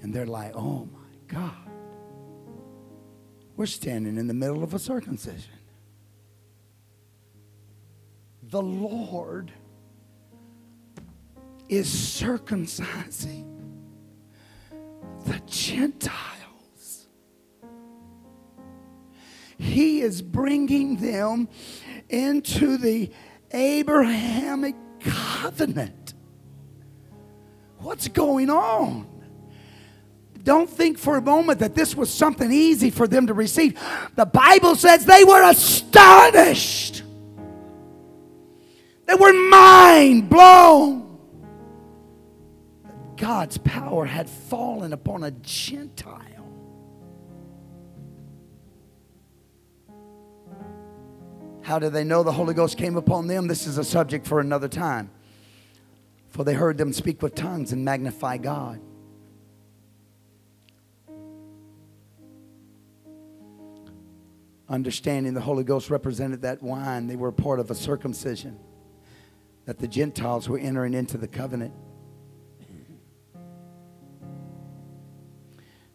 And 0.00 0.14
they're 0.14 0.26
like, 0.26 0.54
oh 0.54 0.88
my 0.92 1.16
God, 1.26 1.52
we're 3.56 3.66
standing 3.66 4.16
in 4.16 4.28
the 4.28 4.34
middle 4.34 4.62
of 4.62 4.74
a 4.74 4.78
circumcision. 4.78 5.50
The 8.44 8.62
Lord 8.62 9.50
is 11.68 11.88
circumcising 11.88 13.50
the 15.26 15.40
Gentiles. 15.46 16.43
He 19.58 20.00
is 20.00 20.22
bringing 20.22 20.96
them 20.96 21.48
into 22.08 22.76
the 22.76 23.10
Abrahamic 23.52 24.74
covenant. 25.00 26.14
What's 27.78 28.08
going 28.08 28.50
on? 28.50 29.06
Don't 30.42 30.68
think 30.68 30.98
for 30.98 31.16
a 31.16 31.22
moment 31.22 31.60
that 31.60 31.74
this 31.74 31.96
was 31.96 32.12
something 32.12 32.52
easy 32.52 32.90
for 32.90 33.08
them 33.08 33.26
to 33.28 33.34
receive. 33.34 33.80
The 34.14 34.26
Bible 34.26 34.74
says 34.74 35.06
they 35.06 35.24
were 35.24 35.42
astonished. 35.42 37.02
They 39.06 39.14
were 39.14 39.32
mind 39.32 40.28
blown. 40.28 41.18
God's 43.16 43.58
power 43.58 44.04
had 44.04 44.28
fallen 44.28 44.92
upon 44.92 45.24
a 45.24 45.30
Gentile. 45.30 46.33
How 51.64 51.78
do 51.78 51.88
they 51.88 52.04
know 52.04 52.22
the 52.22 52.30
Holy 52.30 52.52
Ghost 52.52 52.76
came 52.76 52.98
upon 52.98 53.26
them? 53.26 53.46
This 53.48 53.66
is 53.66 53.78
a 53.78 53.84
subject 53.84 54.26
for 54.26 54.38
another 54.38 54.68
time. 54.68 55.10
For 56.28 56.44
they 56.44 56.52
heard 56.52 56.76
them 56.76 56.92
speak 56.92 57.22
with 57.22 57.34
tongues 57.34 57.72
and 57.72 57.82
magnify 57.82 58.36
God. 58.36 58.80
Understanding 64.68 65.32
the 65.32 65.40
Holy 65.40 65.64
Ghost 65.64 65.88
represented 65.88 66.42
that 66.42 66.62
wine, 66.62 67.06
they 67.06 67.16
were 67.16 67.32
part 67.32 67.60
of 67.60 67.70
a 67.70 67.74
circumcision 67.74 68.58
that 69.64 69.78
the 69.78 69.88
Gentiles 69.88 70.50
were 70.50 70.58
entering 70.58 70.92
into 70.92 71.16
the 71.16 71.28
covenant. 71.28 71.72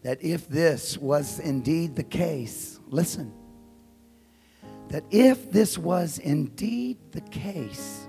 That 0.02 0.24
if 0.24 0.50
this 0.50 0.98
was 0.98 1.40
indeed 1.40 1.96
the 1.96 2.04
case, 2.04 2.80
listen, 2.88 3.34
that 4.90 5.04
if 5.12 5.52
this 5.52 5.78
was 5.78 6.18
indeed 6.18 6.98
the 7.12 7.22
case, 7.22 8.08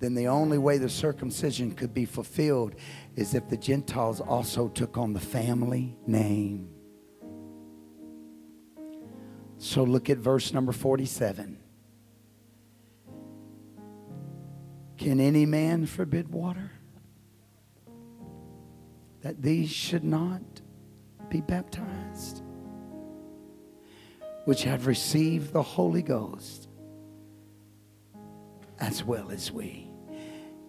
then 0.00 0.14
the 0.14 0.28
only 0.28 0.58
way 0.58 0.78
the 0.78 0.88
circumcision 0.88 1.72
could 1.72 1.92
be 1.92 2.04
fulfilled 2.04 2.74
is 3.16 3.34
if 3.34 3.48
the 3.48 3.56
Gentiles 3.56 4.20
also 4.20 4.68
took 4.68 4.96
on 4.96 5.12
the 5.12 5.20
family 5.20 5.96
name. 6.06 6.68
So 9.56 9.82
look 9.82 10.08
at 10.08 10.18
verse 10.18 10.52
number 10.52 10.70
47. 10.70 11.58
Can 14.98 15.20
any 15.20 15.46
man 15.46 15.86
forbid 15.86 16.28
water? 16.32 16.70
That 19.22 19.42
these 19.42 19.70
should 19.70 20.04
not 20.04 20.42
be 21.28 21.40
baptized? 21.40 22.42
Which 24.48 24.62
have 24.62 24.86
received 24.86 25.52
the 25.52 25.62
Holy 25.62 26.00
Ghost 26.00 26.68
as 28.80 29.04
well 29.04 29.30
as 29.30 29.52
we. 29.52 29.90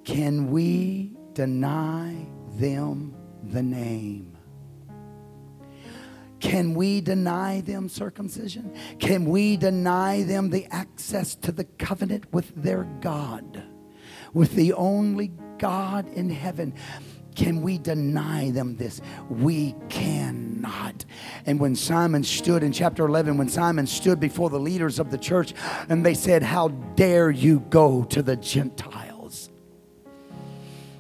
Can 0.04 0.52
we 0.52 1.16
deny 1.32 2.28
them 2.58 3.16
the 3.42 3.64
name? 3.64 4.38
Can 6.42 6.74
we 6.74 7.00
deny 7.00 7.62
them 7.62 7.88
circumcision? 7.88 8.76
Can 9.00 9.24
we 9.24 9.56
deny 9.56 10.24
them 10.24 10.50
the 10.50 10.66
access 10.72 11.34
to 11.36 11.54
the 11.54 11.64
covenant 11.64 12.34
with 12.34 12.54
their 12.62 12.84
God, 13.00 13.64
with 14.34 14.56
the 14.56 14.74
only 14.74 15.32
God 15.58 16.06
in 16.10 16.30
heaven? 16.30 16.74
Can 17.40 17.62
we 17.62 17.78
deny 17.78 18.52
them 18.52 18.76
this? 18.76 19.00
We 19.30 19.74
cannot. 19.88 21.06
And 21.46 21.58
when 21.58 21.74
Simon 21.74 22.22
stood 22.22 22.64
in 22.64 22.74
chapter 22.74 23.06
11, 23.06 23.38
when 23.38 23.48
Simon 23.48 23.88
stood 23.88 24.20
before 24.20 24.50
the 24.50 24.60
leaders 24.60 25.00
of 25.00 25.10
the 25.10 25.18
church 25.18 25.54
and 25.88 26.06
they 26.06 26.16
said, 26.16 26.44
How 26.44 26.68
dare 26.68 27.32
you 27.32 27.62
go 27.70 28.04
to 28.04 28.22
the 28.22 28.36
Gentiles? 28.36 29.50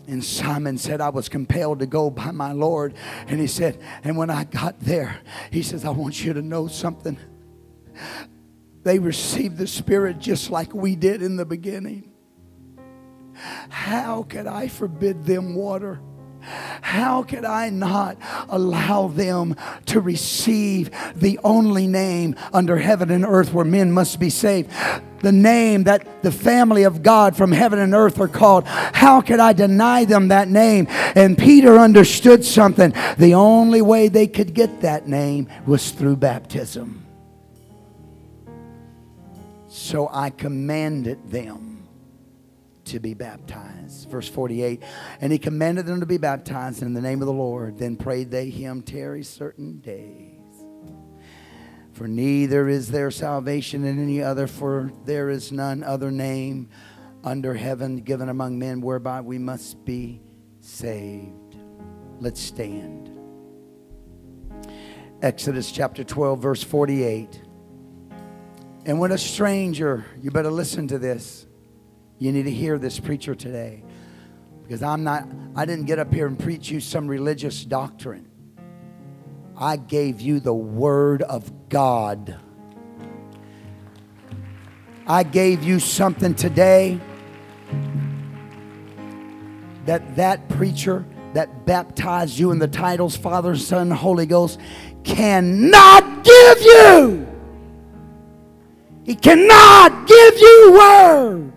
And 0.07 0.23
Simon 0.23 0.77
said, 0.77 1.01
I 1.01 1.09
was 1.09 1.27
compelled 1.27 1.79
to 1.79 1.85
go 1.85 2.09
by 2.09 2.31
my 2.31 2.53
Lord. 2.53 2.93
And 3.27 3.41
he 3.41 3.47
said, 3.47 3.77
And 4.05 4.15
when 4.15 4.29
I 4.29 4.45
got 4.45 4.79
there, 4.79 5.19
he 5.51 5.61
says, 5.61 5.83
I 5.83 5.89
want 5.89 6.23
you 6.23 6.31
to 6.31 6.41
know 6.41 6.67
something. 6.67 7.17
They 8.83 8.97
received 8.97 9.57
the 9.57 9.67
Spirit 9.67 10.19
just 10.19 10.51
like 10.51 10.73
we 10.73 10.95
did 10.95 11.21
in 11.21 11.35
the 11.35 11.45
beginning. 11.45 12.13
How 13.33 14.23
could 14.23 14.47
I 14.47 14.69
forbid 14.69 15.25
them 15.25 15.53
water? 15.53 15.99
How 16.41 17.23
could 17.23 17.45
I 17.45 17.69
not 17.69 18.17
allow 18.49 19.07
them 19.07 19.55
to 19.87 19.99
receive 19.99 20.89
the 21.15 21.39
only 21.43 21.87
name 21.87 22.35
under 22.53 22.77
heaven 22.77 23.11
and 23.11 23.25
earth 23.25 23.53
where 23.53 23.65
men 23.65 23.91
must 23.91 24.19
be 24.19 24.29
saved? 24.29 24.71
The 25.21 25.31
name 25.31 25.83
that 25.83 26.23
the 26.23 26.31
family 26.31 26.83
of 26.83 27.03
God 27.03 27.35
from 27.35 27.51
heaven 27.51 27.79
and 27.79 27.93
earth 27.93 28.19
are 28.19 28.27
called. 28.27 28.65
How 28.65 29.21
could 29.21 29.39
I 29.39 29.53
deny 29.53 30.05
them 30.05 30.29
that 30.29 30.47
name? 30.47 30.87
And 30.89 31.37
Peter 31.37 31.77
understood 31.77 32.45
something. 32.45 32.93
The 33.17 33.33
only 33.33 33.81
way 33.81 34.07
they 34.07 34.27
could 34.27 34.53
get 34.53 34.81
that 34.81 35.07
name 35.07 35.49
was 35.65 35.91
through 35.91 36.15
baptism. 36.17 37.05
So 39.67 40.09
I 40.11 40.29
commanded 40.29 41.31
them 41.31 41.78
to 42.89 42.99
be 42.99 43.13
baptized. 43.13 44.09
Verse 44.09 44.27
48 44.27 44.83
And 45.21 45.31
he 45.31 45.39
commanded 45.39 45.85
them 45.85 45.99
to 45.99 46.05
be 46.05 46.17
baptized 46.17 46.81
in 46.81 46.93
the 46.93 47.01
name 47.01 47.21
of 47.21 47.27
the 47.27 47.33
Lord. 47.33 47.77
Then 47.77 47.95
prayed 47.95 48.31
they 48.31 48.49
him 48.49 48.81
tarry 48.81 49.23
certain 49.23 49.79
days. 49.79 50.35
For 51.93 52.07
neither 52.07 52.69
is 52.69 52.91
there 52.91 53.11
salvation 53.11 53.83
in 53.83 54.01
any 54.01 54.21
other, 54.21 54.47
for 54.47 54.91
there 55.05 55.29
is 55.29 55.51
none 55.51 55.83
other 55.83 56.11
name 56.11 56.69
under 57.23 57.53
heaven 57.53 57.97
given 57.97 58.29
among 58.29 58.57
men 58.57 58.79
whereby 58.79 59.21
we 59.21 59.37
must 59.37 59.83
be 59.83 60.21
saved. 60.61 61.57
Let's 62.19 62.39
stand. 62.39 63.11
Exodus 65.21 65.71
chapter 65.71 66.05
12, 66.05 66.39
verse 66.39 66.63
48. 66.63 67.41
And 68.85 68.99
when 68.99 69.11
a 69.11 69.17
stranger, 69.17 70.05
you 70.21 70.31
better 70.31 70.51
listen 70.51 70.87
to 70.87 70.97
this. 70.97 71.45
You 72.19 72.33
need 72.33 72.43
to 72.43 72.51
hear 72.51 72.77
this 72.77 72.99
preacher 72.99 73.33
today. 73.33 73.81
Because 74.63 74.83
I'm 74.83 75.03
not, 75.03 75.27
I 75.55 75.65
didn't 75.65 75.85
get 75.85 75.97
up 75.97 76.13
here 76.13 76.27
and 76.27 76.37
preach 76.37 76.69
you 76.69 76.79
some 76.79 77.07
religious 77.07 77.63
doctrine. 77.63 78.27
I 79.57 79.77
gave 79.77 80.21
you 80.21 80.39
the 80.39 80.53
Word 80.53 81.21
of 81.23 81.69
God. 81.69 82.37
I 85.07 85.23
gave 85.23 85.63
you 85.63 85.79
something 85.79 86.35
today 86.35 86.99
that 89.85 90.15
that 90.17 90.47
preacher 90.49 91.03
that 91.33 91.65
baptized 91.65 92.37
you 92.37 92.51
in 92.51 92.59
the 92.59 92.67
titles 92.67 93.15
Father, 93.17 93.55
Son, 93.55 93.89
Holy 93.89 94.27
Ghost 94.27 94.59
cannot 95.03 96.23
give 96.23 96.61
you. 96.61 97.27
He 99.03 99.15
cannot 99.15 100.07
give 100.07 100.37
you 100.37 100.73
word 100.73 101.53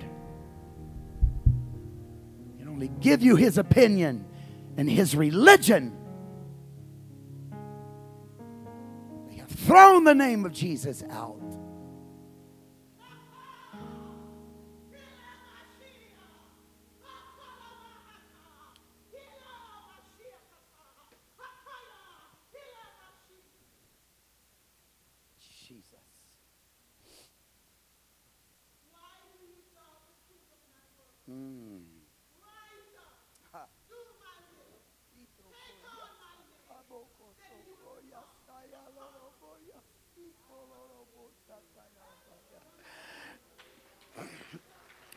only 2.83 3.01
give 3.01 3.23
you 3.23 3.37
his 3.37 3.59
opinion 3.59 4.25
and 4.77 4.91
his 4.91 5.15
religion. 5.15 5.97
They 9.29 9.37
have 9.37 9.49
thrown 9.49 10.05
the 10.05 10.15
name 10.15 10.45
of 10.45 10.53
Jesus 10.53 11.05
out. 11.11 11.41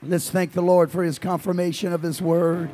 Let's 0.07 0.29
thank 0.29 0.51
the 0.51 0.61
Lord 0.61 0.91
for 0.91 1.03
his 1.03 1.17
confirmation 1.17 1.91
of 1.91 2.03
his 2.03 2.21
word. 2.21 2.69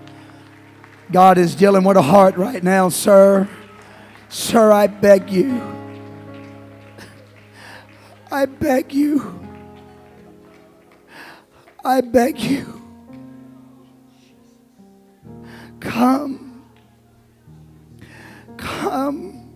God 1.13 1.37
is 1.37 1.55
dealing 1.55 1.85
with 1.85 1.95
a 1.95 2.01
heart 2.01 2.35
right 2.35 2.61
now, 2.61 2.89
sir. 2.89 3.47
Sir, 4.27 4.71
I 4.71 4.87
beg 4.87 5.29
you. 5.29 5.61
I 8.29 8.45
beg 8.45 8.93
you. 8.93 9.39
I 11.85 12.01
beg 12.01 12.37
you. 12.39 12.81
Come. 15.79 16.63
Come. 18.57 19.49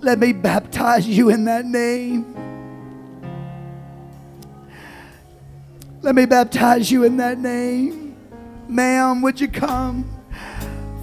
Let 0.00 0.18
me 0.18 0.32
baptize 0.32 1.06
you 1.06 1.30
in 1.30 1.44
that 1.44 1.64
name. 1.64 2.51
Let 6.02 6.16
me 6.16 6.26
baptize 6.26 6.90
you 6.90 7.04
in 7.04 7.16
that 7.18 7.38
name. 7.38 8.16
Ma'am, 8.68 9.22
would 9.22 9.40
you 9.40 9.46
come? 9.46 10.04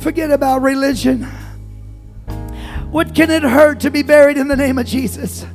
Forget 0.02 0.30
about 0.30 0.62
religion. 0.62 1.24
What 2.92 3.16
can 3.16 3.32
it 3.32 3.44
hurt 3.44 3.80
to 3.82 3.92
be 3.92 4.04
buried 4.04 4.38
in 4.38 4.50
the 4.50 4.58
name 4.58 4.78
of 4.78 4.86
Jesus? 4.86 5.46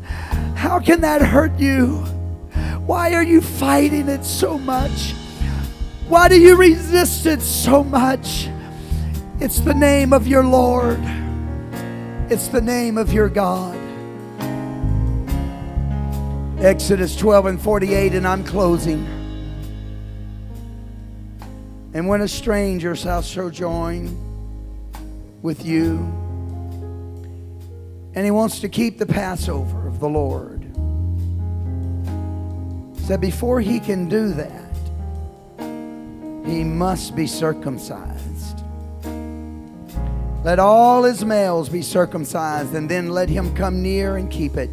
How 0.55 0.81
can 0.81 1.03
that 1.03 1.21
hurt 1.21 1.59
you? 1.59 1.97
Why 2.87 3.13
are 3.13 3.23
you 3.23 3.43
fighting 3.43 4.09
it 4.09 4.25
so 4.25 4.59
much? 4.59 5.13
Why 6.09 6.29
do 6.29 6.41
you 6.41 6.57
resist 6.57 7.27
it 7.27 7.43
so 7.43 7.85
much? 7.85 8.49
It's 9.41 9.61
the 9.61 9.75
name 9.75 10.15
of 10.15 10.27
your 10.27 10.45
Lord. 10.45 11.01
It's 12.31 12.49
the 12.49 12.63
name 12.63 12.97
of 12.97 13.13
your 13.13 13.29
God. 13.29 13.77
Exodus 16.61 17.15
12 17.15 17.47
and 17.47 17.61
48, 17.61 18.15
and 18.15 18.27
I'm 18.27 18.43
closing. 18.43 19.14
And 21.95 22.09
when 22.09 22.21
a 22.23 22.29
stranger 22.29 22.97
shall 22.97 23.23
sojourn 23.23 24.15
with 25.43 25.65
you, 25.65 25.99
and 28.15 28.25
he 28.25 28.33
wants 28.33 28.61
to 28.61 28.69
keep 28.69 28.99
the 28.99 29.07
Passover 29.07 29.87
of 29.87 30.01
the 30.01 30.09
Lord, 30.09 30.63
said 33.07 33.21
before 33.21 33.61
he 33.61 33.79
can 33.79 34.09
do 34.09 34.33
that, 34.33 34.61
he 36.45 36.65
must 36.65 37.15
be 37.15 37.29
circumcised. 37.29 38.63
Let 40.45 40.59
all 40.59 41.05
his 41.05 41.25
males 41.25 41.69
be 41.69 41.81
circumcised, 41.81 42.75
and 42.75 42.91
then 42.91 43.11
let 43.11 43.29
him 43.29 43.55
come 43.55 43.83
near 43.83 44.17
and 44.17 44.31
keep 44.31 44.57
it. 44.57 44.69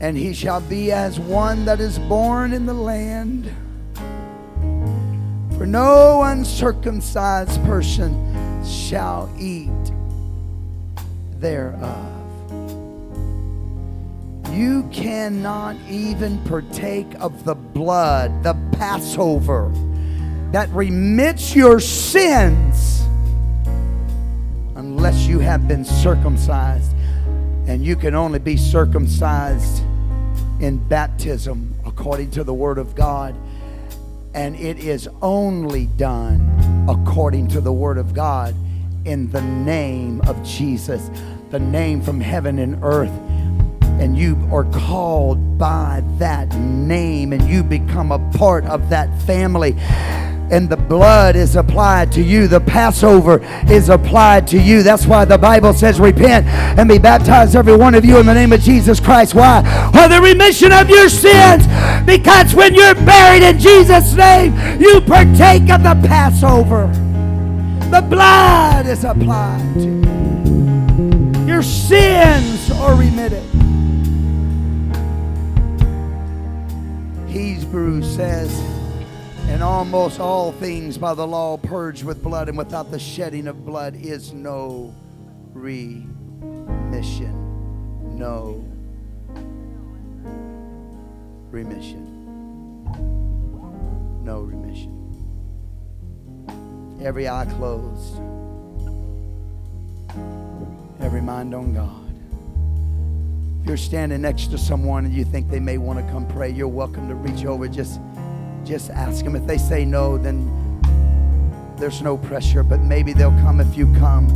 And 0.00 0.16
he 0.16 0.32
shall 0.32 0.60
be 0.62 0.92
as 0.92 1.20
one 1.20 1.66
that 1.66 1.78
is 1.78 1.98
born 1.98 2.52
in 2.52 2.66
the 2.66 2.74
land. 2.74 3.48
For 5.62 5.66
no 5.66 6.24
uncircumcised 6.24 7.62
person 7.62 8.64
shall 8.64 9.32
eat 9.38 9.70
thereof. 11.38 12.12
You 14.50 14.82
cannot 14.90 15.76
even 15.88 16.42
partake 16.46 17.06
of 17.20 17.44
the 17.44 17.54
blood, 17.54 18.42
the 18.42 18.54
Passover, 18.72 19.70
that 20.50 20.68
remits 20.70 21.54
your 21.54 21.78
sins 21.78 23.02
unless 24.74 25.28
you 25.28 25.38
have 25.38 25.68
been 25.68 25.84
circumcised. 25.84 26.92
And 27.68 27.84
you 27.84 27.94
can 27.94 28.16
only 28.16 28.40
be 28.40 28.56
circumcised 28.56 29.84
in 30.58 30.78
baptism 30.88 31.76
according 31.86 32.32
to 32.32 32.42
the 32.42 32.52
Word 32.52 32.78
of 32.78 32.96
God. 32.96 33.36
And 34.34 34.56
it 34.56 34.78
is 34.78 35.08
only 35.20 35.86
done 35.86 36.86
according 36.88 37.48
to 37.48 37.60
the 37.60 37.72
Word 37.72 37.98
of 37.98 38.14
God 38.14 38.54
in 39.04 39.30
the 39.30 39.42
name 39.42 40.20
of 40.22 40.42
Jesus, 40.42 41.10
the 41.50 41.58
name 41.58 42.00
from 42.00 42.20
heaven 42.20 42.58
and 42.58 42.82
earth 42.82 43.12
and 44.02 44.18
you 44.18 44.36
are 44.50 44.64
called 44.64 45.58
by 45.58 46.02
that 46.18 46.52
name 46.56 47.32
and 47.32 47.48
you 47.48 47.62
become 47.62 48.10
a 48.10 48.18
part 48.32 48.64
of 48.64 48.88
that 48.90 49.08
family 49.22 49.76
and 50.52 50.68
the 50.68 50.76
blood 50.76 51.34
is 51.34 51.56
applied 51.56 52.12
to 52.12 52.22
you. 52.22 52.46
The 52.46 52.60
Passover 52.60 53.40
is 53.70 53.88
applied 53.88 54.46
to 54.48 54.60
you. 54.60 54.82
That's 54.82 55.06
why 55.06 55.24
the 55.24 55.38
Bible 55.38 55.72
says, 55.72 55.98
Repent 55.98 56.46
and 56.46 56.88
be 56.88 56.98
baptized, 56.98 57.56
every 57.56 57.74
one 57.74 57.94
of 57.94 58.04
you, 58.04 58.18
in 58.18 58.26
the 58.26 58.34
name 58.34 58.52
of 58.52 58.60
Jesus 58.60 59.00
Christ. 59.00 59.34
Why? 59.34 59.62
For 59.92 60.08
the 60.08 60.20
remission 60.20 60.70
of 60.70 60.90
your 60.90 61.08
sins. 61.08 61.66
Because 62.04 62.54
when 62.54 62.74
you're 62.74 62.94
buried 62.94 63.42
in 63.42 63.58
Jesus' 63.58 64.14
name, 64.14 64.52
you 64.78 65.00
partake 65.00 65.70
of 65.70 65.82
the 65.82 65.98
Passover. 66.06 66.86
The 67.90 68.02
blood 68.02 68.86
is 68.86 69.04
applied 69.04 69.74
to 69.74 69.80
you. 69.80 71.46
Your 71.46 71.62
sins 71.62 72.70
are 72.72 72.94
remitted. 72.94 73.42
Hebrews 77.26 78.14
says, 78.14 78.71
and 79.52 79.62
almost 79.62 80.18
all 80.18 80.50
things 80.50 80.96
by 80.96 81.12
the 81.12 81.26
law 81.26 81.58
purged 81.58 82.04
with 82.04 82.22
blood, 82.22 82.48
and 82.48 82.56
without 82.56 82.90
the 82.90 82.98
shedding 82.98 83.46
of 83.46 83.66
blood 83.66 83.94
is 83.94 84.32
no 84.32 84.94
remission. 85.52 87.38
No 88.18 88.64
remission. 91.50 92.08
No 94.24 94.40
remission. 94.40 94.98
Every 97.02 97.28
eye 97.28 97.44
closed, 97.44 98.16
every 101.00 101.20
mind 101.20 101.54
on 101.54 101.74
God. 101.74 101.98
If 103.60 103.68
you're 103.68 103.76
standing 103.76 104.22
next 104.22 104.46
to 104.46 104.56
someone 104.56 105.04
and 105.04 105.12
you 105.12 105.26
think 105.26 105.50
they 105.50 105.60
may 105.60 105.76
want 105.76 105.98
to 105.98 106.10
come 106.10 106.26
pray, 106.26 106.48
you're 106.48 106.68
welcome 106.68 107.06
to 107.08 107.14
reach 107.14 107.44
over. 107.44 107.68
Just, 107.68 108.00
just 108.64 108.90
ask 108.90 109.24
them. 109.24 109.36
If 109.36 109.46
they 109.46 109.58
say 109.58 109.84
no, 109.84 110.18
then 110.18 110.50
there's 111.76 112.02
no 112.02 112.16
pressure, 112.16 112.62
but 112.62 112.80
maybe 112.80 113.12
they'll 113.12 113.38
come 113.40 113.60
if 113.60 113.76
you 113.76 113.92
come. 113.94 114.28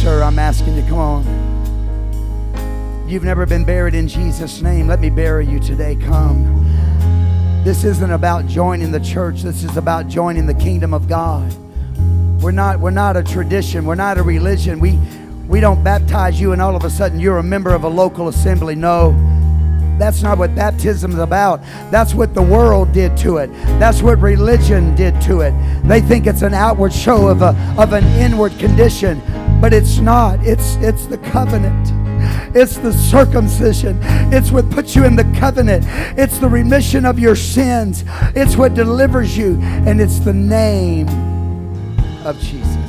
Sir, 0.00 0.22
I'm 0.22 0.38
asking 0.38 0.76
you, 0.76 0.82
come 0.82 0.98
on. 0.98 3.08
You've 3.08 3.24
never 3.24 3.44
been 3.44 3.64
buried 3.64 3.94
in 3.94 4.08
Jesus' 4.08 4.62
name. 4.62 4.86
Let 4.86 5.00
me 5.00 5.10
bury 5.10 5.46
you 5.46 5.60
today. 5.60 5.96
Come. 5.96 6.60
This 7.64 7.84
isn't 7.84 8.10
about 8.10 8.46
joining 8.46 8.90
the 8.90 9.00
church. 9.00 9.42
This 9.42 9.62
is 9.62 9.76
about 9.76 10.08
joining 10.08 10.46
the 10.46 10.54
kingdom 10.54 10.94
of 10.94 11.08
God. 11.08 11.54
We're 12.42 12.50
not, 12.50 12.80
we're 12.80 12.90
not 12.90 13.16
a 13.16 13.22
tradition. 13.22 13.84
We're 13.84 13.94
not 13.94 14.18
a 14.18 14.22
religion. 14.22 14.80
We, 14.80 14.98
we 15.46 15.60
don't 15.60 15.84
baptize 15.84 16.40
you 16.40 16.52
and 16.52 16.62
all 16.62 16.74
of 16.74 16.84
a 16.84 16.90
sudden 16.90 17.20
you're 17.20 17.38
a 17.38 17.42
member 17.42 17.74
of 17.74 17.84
a 17.84 17.88
local 17.88 18.28
assembly. 18.28 18.74
No. 18.74 19.10
That's 19.98 20.22
not 20.22 20.38
what 20.38 20.54
baptism 20.54 21.12
is 21.12 21.18
about. 21.18 21.62
That's 21.90 22.14
what 22.14 22.34
the 22.34 22.42
world 22.42 22.92
did 22.92 23.16
to 23.18 23.38
it. 23.38 23.52
That's 23.78 24.02
what 24.02 24.18
religion 24.20 24.94
did 24.94 25.20
to 25.22 25.40
it. 25.40 25.52
They 25.84 26.00
think 26.00 26.26
it's 26.26 26.42
an 26.42 26.54
outward 26.54 26.92
show 26.92 27.28
of, 27.28 27.42
a, 27.42 27.56
of 27.78 27.92
an 27.92 28.04
inward 28.20 28.58
condition, 28.58 29.20
but 29.60 29.72
it's 29.72 29.98
not. 29.98 30.44
It's, 30.44 30.76
it's 30.76 31.06
the 31.06 31.18
covenant. 31.18 32.02
It's 32.54 32.76
the 32.76 32.92
circumcision. 32.92 33.98
It's 34.32 34.50
what 34.50 34.68
puts 34.70 34.94
you 34.94 35.04
in 35.04 35.16
the 35.16 35.24
covenant. 35.38 35.84
It's 36.18 36.38
the 36.38 36.48
remission 36.48 37.04
of 37.04 37.18
your 37.18 37.36
sins. 37.36 38.04
It's 38.34 38.56
what 38.56 38.74
delivers 38.74 39.36
you. 39.36 39.58
And 39.60 40.00
it's 40.00 40.18
the 40.18 40.32
name 40.32 41.08
of 42.24 42.38
Jesus. 42.40 42.81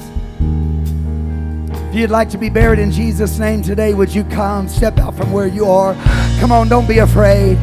If 1.94 2.00
you'd 2.00 2.10
like 2.10 2.32
to 2.32 2.40
be 2.40 2.50
buried 2.50 2.80
in 2.80 2.90
Jesus' 2.90 3.38
name 3.38 3.62
today, 3.62 3.94
would 3.94 4.12
you 4.12 4.24
come? 4.24 4.68
Step 4.68 4.98
out 4.98 5.14
from 5.14 5.32
where 5.32 5.46
you 5.46 5.66
are. 5.66 5.94
Come 6.40 6.52
on, 6.52 6.68
don't 6.68 6.88
be 6.88 6.98
afraid. 6.98 7.60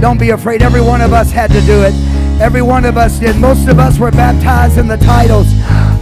Don't 0.00 0.20
be 0.20 0.30
afraid. 0.30 0.62
Every 0.62 0.80
one 0.80 1.00
of 1.00 1.12
us 1.12 1.32
had 1.32 1.50
to 1.50 1.60
do 1.62 1.82
it. 1.82 1.92
Every 2.40 2.62
one 2.62 2.84
of 2.84 2.96
us 2.96 3.18
did. 3.18 3.34
Most 3.34 3.66
of 3.66 3.80
us 3.80 3.98
were 3.98 4.12
baptized 4.12 4.78
in 4.78 4.86
the 4.86 4.98
titles. 4.98 5.52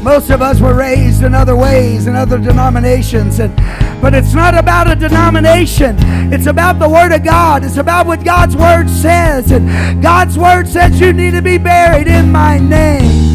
Most 0.02 0.28
of 0.28 0.42
us 0.42 0.60
were 0.60 0.74
raised 0.74 1.22
in 1.22 1.34
other 1.34 1.56
ways, 1.56 2.06
in 2.06 2.16
other 2.16 2.36
denominations. 2.36 3.38
And, 3.38 3.56
but 4.02 4.12
it's 4.12 4.34
not 4.34 4.54
about 4.54 4.90
a 4.90 4.94
denomination. 4.94 5.96
It's 6.34 6.48
about 6.48 6.78
the 6.80 6.88
Word 6.88 7.12
of 7.12 7.24
God. 7.24 7.64
It's 7.64 7.78
about 7.78 8.06
what 8.06 8.22
God's 8.22 8.56
Word 8.56 8.90
says. 8.90 9.52
And 9.52 10.02
God's 10.02 10.36
Word 10.36 10.68
says 10.68 11.00
you 11.00 11.14
need 11.14 11.30
to 11.30 11.40
be 11.40 11.56
buried 11.56 12.08
in 12.08 12.30
my 12.30 12.58
name. 12.58 13.29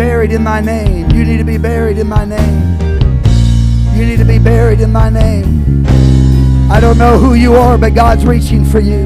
Buried 0.00 0.32
in 0.32 0.42
my 0.42 0.62
name. 0.62 1.10
You 1.10 1.26
need 1.26 1.36
to 1.36 1.44
be 1.44 1.58
buried 1.58 1.98
in 1.98 2.08
my 2.08 2.24
name. 2.24 2.80
You 3.94 4.06
need 4.06 4.16
to 4.16 4.24
be 4.24 4.38
buried 4.38 4.80
in 4.80 4.90
my 4.90 5.10
name. 5.10 5.84
I 6.70 6.80
don't 6.80 6.96
know 6.96 7.18
who 7.18 7.34
you 7.34 7.52
are, 7.52 7.76
but 7.76 7.94
God's 7.94 8.24
reaching 8.24 8.64
for 8.64 8.80
you. 8.80 9.04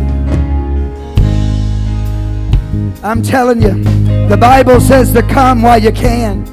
I'm 3.02 3.24
telling 3.24 3.60
you, 3.60 3.82
the 4.28 4.36
Bible 4.36 4.80
says 4.80 5.12
to 5.14 5.22
come 5.22 5.62
while 5.62 5.82
you 5.82 5.90
can. 5.90 6.44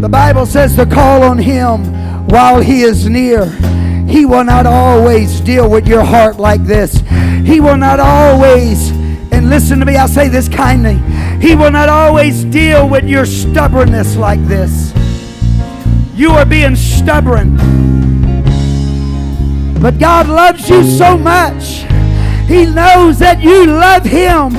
The 0.00 0.08
Bible 0.08 0.46
says 0.46 0.76
to 0.76 0.86
call 0.86 1.24
on 1.24 1.36
Him 1.36 2.28
while 2.28 2.60
He 2.60 2.82
is 2.82 3.08
near. 3.08 3.46
He 4.06 4.24
will 4.24 4.44
not 4.44 4.66
always 4.66 5.40
deal 5.40 5.68
with 5.68 5.88
your 5.88 6.04
heart 6.04 6.38
like 6.38 6.62
this. 6.62 7.02
He 7.44 7.58
will 7.58 7.76
not 7.76 7.98
always, 7.98 8.92
and 9.34 9.50
listen 9.50 9.80
to 9.80 9.84
me, 9.84 9.96
I'll 9.96 10.06
say 10.06 10.28
this 10.28 10.48
kindly. 10.48 10.94
He 11.44 11.56
will 11.56 11.70
not 11.70 11.88
always 11.88 12.44
deal 12.44 12.88
with 12.88 13.04
your 13.04 13.26
stubbornness 13.26 14.16
like 14.16 14.42
this. 14.46 14.92
You 16.14 16.30
are 16.30 16.46
being 16.46 16.76
stubborn. 16.76 17.56
But 19.80 19.98
God 19.98 20.28
loves 20.28 20.70
you 20.70 20.84
so 20.84 21.18
much. 21.18 21.82
He 22.46 22.64
knows 22.64 23.18
that 23.18 23.40
you 23.42 23.66
love 23.66 24.04
Him. 24.04 24.54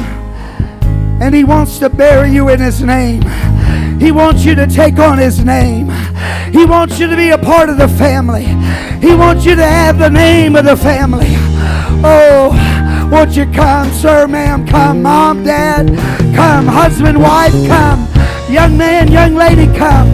And 1.21 1.33
He 1.33 1.45
wants 1.45 1.79
to 1.79 1.89
bury 1.89 2.31
you 2.31 2.49
in 2.49 2.59
His 2.59 2.81
name. 2.81 3.21
He 3.99 4.11
wants 4.11 4.43
you 4.43 4.55
to 4.55 4.67
take 4.67 4.99
on 4.99 5.17
His 5.17 5.43
name. 5.43 5.89
He 6.51 6.65
wants 6.65 6.99
you 6.99 7.07
to 7.07 7.15
be 7.15 7.29
a 7.29 7.37
part 7.37 7.69
of 7.69 7.77
the 7.77 7.87
family. 7.87 8.45
He 8.99 9.15
wants 9.15 9.45
you 9.45 9.55
to 9.55 9.65
have 9.65 9.97
the 9.97 10.09
name 10.09 10.57
of 10.57 10.65
the 10.65 10.75
family. 10.75 11.33
Oh, 12.03 12.51
won't 13.09 13.35
you 13.35 13.45
come, 13.51 13.91
sir, 13.91 14.27
ma'am? 14.27 14.65
Come, 14.67 15.01
mom, 15.01 15.43
dad. 15.43 15.87
Come, 16.35 16.67
husband, 16.67 17.21
wife, 17.21 17.53
come. 17.67 18.07
Young 18.49 18.77
man, 18.77 19.11
young 19.11 19.35
lady, 19.35 19.65
come. 19.77 20.09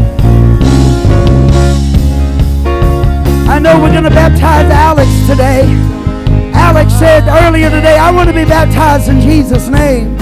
I 3.49 3.59
know 3.59 3.79
we're 3.81 3.91
going 3.91 4.03
to 4.03 4.09
baptize 4.09 4.71
Alex 4.71 5.09
today. 5.27 5.63
Alex 6.53 6.93
said 6.93 7.27
earlier 7.27 7.69
today, 7.69 7.97
I 7.97 8.11
want 8.11 8.29
to 8.29 8.35
be 8.35 8.45
baptized 8.45 9.09
in 9.09 9.19
Jesus' 9.19 9.67
name. 9.67 10.17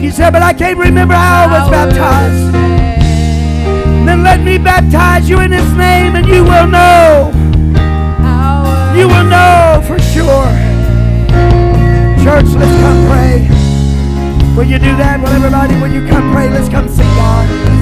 He 0.00 0.10
said, 0.10 0.30
but 0.30 0.42
I 0.42 0.52
can't 0.52 0.78
remember 0.78 1.14
how 1.14 1.44
I 1.44 1.60
was 1.60 1.70
baptized. 1.70 2.75
Then 4.16 4.24
let 4.24 4.40
me 4.40 4.56
baptize 4.56 5.28
you 5.28 5.40
in 5.40 5.52
his 5.52 5.70
name 5.74 6.16
and 6.16 6.26
you 6.26 6.42
will 6.42 6.66
know. 6.66 7.30
You 8.96 9.08
will 9.08 9.24
know 9.24 9.82
for 9.86 9.98
sure. 9.98 10.48
Church, 12.24 12.48
let's 12.56 12.76
come 12.80 13.06
pray. 13.10 13.46
Will 14.56 14.64
you 14.64 14.78
do 14.78 14.96
that? 14.96 15.20
Will 15.20 15.28
everybody, 15.28 15.74
will 15.78 15.92
you 15.92 16.08
come 16.08 16.32
pray? 16.32 16.48
Let's 16.48 16.70
come 16.70 16.88
sing 16.88 17.04
God. 17.04 17.75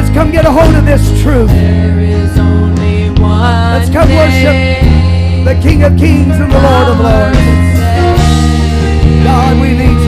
Let's 0.00 0.14
come 0.14 0.30
get 0.30 0.46
a 0.46 0.50
hold 0.50 0.74
of 0.74 0.86
this 0.86 1.04
truth. 1.20 1.50
Let's 3.20 3.90
come 3.90 4.08
worship 4.08 4.56
the 5.44 5.54
King 5.60 5.82
of 5.82 5.94
Kings 5.98 6.40
and 6.40 6.50
the 6.50 6.58
Lord 6.58 6.88
of 6.88 7.00
Lords. 7.00 7.36
God, 9.22 9.60
we 9.60 9.76
need 9.76 9.99